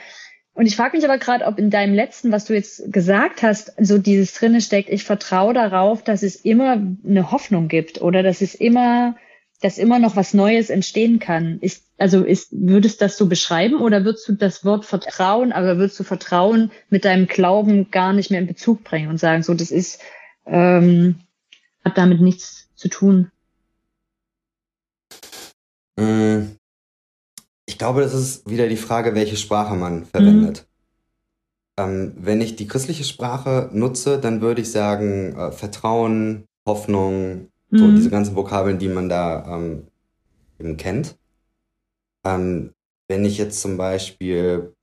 [0.57, 3.73] Und ich frage mich aber gerade, ob in deinem letzten, was du jetzt gesagt hast,
[3.79, 8.41] so dieses drinne steckt, ich vertraue darauf, dass es immer eine Hoffnung gibt oder dass
[8.41, 9.15] es immer,
[9.61, 11.59] dass immer noch was Neues entstehen kann.
[11.59, 15.77] Ist, also ist, würdest du das so beschreiben oder würdest du das Wort Vertrauen, aber
[15.77, 19.53] würdest du Vertrauen mit deinem Glauben gar nicht mehr in Bezug bringen und sagen, so,
[19.53, 20.01] das ist,
[20.47, 21.19] ähm,
[21.85, 23.29] hat damit nichts zu tun?
[25.97, 26.56] Mm,
[27.77, 30.67] Ich glaube, das ist wieder die Frage, welche Sprache man verwendet.
[31.77, 37.85] Ähm, wenn ich die christliche Sprache nutze, dann würde ich sagen, äh, Vertrauen, Hoffnung, so
[37.85, 37.95] Mhm.
[37.95, 39.89] diese ganzen Vokabeln, die man da ähm,
[40.57, 41.19] eben kennt.
[42.25, 42.73] Ähm,
[43.09, 44.73] wenn ich jetzt zum Beispiel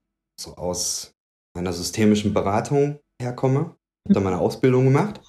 [0.40, 1.14] so aus
[1.58, 5.20] einer systemischen Beratung herkomme, habe da meine Ausbildung gemacht,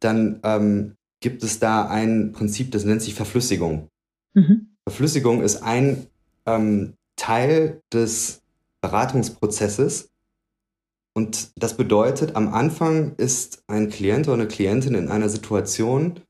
[0.00, 3.88] dann ähm, gibt es da ein Prinzip, das nennt sich Verflüssigung.
[4.34, 4.76] Mhm.
[4.86, 6.08] Verflüssigung ist ein
[6.46, 8.42] ähm, Teil des
[8.80, 10.10] Beratungsprozesses.
[11.16, 16.20] Und das bedeutet, am Anfang ist ein Klient oder eine Klientin in einer Situation,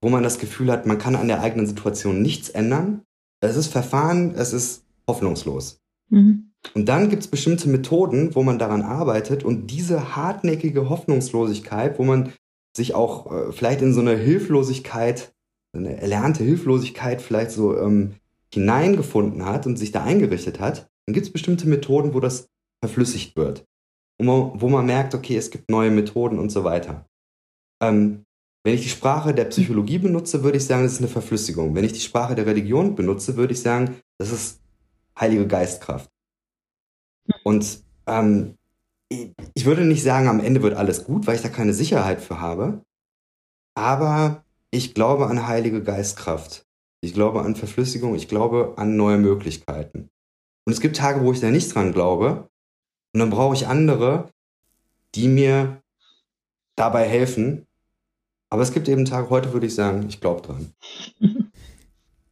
[0.00, 3.02] wo man das Gefühl hat, man kann an der eigenen Situation nichts ändern.
[3.40, 5.80] Es ist verfahren, es ist hoffnungslos.
[6.10, 6.52] Mhm.
[6.74, 12.04] Und dann gibt es bestimmte Methoden, wo man daran arbeitet und diese hartnäckige Hoffnungslosigkeit, wo
[12.04, 12.32] man
[12.74, 15.34] sich auch äh, vielleicht in so eine Hilflosigkeit,
[15.76, 18.14] eine erlernte Hilflosigkeit vielleicht so ähm,
[18.54, 22.48] hineingefunden hat und sich da eingerichtet hat, dann gibt es bestimmte Methoden, wo das
[22.82, 23.64] verflüssigt wird.
[24.18, 27.06] Und wo, man merkt, okay, es gibt neue Methoden und so weiter.
[27.82, 28.24] Ähm,
[28.64, 31.74] wenn ich die Sprache der Psychologie benutze, würde ich sagen, das ist eine Verflüssigung.
[31.74, 34.60] Wenn ich die Sprache der Religion benutze, würde ich sagen, das ist
[35.18, 36.10] Heilige Geistkraft.
[37.44, 38.56] Und ähm,
[39.08, 42.40] ich würde nicht sagen, am Ende wird alles gut, weil ich da keine Sicherheit für
[42.40, 42.82] habe.
[43.76, 46.63] Aber ich glaube an Heilige Geistkraft.
[47.04, 48.14] Ich glaube an Verflüssigung.
[48.14, 50.08] Ich glaube an neue Möglichkeiten.
[50.66, 52.48] Und es gibt Tage, wo ich da nicht dran glaube.
[53.12, 54.30] Und dann brauche ich andere,
[55.14, 55.82] die mir
[56.76, 57.66] dabei helfen.
[58.50, 60.72] Aber es gibt eben Tage, heute würde ich sagen, ich glaube dran.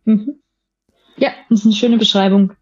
[0.05, 0.41] Mhm.
[1.17, 2.55] Ja, das ist eine schöne Beschreibung.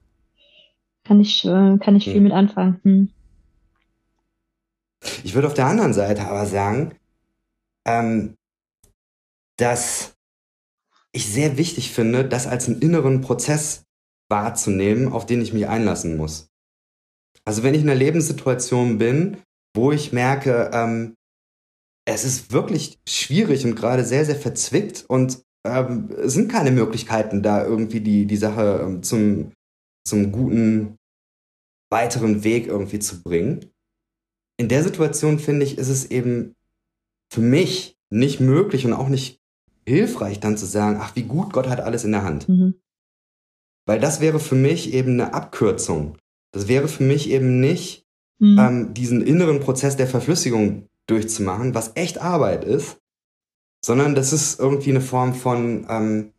[1.05, 2.24] Kann ich, äh, kann ich viel Mhm.
[2.24, 2.81] mit anfangen.
[2.82, 3.09] Hm.
[5.24, 6.95] Ich würde auf der anderen Seite aber sagen,
[7.87, 8.37] ähm,
[9.57, 10.15] dass
[11.12, 13.85] ich sehr wichtig finde, das als einen inneren Prozess
[14.28, 16.49] wahrzunehmen, auf den ich mich einlassen muss.
[17.45, 19.39] Also wenn ich in einer Lebenssituation bin,
[19.74, 21.15] wo ich merke, ähm,
[22.07, 27.43] es ist wirklich schwierig und gerade sehr, sehr verzwickt und ähm, es sind keine Möglichkeiten,
[27.43, 29.53] da irgendwie die, die Sache ähm, zum,
[30.07, 30.97] zum guten
[31.91, 33.70] weiteren Weg irgendwie zu bringen.
[34.59, 36.55] In der Situation finde ich, ist es eben
[37.32, 39.40] für mich nicht möglich und auch nicht
[39.91, 42.49] hilfreich dann zu sagen, ach, wie gut Gott hat alles in der Hand.
[42.49, 42.75] Mhm.
[43.87, 46.17] Weil das wäre für mich eben eine Abkürzung.
[46.53, 48.07] Das wäre für mich eben nicht
[48.41, 48.59] Mhm.
[48.59, 52.99] ähm, diesen inneren Prozess der Verflüssigung durchzumachen, was echt Arbeit ist,
[53.85, 56.33] sondern das ist irgendwie eine Form von, ähm,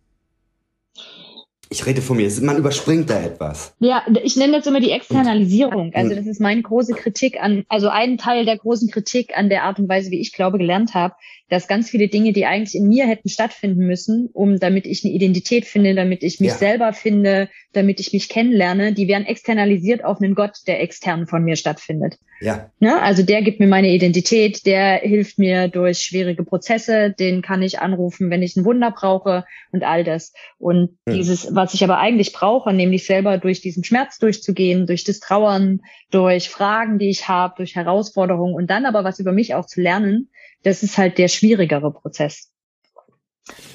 [1.70, 3.76] ich rede von mir, man überspringt da etwas.
[3.80, 5.94] Ja, ich nenne das immer die Externalisierung.
[5.94, 9.64] Also das ist meine große Kritik an, also ein Teil der großen Kritik an der
[9.64, 11.14] Art und Weise, wie ich glaube, gelernt habe,
[11.52, 15.14] dass ganz viele Dinge, die eigentlich in mir hätten stattfinden müssen, um damit ich eine
[15.14, 16.56] Identität finde, damit ich mich Ja.
[16.56, 21.44] selber finde, damit ich mich kennenlerne, die werden externalisiert auf einen Gott, der extern von
[21.44, 22.18] mir stattfindet.
[22.40, 23.00] Ja, Ne?
[23.00, 27.80] Also der gibt mir meine Identität, der hilft mir durch schwierige Prozesse, den kann ich
[27.80, 30.34] anrufen, wenn ich ein Wunder brauche und all das.
[30.58, 31.16] Und Hm.
[31.16, 35.82] dieses, was ich aber eigentlich brauche, nämlich selber durch diesen Schmerz durchzugehen, durch das Trauern,
[36.10, 39.82] durch Fragen, die ich habe, durch Herausforderungen und dann aber was über mich auch zu
[39.82, 40.30] lernen,
[40.64, 42.52] das ist halt der schwierigere Prozess.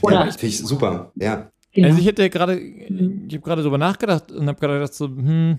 [0.00, 0.26] Oder?
[0.26, 1.12] ja finde ich super.
[1.16, 1.88] Ja, Genau.
[1.88, 5.08] Also ich hätte ja gerade, ich habe gerade drüber nachgedacht und habe gerade gedacht so,
[5.08, 5.58] hm,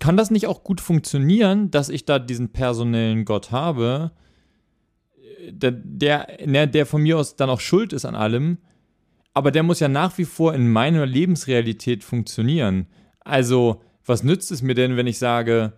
[0.00, 4.12] kann das nicht auch gut funktionieren, dass ich da diesen personellen Gott habe,
[5.46, 8.56] der, der, ne, der von mir aus dann auch schuld ist an allem,
[9.34, 12.86] aber der muss ja nach wie vor in meiner Lebensrealität funktionieren.
[13.20, 15.74] Also, was nützt es mir denn, wenn ich sage,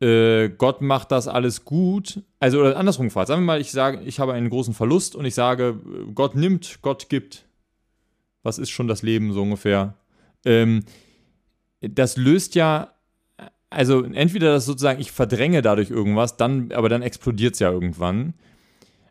[0.00, 2.22] äh, Gott macht das alles gut?
[2.40, 5.24] Also, oder andersrum gefragt, sagen wir mal, ich sage, ich habe einen großen Verlust und
[5.24, 5.78] ich sage,
[6.14, 7.48] Gott nimmt, Gott gibt
[8.42, 9.94] was ist schon das Leben so ungefähr?
[10.44, 10.84] Ähm,
[11.80, 12.92] das löst ja,
[13.70, 18.34] also entweder das sozusagen, ich verdränge dadurch irgendwas, dann, aber dann explodiert es ja irgendwann.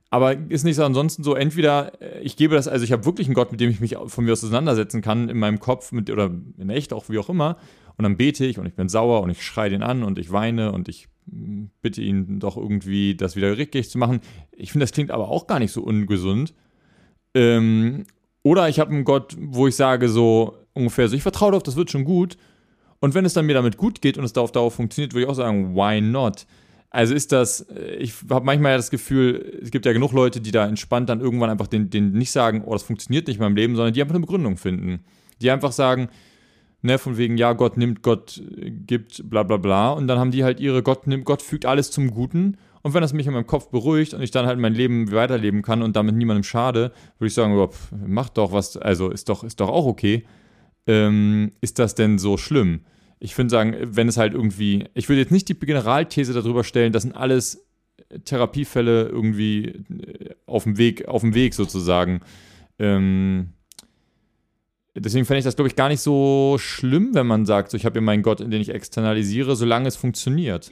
[0.09, 3.27] Aber ist nicht so ansonsten so, entweder äh, ich gebe das, also ich habe wirklich
[3.27, 6.09] einen Gott, mit dem ich mich von mir aus auseinandersetzen kann, in meinem Kopf mit,
[6.09, 7.57] oder in echt auch, wie auch immer.
[7.97, 10.31] Und dann bete ich und ich bin sauer und ich schreie den an und ich
[10.31, 14.21] weine und ich mm, bitte ihn doch irgendwie, das wieder rückgängig zu machen.
[14.51, 16.53] Ich finde, das klingt aber auch gar nicht so ungesund.
[17.33, 18.05] Ähm,
[18.43, 21.75] oder ich habe einen Gott, wo ich sage so ungefähr so, ich vertraue darauf, das
[21.75, 22.37] wird schon gut.
[22.99, 25.25] Und wenn es dann mir damit gut geht und es da auf Dauer funktioniert, würde
[25.25, 26.45] ich auch sagen, why not?
[26.89, 30.39] Also ist das, äh, ich habe manchmal ja das Gefühl, es gibt ja genug Leute,
[30.39, 33.43] die da entspannt dann irgendwann einfach den, den nicht sagen, oh, das funktioniert nicht in
[33.43, 35.03] meinem Leben, sondern die einfach eine Begründung finden.
[35.41, 36.09] Die einfach sagen,
[36.87, 38.41] ne, von wegen, ja, Gott nimmt, Gott
[38.85, 39.91] gibt, bla bla bla.
[39.91, 42.57] Und dann haben die halt ihre, Gott nimmt, Gott fügt alles zum Guten.
[42.81, 45.61] Und wenn das mich in meinem Kopf beruhigt und ich dann halt mein Leben weiterleben
[45.61, 49.29] kann und damit niemandem schade, würde ich sagen, oh, pff, mach doch was, also ist
[49.29, 50.23] doch, ist doch auch okay.
[50.87, 52.81] Ähm, ist das denn so schlimm?
[53.19, 56.93] ich würde sagen, wenn es halt irgendwie, ich würde jetzt nicht die Generalthese darüber stellen,
[56.93, 57.65] das sind alles
[58.25, 62.21] Therapiefälle irgendwie äh, auf dem Weg, auf dem Weg sozusagen.
[62.79, 63.53] Ähm,
[64.99, 67.85] deswegen fände ich das, glaube ich, gar nicht so schlimm, wenn man sagt, so, ich
[67.85, 70.69] habe hier meinen Gott, in den ich externalisiere, solange es funktioniert.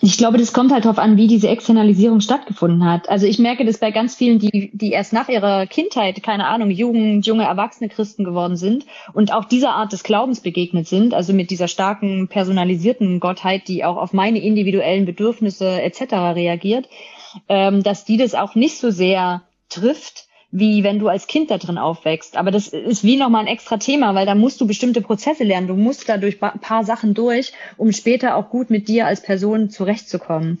[0.00, 3.08] Ich glaube, das kommt halt darauf an, wie diese Externalisierung stattgefunden hat.
[3.08, 6.70] Also ich merke das bei ganz vielen, die, die erst nach ihrer Kindheit, keine Ahnung,
[6.70, 8.84] Jugend, junge, erwachsene Christen geworden sind
[9.14, 13.84] und auch dieser Art des Glaubens begegnet sind, also mit dieser starken, personalisierten Gottheit, die
[13.84, 16.12] auch auf meine individuellen Bedürfnisse etc.
[16.34, 16.88] reagiert,
[17.48, 21.58] ähm, dass die das auch nicht so sehr trifft, wie wenn du als Kind da
[21.58, 22.36] drin aufwächst.
[22.36, 25.66] Aber das ist wie nochmal ein extra Thema, weil da musst du bestimmte Prozesse lernen.
[25.68, 29.22] Du musst da durch ein paar Sachen durch, um später auch gut mit dir als
[29.22, 30.58] Person zurechtzukommen.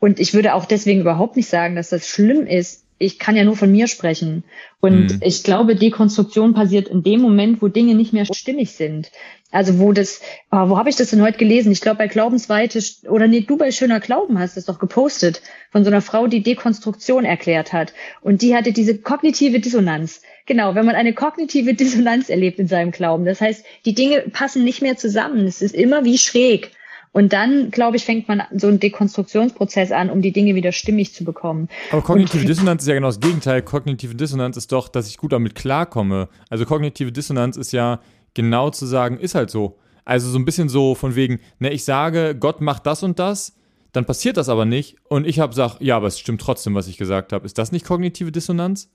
[0.00, 3.44] Und ich würde auch deswegen überhaupt nicht sagen, dass das schlimm ist, ich kann ja
[3.44, 4.44] nur von mir sprechen.
[4.80, 5.20] Und mhm.
[5.22, 9.10] ich glaube, Dekonstruktion passiert in dem Moment, wo Dinge nicht mehr stimmig sind.
[9.50, 10.20] Also wo das,
[10.50, 11.72] oh, wo habe ich das denn heute gelesen?
[11.72, 15.84] Ich glaube bei Glaubensweite oder nee, du bei Schöner Glauben hast es doch gepostet von
[15.84, 17.94] so einer Frau, die Dekonstruktion erklärt hat.
[18.20, 20.20] Und die hatte diese kognitive Dissonanz.
[20.46, 23.24] Genau, wenn man eine kognitive Dissonanz erlebt in seinem Glauben.
[23.24, 25.46] Das heißt, die Dinge passen nicht mehr zusammen.
[25.46, 26.72] Es ist immer wie schräg.
[27.12, 31.14] Und dann, glaube ich, fängt man so einen Dekonstruktionsprozess an, um die Dinge wieder stimmig
[31.14, 31.68] zu bekommen.
[31.90, 33.62] Aber kognitive und, Dissonanz ist ja genau das Gegenteil.
[33.62, 36.28] Kognitive Dissonanz ist doch, dass ich gut damit klarkomme.
[36.50, 38.00] Also kognitive Dissonanz ist ja
[38.34, 39.78] genau zu sagen, ist halt so.
[40.04, 43.56] Also so ein bisschen so von wegen, ne, ich sage, Gott macht das und das,
[43.92, 46.88] dann passiert das aber nicht und ich habe gesagt, ja, aber es stimmt trotzdem, was
[46.88, 47.44] ich gesagt habe.
[47.44, 48.90] Ist das nicht kognitive Dissonanz?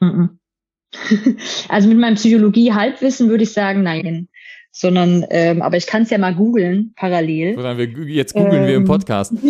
[1.68, 4.28] also mit meinem Psychologie-Halbwissen würde ich sagen, nein
[4.76, 7.54] sondern ähm, aber ich kann es ja mal googeln parallel.
[7.54, 8.88] Sondern wir, jetzt googeln ähm, wir im ähm.
[8.88, 9.32] Podcast.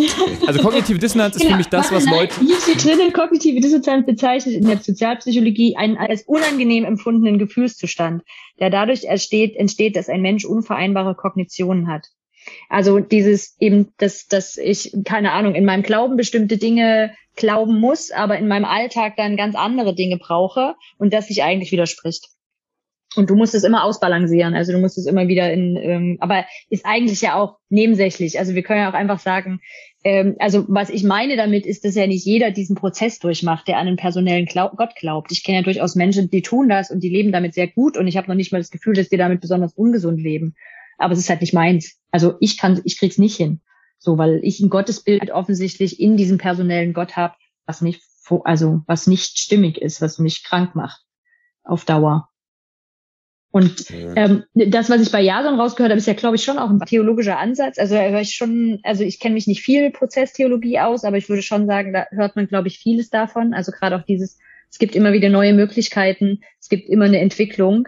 [0.45, 2.39] Also kognitive Dissonanz ist genau, für mich das, was Leute.
[2.39, 8.21] Hier steht drinnen, kognitive Dissonanz bezeichnet in der Sozialpsychologie einen als unangenehm empfundenen Gefühlszustand,
[8.59, 12.05] der dadurch entsteht, entsteht, dass ein Mensch unvereinbare Kognitionen hat.
[12.69, 18.11] Also dieses eben, dass, dass ich, keine Ahnung, in meinem Glauben bestimmte Dinge glauben muss,
[18.11, 22.29] aber in meinem Alltag dann ganz andere Dinge brauche und das sich eigentlich widerspricht.
[23.15, 24.53] Und du musst es immer ausbalancieren.
[24.55, 28.39] Also du musst es immer wieder in, ähm, aber ist eigentlich ja auch nebensächlich.
[28.39, 29.61] Also wir können ja auch einfach sagen,
[30.03, 33.77] ähm, also was ich meine damit ist, dass ja nicht jeder diesen Prozess durchmacht, der
[33.77, 35.31] an einen personellen Glaub Gott glaubt.
[35.31, 38.07] Ich kenne ja durchaus Menschen, die tun das und die leben damit sehr gut und
[38.07, 40.55] ich habe noch nicht mal das Gefühl, dass die damit besonders ungesund leben.
[40.97, 41.99] Aber es ist halt nicht meins.
[42.11, 43.61] Also ich kann, ich krieg's nicht hin.
[43.97, 47.33] So, weil ich ein Gottesbild offensichtlich in diesem personellen Gott habe,
[47.65, 48.03] was nicht,
[48.43, 51.01] also was nicht stimmig ist, was mich krank macht
[51.63, 52.29] auf Dauer.
[53.55, 53.85] Und
[54.17, 56.81] ähm, das, was ich bei Jason rausgehört habe, ist ja, glaube ich, schon auch ein
[56.81, 57.79] theologischer Ansatz.
[57.79, 61.41] Also höre ich schon, also ich kenne mich nicht viel Prozesstheologie aus, aber ich würde
[61.41, 63.53] schon sagen, da hört man, glaube ich, vieles davon.
[63.53, 67.87] Also gerade auch dieses, es gibt immer wieder neue Möglichkeiten, es gibt immer eine Entwicklung.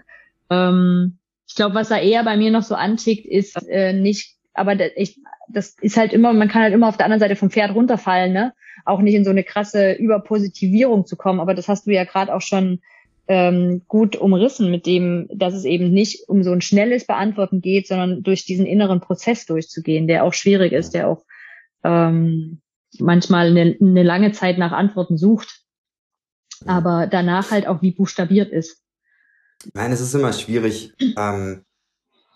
[0.49, 4.73] Ähm, ich glaube, was da eher bei mir noch so antickt, ist äh, nicht, aber
[4.77, 5.19] das, ich,
[5.49, 8.31] das ist halt immer, man kann halt immer auf der anderen Seite vom Pferd runterfallen,
[8.31, 8.53] ne?
[8.85, 11.41] Auch nicht in so eine krasse Überpositivierung zu kommen.
[11.41, 12.80] Aber das hast du ja gerade auch schon
[13.28, 17.88] ähm, gut umrissen mit dem, dass es eben nicht um so ein schnelles Beantworten geht,
[17.88, 21.26] sondern durch diesen inneren Prozess durchzugehen, der auch schwierig ist, der auch
[21.84, 22.62] ähm,
[22.99, 25.62] manchmal eine, eine lange Zeit nach Antworten sucht,
[26.66, 28.82] aber danach halt auch wie buchstabiert ist.
[29.74, 31.66] Nein, es ist immer schwierig ähm,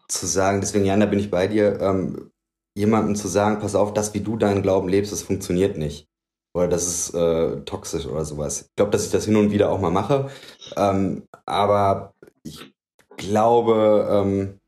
[0.07, 2.31] zu sagen, deswegen, Jan, da bin ich bei dir, ähm,
[2.75, 6.10] jemandem zu sagen, pass auf, das, wie du deinen Glauben lebst, das funktioniert nicht
[6.53, 8.63] oder das ist äh, toxisch oder sowas.
[8.63, 10.29] Ich glaube, dass ich das hin und wieder auch mal mache,
[10.75, 12.13] ähm, aber
[12.43, 12.73] ich
[13.17, 14.59] glaube, ähm,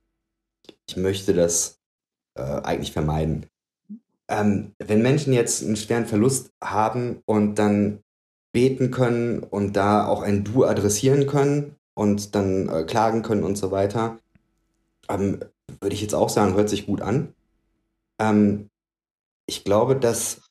[0.88, 1.80] ich möchte das
[2.36, 3.48] äh, eigentlich vermeiden.
[4.30, 8.00] Ähm, wenn Menschen jetzt einen schweren Verlust haben und dann
[8.54, 13.58] beten können und da auch ein Du adressieren können, und dann äh, klagen können und
[13.58, 14.20] so weiter.
[15.10, 15.40] Ähm,
[15.80, 17.34] Würde ich jetzt auch sagen, hört sich gut an.
[18.20, 18.70] Ähm,
[19.45, 20.41] ich glaube, dass,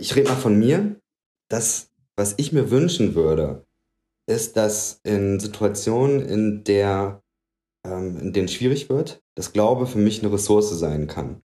[0.00, 1.00] ich rede mal von mir,
[1.48, 3.66] dass was ich mir wünschen würde,
[4.26, 7.22] ist, dass in Situationen, in der
[7.86, 11.42] ähm, in denen schwierig wird, dass Glaube für mich eine Ressource sein kann.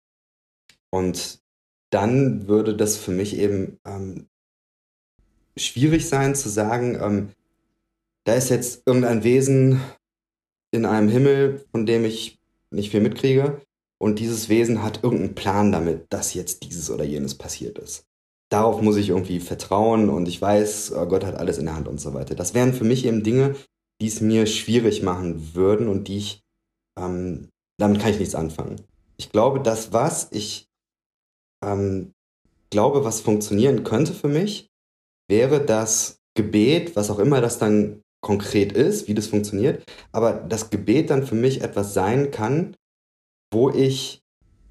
[0.90, 1.42] Und
[1.92, 4.28] dann würde das für mich eben ähm,
[5.56, 7.30] schwierig sein zu sagen, ähm,
[8.26, 9.82] da ist jetzt irgendein Wesen
[10.72, 12.40] in einem Himmel, von dem ich
[12.72, 13.62] nicht viel mitkriege.
[14.02, 18.04] Und dieses Wesen hat irgendeinen Plan damit, dass jetzt dieses oder jenes passiert ist.
[18.52, 21.88] Darauf muss ich irgendwie vertrauen und ich weiß, oh Gott hat alles in der Hand
[21.88, 22.36] und so weiter.
[22.36, 23.56] Das wären für mich eben Dinge,
[24.02, 26.44] die es mir schwierig machen würden und die ich,
[27.00, 27.50] ähm,
[27.80, 28.82] damit kann ich nichts anfangen.
[29.18, 30.68] Ich glaube, das, was ich
[31.64, 32.12] ähm,
[32.70, 34.70] glaube, was funktionieren könnte für mich,
[35.28, 40.70] wäre das Gebet, was auch immer das dann konkret ist, wie das funktioniert, aber das
[40.70, 42.76] Gebet dann für mich etwas sein kann,
[43.56, 44.22] wo ich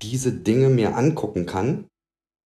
[0.03, 1.89] diese Dinge mir angucken kann,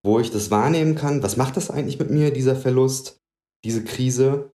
[0.04, 3.20] wo ich das wahrnehmen kann, was macht das eigentlich mit mir, dieser Verlust,
[3.64, 4.52] diese Krise,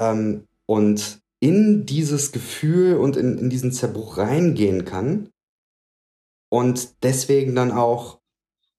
[0.00, 5.30] ähm, und in dieses Gefühl und in, in diesen Zerbruch reingehen kann
[6.50, 8.20] und deswegen dann auch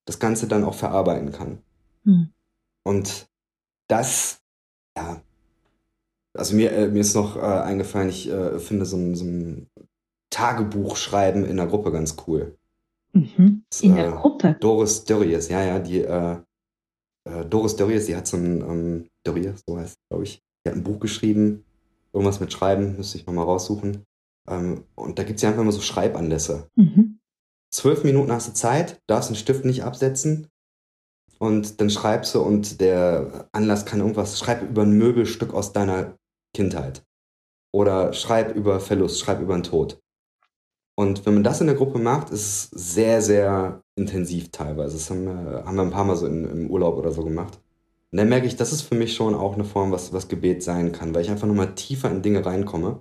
[0.04, 1.62] das Ganze dann auch verarbeiten kann.
[2.04, 2.32] Hm.
[2.84, 3.28] Und
[3.88, 4.42] das,
[4.96, 5.22] ja,
[6.34, 9.68] also mir, äh, mir ist noch äh, eingefallen, ich äh, finde so ein, so ein
[10.32, 12.56] Tagebuch schreiben in der Gruppe ganz cool.
[13.12, 13.64] Mhm.
[13.80, 14.56] In der äh, Gruppe?
[14.58, 16.36] Doris Dörries, ja, ja, die äh,
[17.24, 20.76] äh, Doris Dörries, die hat so ein, ähm, Dörries, so heißt glaube ich, die hat
[20.76, 21.64] ein Buch geschrieben,
[22.12, 24.04] irgendwas mit Schreiben, müsste ich nochmal raussuchen.
[24.48, 26.68] Ähm, und da gibt es ja einfach immer so Schreibanlässe.
[26.74, 27.18] Mhm.
[27.70, 30.48] Zwölf Minuten hast du Zeit, darfst den Stift nicht absetzen
[31.38, 36.16] und dann schreibst du und der Anlass kann irgendwas, schreib über ein Möbelstück aus deiner
[36.54, 37.04] Kindheit.
[37.72, 39.98] Oder schreib über Verlust, schreib über den Tod.
[40.94, 44.94] Und wenn man das in der Gruppe macht, ist es sehr, sehr intensiv teilweise.
[44.94, 47.60] Das haben wir, haben wir ein paar Mal so in, im Urlaub oder so gemacht.
[48.10, 50.62] Und dann merke ich, das ist für mich schon auch eine Form, was, was Gebet
[50.62, 53.00] sein kann, weil ich einfach nochmal tiefer in Dinge reinkomme.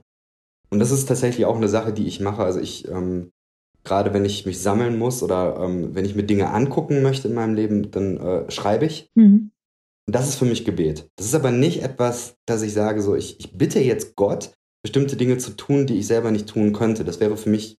[0.70, 2.44] Und das ist tatsächlich auch eine Sache, die ich mache.
[2.44, 3.32] Also ich, ähm,
[3.84, 7.34] gerade wenn ich mich sammeln muss oder ähm, wenn ich mir Dinge angucken möchte in
[7.34, 9.10] meinem Leben, dann äh, schreibe ich.
[9.16, 9.52] Mhm.
[10.08, 11.10] Und das ist für mich Gebet.
[11.18, 15.16] Das ist aber nicht etwas, dass ich sage, so, ich, ich bitte jetzt Gott, bestimmte
[15.16, 17.04] Dinge zu tun, die ich selber nicht tun könnte.
[17.04, 17.78] Das wäre für mich,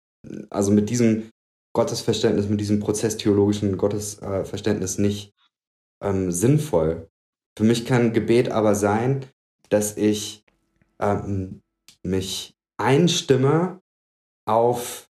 [0.51, 1.31] also mit diesem
[1.75, 5.33] Gottesverständnis, mit diesem prozesstheologischen Gottesverständnis nicht
[6.03, 7.09] ähm, sinnvoll.
[7.57, 9.27] Für mich kann Gebet aber sein,
[9.69, 10.45] dass ich
[11.01, 11.61] ähm,
[12.03, 13.81] mich einstimme
[14.47, 15.09] auf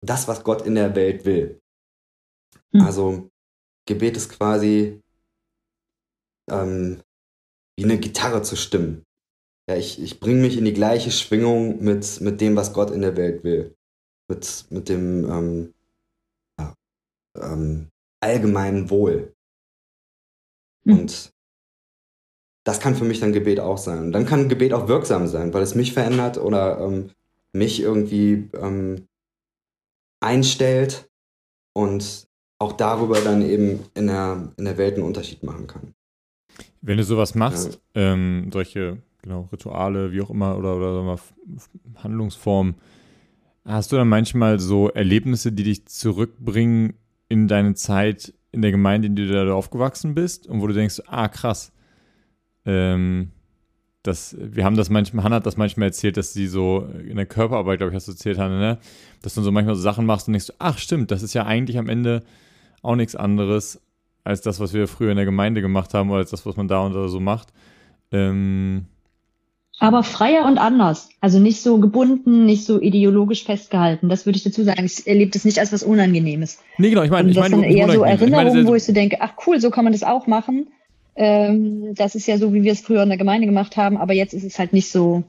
[0.00, 1.60] das, was Gott in der Welt will.
[2.72, 2.80] Mhm.
[2.82, 3.30] Also
[3.86, 5.00] Gebet ist quasi
[6.50, 7.02] ähm,
[7.76, 9.04] wie eine Gitarre zu stimmen.
[9.68, 13.02] Ja, ich, ich bringe mich in die gleiche Schwingung mit, mit dem, was Gott in
[13.02, 13.76] der Welt will.
[14.28, 15.74] Mit, mit dem ähm,
[16.58, 16.74] ja,
[17.40, 17.88] ähm,
[18.20, 19.34] allgemeinen Wohl.
[20.84, 20.98] Mhm.
[20.98, 21.32] Und
[22.64, 24.00] das kann für mich dann Gebet auch sein.
[24.00, 27.10] Und dann kann Gebet auch wirksam sein, weil es mich verändert oder ähm,
[27.52, 29.08] mich irgendwie ähm,
[30.20, 31.08] einstellt
[31.72, 32.28] und
[32.58, 35.94] auch darüber dann eben in der, in der Welt einen Unterschied machen kann.
[36.82, 38.12] Wenn du sowas machst, ja.
[38.12, 41.18] ähm, solche genau, Rituale, wie auch immer, oder, oder mal,
[42.02, 42.74] Handlungsformen,
[43.68, 46.94] hast du dann manchmal so Erlebnisse, die dich zurückbringen
[47.28, 50.72] in deine Zeit in der Gemeinde, in der du da aufgewachsen bist und wo du
[50.72, 51.72] denkst, ah, krass,
[52.64, 53.30] ähm,
[54.02, 57.26] das, wir haben das manchmal, Hannah hat das manchmal erzählt, dass sie so in der
[57.26, 58.78] Körperarbeit, glaube ich, hast du erzählt, Hannah, ne?
[59.20, 61.76] dass du so manchmal so Sachen machst und denkst, ach stimmt, das ist ja eigentlich
[61.78, 62.22] am Ende
[62.80, 63.82] auch nichts anderes
[64.24, 66.68] als das, was wir früher in der Gemeinde gemacht haben oder als das, was man
[66.68, 67.52] da und da so macht.
[68.12, 68.86] Ähm,
[69.80, 71.08] aber freier und anders.
[71.20, 74.08] Also nicht so gebunden, nicht so ideologisch festgehalten.
[74.08, 74.84] Das würde ich dazu sagen.
[74.84, 76.58] Ich erlebe das nicht als was Unangenehmes.
[76.78, 77.02] Nee, genau.
[77.02, 79.18] Ich meine, ich meine, das sind eher so Erinnerungen, ich meine, wo ich so denke,
[79.20, 80.68] ach cool, so kann man das auch machen.
[81.14, 84.14] Ähm, das ist ja so, wie wir es früher in der Gemeinde gemacht haben, aber
[84.14, 85.24] jetzt ist es halt nicht so,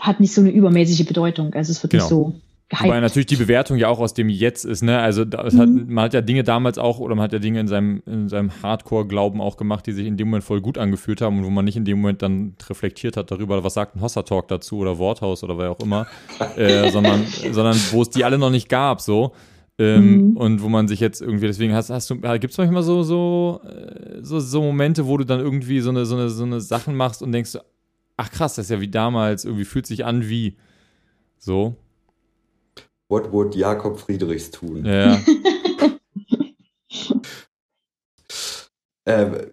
[0.00, 1.54] hat nicht so eine übermäßige Bedeutung.
[1.54, 2.04] Also es wird genau.
[2.04, 2.34] nicht so
[2.72, 2.88] gehypt.
[2.88, 4.98] Wobei natürlich die Bewertung ja auch aus dem Jetzt ist, ne?
[4.98, 5.58] Also mhm.
[5.58, 8.28] hat, man hat ja Dinge damals auch, oder man hat ja Dinge in seinem, in
[8.28, 11.50] seinem Hardcore-Glauben auch gemacht, die sich in dem Moment voll gut angefühlt haben und wo
[11.50, 14.98] man nicht in dem Moment dann reflektiert hat darüber, was sagt ein Hossa-Talk dazu oder
[14.98, 16.06] Worthaus oder wer auch immer,
[16.56, 19.32] äh, sondern, sondern wo es die alle noch nicht gab, so.
[19.78, 20.36] Ähm, mhm.
[20.36, 23.60] Und wo man sich jetzt irgendwie, deswegen hast, hast du, gibt es manchmal so, so,
[23.64, 26.94] äh, so, so Momente, wo du dann irgendwie so eine, so eine, so eine Sachen
[26.94, 27.56] machst und denkst,
[28.16, 30.56] ach krass, das ist ja wie damals, irgendwie fühlt sich an wie
[31.38, 31.76] so.
[33.12, 34.86] What would Jakob Friedrichs tun?
[34.86, 35.18] Ja.
[39.04, 39.46] äh,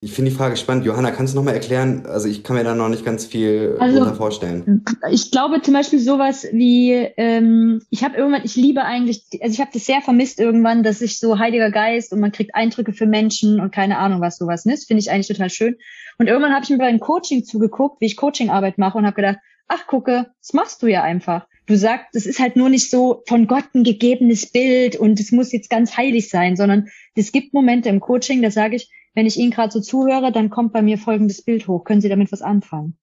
[0.00, 0.84] ich finde die Frage spannend.
[0.84, 2.04] Johanna, kannst du noch mal erklären?
[2.06, 4.84] Also ich kann mir da noch nicht ganz viel Also- darunter vorstellen.
[5.10, 9.60] Ich glaube zum Beispiel sowas wie, ähm, ich habe irgendwann, ich liebe eigentlich, also ich
[9.60, 13.06] habe das sehr vermisst irgendwann, dass ich so Heiliger Geist und man kriegt Eindrücke für
[13.06, 14.86] Menschen und keine Ahnung was sowas ist.
[14.86, 15.76] Finde ich eigentlich total schön.
[16.18, 19.38] Und irgendwann habe ich mir beim Coaching zugeguckt, wie ich Coachingarbeit mache und habe gedacht,
[19.66, 21.46] ach gucke, das machst du ja einfach.
[21.68, 25.32] Du sagst, es ist halt nur nicht so von Gott ein gegebenes Bild und es
[25.32, 29.26] muss jetzt ganz heilig sein, sondern es gibt Momente im Coaching, da sage ich, wenn
[29.26, 31.84] ich Ihnen gerade so zuhöre, dann kommt bei mir folgendes Bild hoch.
[31.84, 32.96] Können Sie damit was anfangen?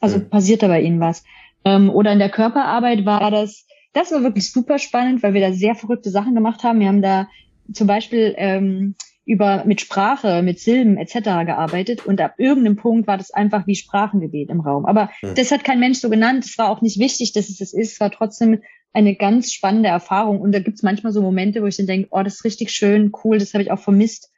[0.00, 0.28] Also Mhm.
[0.30, 1.24] passiert da bei Ihnen was?
[1.64, 5.52] Ähm, oder in der Körperarbeit war das, das war wirklich super spannend, weil wir da
[5.52, 6.80] sehr verrückte Sachen gemacht haben.
[6.80, 7.28] Wir haben da
[7.72, 11.44] zum Beispiel ähm, über mit Sprache, mit Silben etc.
[11.46, 14.86] gearbeitet und ab irgendeinem Punkt war das einfach wie Sprachengebet im Raum.
[14.86, 15.34] Aber Mhm.
[15.36, 16.44] das hat kein Mensch so genannt.
[16.44, 17.92] Es war auch nicht wichtig, dass es das ist.
[17.92, 18.60] Es war trotzdem
[18.92, 20.40] eine ganz spannende Erfahrung.
[20.40, 23.12] Und da gibt's manchmal so Momente, wo ich dann denke, oh, das ist richtig schön,
[23.24, 24.30] cool, das habe ich auch vermisst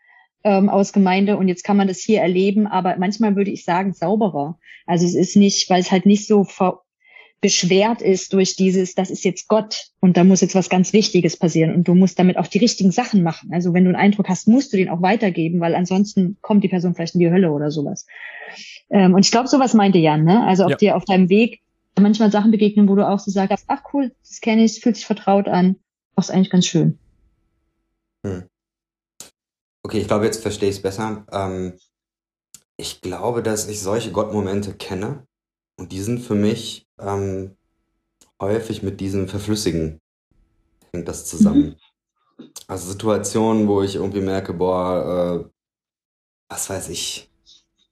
[0.45, 2.67] ähm, aus Gemeinde und jetzt kann man das hier erleben.
[2.67, 4.59] Aber manchmal würde ich sagen, sauberer.
[4.87, 6.81] Also es ist nicht, weil es halt nicht so ver
[7.43, 11.37] beschwert ist durch dieses, das ist jetzt Gott und da muss jetzt was ganz Wichtiges
[11.37, 13.51] passieren und du musst damit auch die richtigen Sachen machen.
[13.53, 16.69] Also wenn du einen Eindruck hast, musst du den auch weitergeben, weil ansonsten kommt die
[16.69, 18.07] Person vielleicht in die Hölle oder sowas.
[18.91, 20.47] Ähm, und ich glaube, sowas meinte Jan, ne?
[20.47, 20.77] Also ob Ja.
[20.77, 21.61] dir auf deinem Weg
[21.99, 25.05] manchmal Sachen begegnen, wo du auch so sagst, ach cool, das kenne ich, fühlt sich
[25.07, 25.77] vertraut an,
[26.15, 26.97] auch ist eigentlich ganz schön.
[29.85, 31.27] Okay, ich glaube, jetzt verstehe ich es besser.
[31.33, 31.73] Ähm,
[32.77, 35.27] ich glaube, dass ich solche Gottmomente kenne
[35.83, 37.57] und die sind für mich ähm,
[38.41, 40.01] häufig mit diesem Verflüssigen
[40.93, 41.75] hängt das zusammen.
[42.69, 45.51] Also Situationen, wo ich irgendwie merke, boah, äh,
[46.49, 47.29] was weiß ich,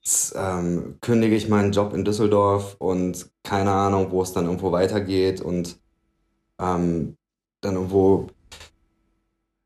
[0.03, 4.71] jetzt, ähm, kündige ich meinen Job in Düsseldorf und keine Ahnung, wo es dann irgendwo
[4.71, 5.77] weitergeht und
[6.61, 7.17] ähm,
[7.61, 8.29] dann irgendwo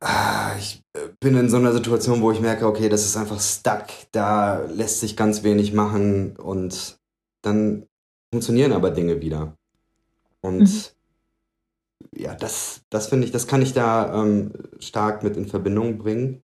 [0.00, 3.40] Ah, ich äh, bin in so einer Situation, wo ich merke, okay, das ist einfach
[3.40, 6.98] stuck, da lässt sich ganz wenig machen und
[7.42, 7.86] dann
[8.34, 9.56] funktionieren aber Dinge wieder.
[10.40, 10.82] Und Mhm.
[12.16, 14.50] ja, das, das finde ich, das kann ich da ähm,
[14.80, 16.42] stark mit in Verbindung bringen.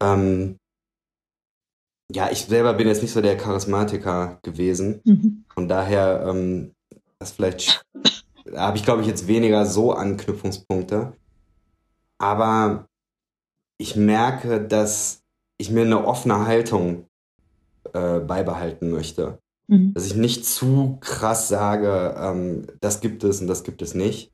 [0.00, 0.56] Ähm,
[2.12, 5.00] ja, ich selber bin jetzt nicht so der Charismatiker gewesen.
[5.04, 5.44] Mhm.
[5.52, 6.72] Von daher, ähm,
[7.18, 7.84] das vielleicht,
[8.44, 11.12] da habe ich, glaube ich, jetzt weniger so Anknüpfungspunkte.
[12.18, 12.86] Aber
[13.78, 15.24] ich merke, dass
[15.58, 17.08] ich mir eine offene Haltung
[17.92, 19.40] äh, beibehalten möchte.
[19.68, 19.94] Mhm.
[19.94, 24.32] Dass ich nicht zu krass sage, ähm, das gibt es und das gibt es nicht.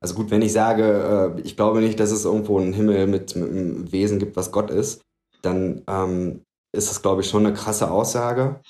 [0.00, 3.36] Also gut, wenn ich sage, äh, ich glaube nicht, dass es irgendwo einen Himmel mit,
[3.36, 5.02] mit einem Wesen gibt, was Gott ist,
[5.42, 8.60] dann ähm, ist das, glaube ich, schon eine krasse Aussage.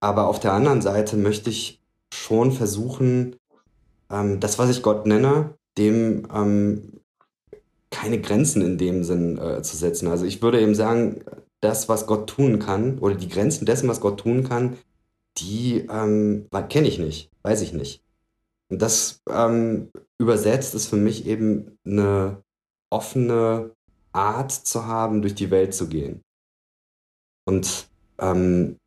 [0.00, 1.80] Aber auf der anderen Seite möchte ich
[2.12, 3.36] schon versuchen,
[4.10, 7.00] ähm, das, was ich Gott nenne, dem ähm,
[7.90, 10.08] keine Grenzen in dem Sinn äh, zu setzen.
[10.08, 11.22] Also ich würde eben sagen,
[11.60, 14.76] das, was Gott tun kann, oder die Grenzen dessen, was Gott tun kann,
[15.38, 18.02] die ähm, kenne ich nicht, weiß ich nicht.
[18.68, 22.42] Und das ähm, übersetzt ist für mich eben eine
[22.90, 23.74] offene
[24.12, 26.22] Art zu haben, durch die Welt zu gehen.
[27.44, 27.88] Und
[28.18, 28.78] ähm,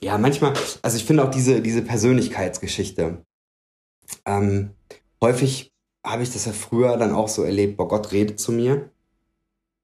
[0.00, 3.24] ja, manchmal, also ich finde auch diese, diese Persönlichkeitsgeschichte,
[4.24, 4.70] ähm,
[5.20, 5.72] häufig
[6.06, 8.90] habe ich das ja früher dann auch so erlebt, boah, Gott redet zu mir.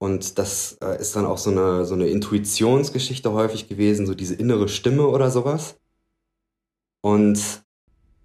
[0.04, 4.34] Und das äh, ist dann auch so eine, so eine Intuitionsgeschichte häufig gewesen, so diese
[4.34, 5.80] innere Stimme oder sowas.
[7.00, 7.64] Und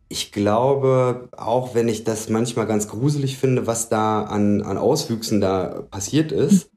[0.10, 5.40] ich glaube, auch wenn ich das manchmal ganz gruselig finde, was da an, an Auswüchsen
[5.40, 6.70] da passiert ist,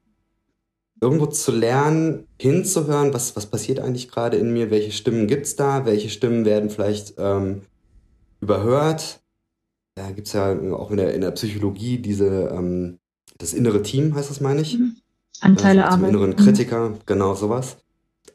[1.01, 5.85] irgendwo zu lernen, hinzuhören, was, was passiert eigentlich gerade in mir, welche Stimmen gibt's da,
[5.85, 7.63] welche Stimmen werden vielleicht ähm,
[8.39, 9.21] überhört.
[9.95, 12.99] Da gibt's ja auch in der, in der Psychologie diese, ähm,
[13.37, 14.77] das innere Team, heißt das, meine ich.
[15.41, 17.77] Anteile Also inneren Kritiker, genau sowas.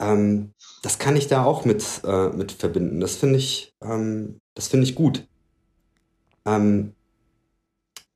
[0.01, 0.51] Ähm,
[0.83, 3.01] das kann ich da auch mit, äh, mit verbinden.
[3.01, 5.27] Das finde ich, ähm, das finde ich gut.
[6.47, 6.93] Ähm,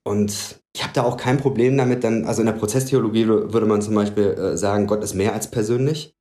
[0.04, 3.66] und ich habe da auch kein Problem damit, dann, also in der Prozesstheologie wür- würde
[3.66, 6.14] man zum Beispiel äh, sagen, Gott ist mehr als persönlich.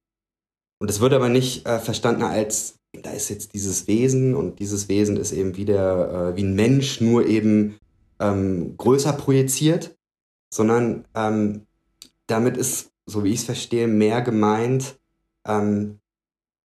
[0.79, 4.89] Und das wird aber nicht äh, verstanden als, da ist jetzt dieses Wesen und dieses
[4.89, 7.77] Wesen ist eben wie, der, äh, wie ein Mensch, nur eben
[8.19, 9.95] ähm, größer projiziert,
[10.53, 11.65] sondern ähm,
[12.27, 14.99] damit ist, so wie ich es verstehe, mehr gemeint,
[15.47, 15.99] ähm,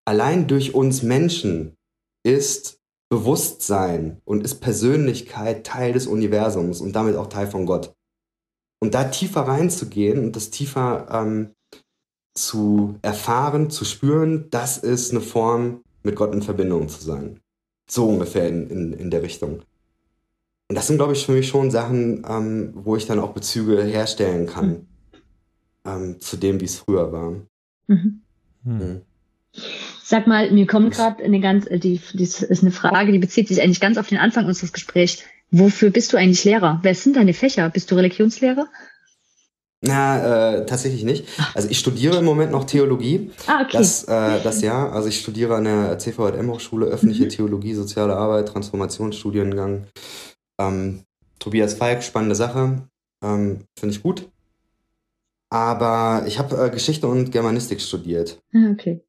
[0.06, 1.78] allein durch uns Menschen
[2.24, 7.96] ist Bewusstsein und ist Persönlichkeit Teil des Universums und damit auch Teil von Gott.
[8.80, 11.52] Und da tiefer reinzugehen und das tiefer ähm,
[12.34, 17.40] zu erfahren, zu spüren, das ist eine Form, mit Gott in Verbindung zu sein.
[17.90, 19.62] So ungefähr in, in, in der Richtung.
[20.68, 23.84] Und das sind, glaube ich, für mich schon Sachen, ähm, wo ich dann auch Bezüge
[23.84, 24.88] herstellen kann
[25.86, 27.34] ähm, zu dem, wie es früher war.
[27.88, 28.22] Mhm.
[28.64, 29.02] Mhm.
[30.04, 33.48] Sag mal, mir kommt gerade eine ganz, äh, die, die ist eine Frage, die bezieht
[33.48, 35.20] sich eigentlich ganz auf den Anfang unseres Gesprächs.
[35.52, 36.80] Wofür bist du eigentlich Lehrer?
[36.82, 37.70] Wer sind deine Fächer?
[37.70, 38.68] Bist du Religionslehrer?
[39.82, 41.26] Na, äh, tatsächlich nicht.
[41.54, 43.32] Also ich studiere im Moment noch Theologie.
[43.46, 43.78] Ah, okay.
[43.78, 44.92] Das, äh, das Jahr.
[44.94, 47.30] Also ich studiere an der CVM Hochschule Öffentliche Mhm.
[47.30, 49.86] Theologie, Soziale Arbeit, Transformationsstudiengang.
[50.60, 51.04] Ähm,
[51.40, 52.88] Tobias Falk, spannende Sache.
[53.24, 54.30] Ähm, Finde ich gut.
[55.50, 58.42] Aber ich habe äh, Geschichte und Germanistik studiert.
[58.54, 59.02] Ah, okay.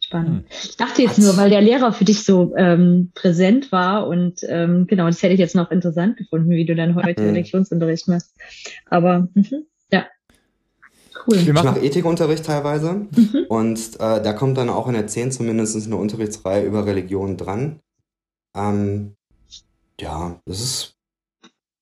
[0.00, 0.28] Spannend.
[0.28, 0.44] Hm.
[0.50, 1.24] Ich dachte jetzt Was?
[1.24, 5.34] nur, weil der Lehrer für dich so ähm, präsent war und ähm, genau, das hätte
[5.34, 7.28] ich jetzt noch interessant gefunden, wie du dann heute Mhm.
[7.28, 8.34] Religionsunterricht machst.
[8.86, 10.06] Aber mhm, ja,
[11.26, 11.36] cool.
[11.36, 13.06] Wir Ich machen, mache Ethikunterricht teilweise.
[13.14, 13.46] Mhm.
[13.48, 17.80] Und äh, da kommt dann auch in der 10 zumindest eine Unterrichtsreihe über Religion dran.
[18.56, 19.14] Ähm,
[20.00, 20.96] ja, das ist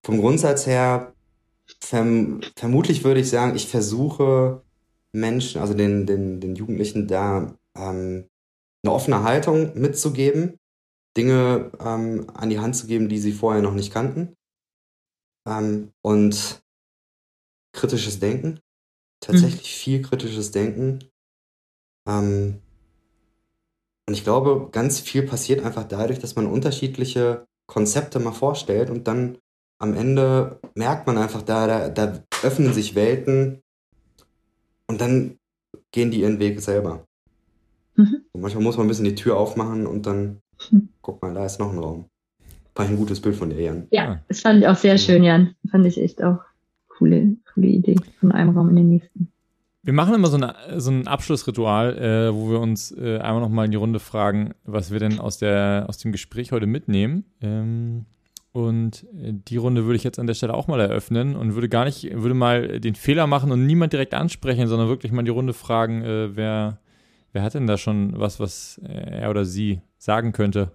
[0.04, 1.14] vom Grundsatz her,
[1.80, 4.62] verm vermutlich würde ich sagen, ich versuche
[5.12, 8.28] Menschen, also den, den, den Jugendlichen da ähm,
[8.82, 10.58] eine offene Haltung mitzugeben,
[11.16, 14.36] Dinge ähm, an die Hand zu geben, die sie vorher noch nicht kannten.
[15.48, 16.62] Ähm, und
[17.72, 18.60] kritisches Denken.
[19.20, 21.10] Tatsächlich viel kritisches Denken.
[22.06, 22.60] Ähm,
[24.06, 29.08] und ich glaube, ganz viel passiert einfach dadurch, dass man unterschiedliche Konzepte mal vorstellt und
[29.08, 29.38] dann
[29.78, 33.60] am Ende merkt man einfach, da, da, da öffnen sich Welten
[34.88, 35.38] und dann
[35.92, 37.04] gehen die ihren Weg selber.
[37.96, 38.22] Mhm.
[38.32, 40.40] Und manchmal muss man ein bisschen die Tür aufmachen und dann,
[40.70, 40.88] Hm.
[41.02, 42.06] guck mal, da ist noch ein Raum.
[42.74, 43.88] War ein gutes Bild von dir, Jan.
[43.90, 45.54] Ja, das fand ich auch sehr schön, Jan.
[45.70, 46.38] Fand ich echt auch
[46.88, 49.32] coole, coole Idee von einem Raum in den nächsten.
[49.86, 53.66] Wir machen immer so, eine, so ein Abschlussritual, äh, wo wir uns äh, einmal nochmal
[53.66, 57.24] in die Runde fragen, was wir denn aus, der, aus dem Gespräch heute mitnehmen.
[57.40, 58.04] Ähm,
[58.50, 61.68] und äh, die Runde würde ich jetzt an der Stelle auch mal eröffnen und würde
[61.68, 65.30] gar nicht, würde mal den Fehler machen und niemand direkt ansprechen, sondern wirklich mal die
[65.30, 66.80] Runde fragen, äh, wer,
[67.32, 70.72] wer hat denn da schon was, was äh, er oder sie sagen könnte.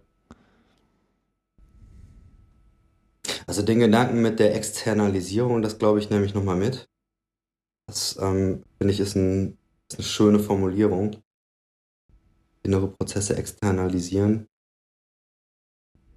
[3.45, 6.87] Also den Gedanken mit der Externalisierung, das glaube ich nämlich nochmal mit.
[7.87, 9.59] Das ähm, finde ich ist, ein,
[9.91, 11.21] ist eine schöne Formulierung.
[12.63, 14.47] Innere Prozesse externalisieren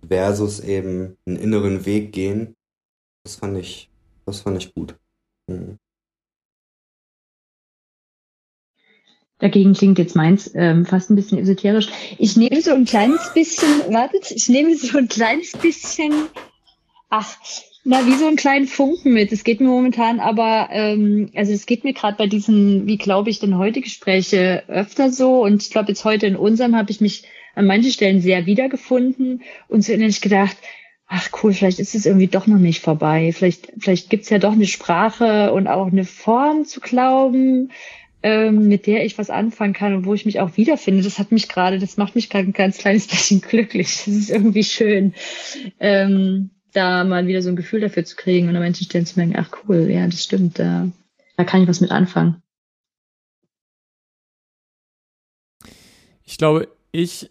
[0.09, 2.55] versus eben einen inneren Weg gehen.
[3.23, 3.91] Das fand ich,
[4.25, 4.99] das fand ich gut.
[5.47, 5.79] Mhm.
[9.41, 11.91] Dagegen klingt jetzt meins ähm, fast ein bisschen esoterisch.
[12.19, 16.15] Ich nehme so ein kleines bisschen, wartet, ich nehme so ein kleines bisschen,
[17.11, 17.37] ach,
[17.85, 19.31] na, wie so einen kleinen Funken mit.
[19.31, 23.29] Es geht mir momentan aber, ähm, also es geht mir gerade bei diesen, wie glaube
[23.29, 25.45] ich, denn heute Gespräche öfter so.
[25.45, 27.25] Und ich glaube, jetzt heute in unserem habe ich mich
[27.55, 30.57] an manchen Stellen sehr wiedergefunden und so innerlich gedacht,
[31.07, 33.33] ach cool, vielleicht ist es irgendwie doch noch nicht vorbei.
[33.33, 37.71] Vielleicht, vielleicht gibt's ja doch eine Sprache und auch eine Form zu glauben
[38.25, 41.03] ähm, mit der ich was anfangen kann und wo ich mich auch wiederfinde.
[41.03, 43.99] Das hat mich gerade, das macht mich gerade ein ganz kleines bisschen glücklich.
[44.07, 45.13] Das ist irgendwie schön,
[45.79, 49.19] ähm, da mal wieder so ein Gefühl dafür zu kriegen und an manchen Stellen zu
[49.19, 50.89] merken, ach cool, ja, das stimmt, da,
[51.37, 52.43] da kann ich was mit anfangen.
[56.25, 57.31] Ich glaube, ich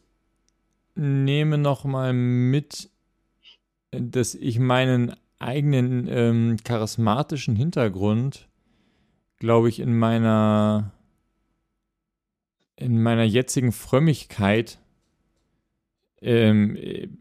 [0.96, 2.90] nehme noch mal mit,
[3.92, 8.48] dass ich meinen eigenen ähm, charismatischen Hintergrund,
[9.40, 10.92] glaube ich, in meiner
[12.76, 14.80] in meiner jetzigen Frömmigkeit
[16.24, 16.78] ähm,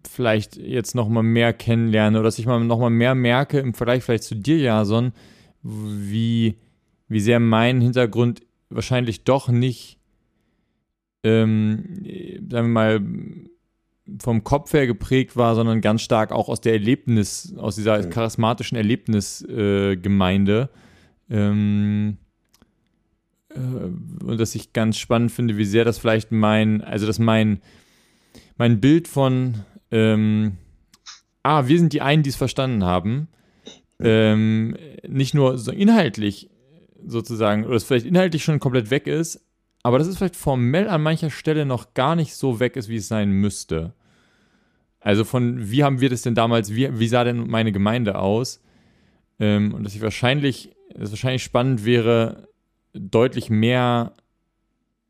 [0.09, 3.75] vielleicht jetzt noch mal mehr kennenlerne oder dass ich mal noch mal mehr merke im
[3.75, 5.13] Vergleich vielleicht zu dir, Jason,
[5.63, 6.57] wie
[7.09, 9.99] wie sehr mein Hintergrund wahrscheinlich doch nicht
[11.25, 12.05] ähm,
[12.51, 13.01] sagen wir mal,
[14.21, 18.77] vom Kopf her geprägt war, sondern ganz stark auch aus der Erlebnis, aus dieser charismatischen
[18.77, 20.71] Erlebnisgemeinde.
[21.29, 22.19] Äh, ähm,
[23.51, 27.61] äh, und dass ich ganz spannend finde, wie sehr das vielleicht mein, also dass mein,
[28.63, 30.57] mein Bild von, ähm,
[31.43, 33.27] ah, wir sind die einen, die es verstanden haben,
[33.99, 36.49] ähm, nicht nur so inhaltlich
[37.05, 39.45] sozusagen, oder es vielleicht inhaltlich schon komplett weg ist,
[39.83, 42.99] aber dass es vielleicht formell an mancher Stelle noch gar nicht so weg ist, wie
[42.99, 43.95] es sein müsste.
[45.01, 48.63] Also von, wie haben wir das denn damals, wie, wie sah denn meine Gemeinde aus?
[49.41, 52.47] Ähm, und dass ich wahrscheinlich, es wahrscheinlich spannend wäre,
[52.93, 54.13] deutlich mehr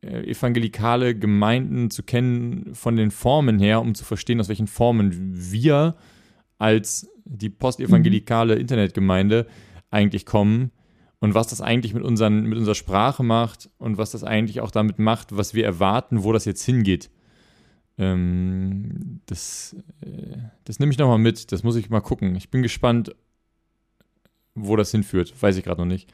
[0.03, 5.13] evangelikale Gemeinden zu kennen von den Formen her, um zu verstehen, aus welchen Formen
[5.53, 5.97] wir
[6.59, 9.47] als die postevangelikale Internetgemeinde
[9.91, 10.73] eigentlich kommen
[11.21, 14.73] und was das eigentlich mit, unseren, mit unserer Sprache macht und was das eigentlich auch
[14.73, 17.11] damit macht, was wir erwarten, wo das jetzt hingeht.
[17.99, 22.35] Ähm, das, äh, das nehme ich nochmal mit, das muss ich mal gucken.
[22.35, 23.15] Ich bin gespannt,
[24.55, 25.33] wo das hinführt.
[25.41, 26.13] Weiß ich gerade noch nicht.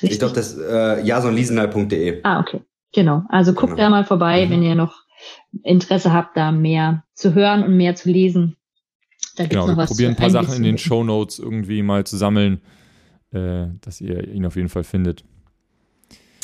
[0.00, 2.20] Ich glaube, das äh, jasonliesendahl.de.
[2.22, 2.60] Ah, okay.
[2.94, 3.22] Genau.
[3.28, 3.82] Also guckt Genau.
[3.84, 4.50] da mal vorbei, Mhm.
[4.50, 5.02] wenn ihr noch
[5.62, 8.56] Interesse habt, da mehr zu hören und mehr zu lesen.
[9.36, 10.78] Da gibt's Genau, noch wir was probieren ein paar Sachen in den.
[10.78, 12.60] Show Notes irgendwie mal zu sammeln,
[13.32, 15.24] äh, dass ihr ihn auf jeden Fall findet.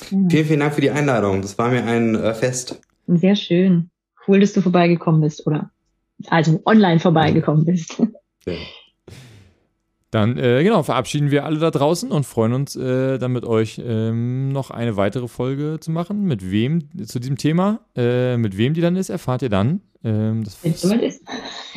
[0.02, 1.43] Vielen, vielen Dank für die Einladung.
[1.43, 2.81] Das war mir ein äh, Fest.
[3.06, 3.90] Sehr schön.
[4.27, 5.70] Cool, dass du vorbeigekommen bist, oder?
[6.28, 8.01] Also online vorbeigekommen bist.
[8.47, 8.55] Ja.
[10.10, 13.78] Dann, äh, genau, verabschieden wir alle da draußen und freuen uns, äh, dann mit euch
[13.85, 16.24] ähm, noch eine weitere Folge zu machen.
[16.24, 17.81] Mit wem zu diesem Thema?
[17.94, 19.82] Äh, mit wem die dann ist, erfahrt ihr dann.
[20.02, 21.23] Ähm, das Wenn es soweit ist.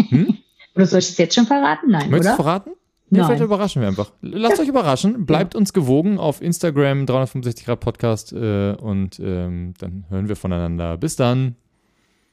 [0.10, 0.38] Hm?
[0.76, 1.92] Oder soll ich es jetzt schon verraten?
[1.92, 2.44] Nein, Möchtest du oder?
[2.44, 2.72] verraten?
[3.10, 3.28] Nee, Nein.
[3.28, 4.12] vielleicht überraschen wir einfach.
[4.22, 5.26] Lasst euch überraschen.
[5.26, 10.98] Bleibt uns gewogen auf Instagram 365 Grad Podcast äh, und ähm, dann hören wir voneinander.
[10.98, 11.56] Bis dann.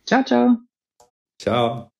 [0.06, 0.56] Ciao, ciao.
[1.40, 1.97] Ciao.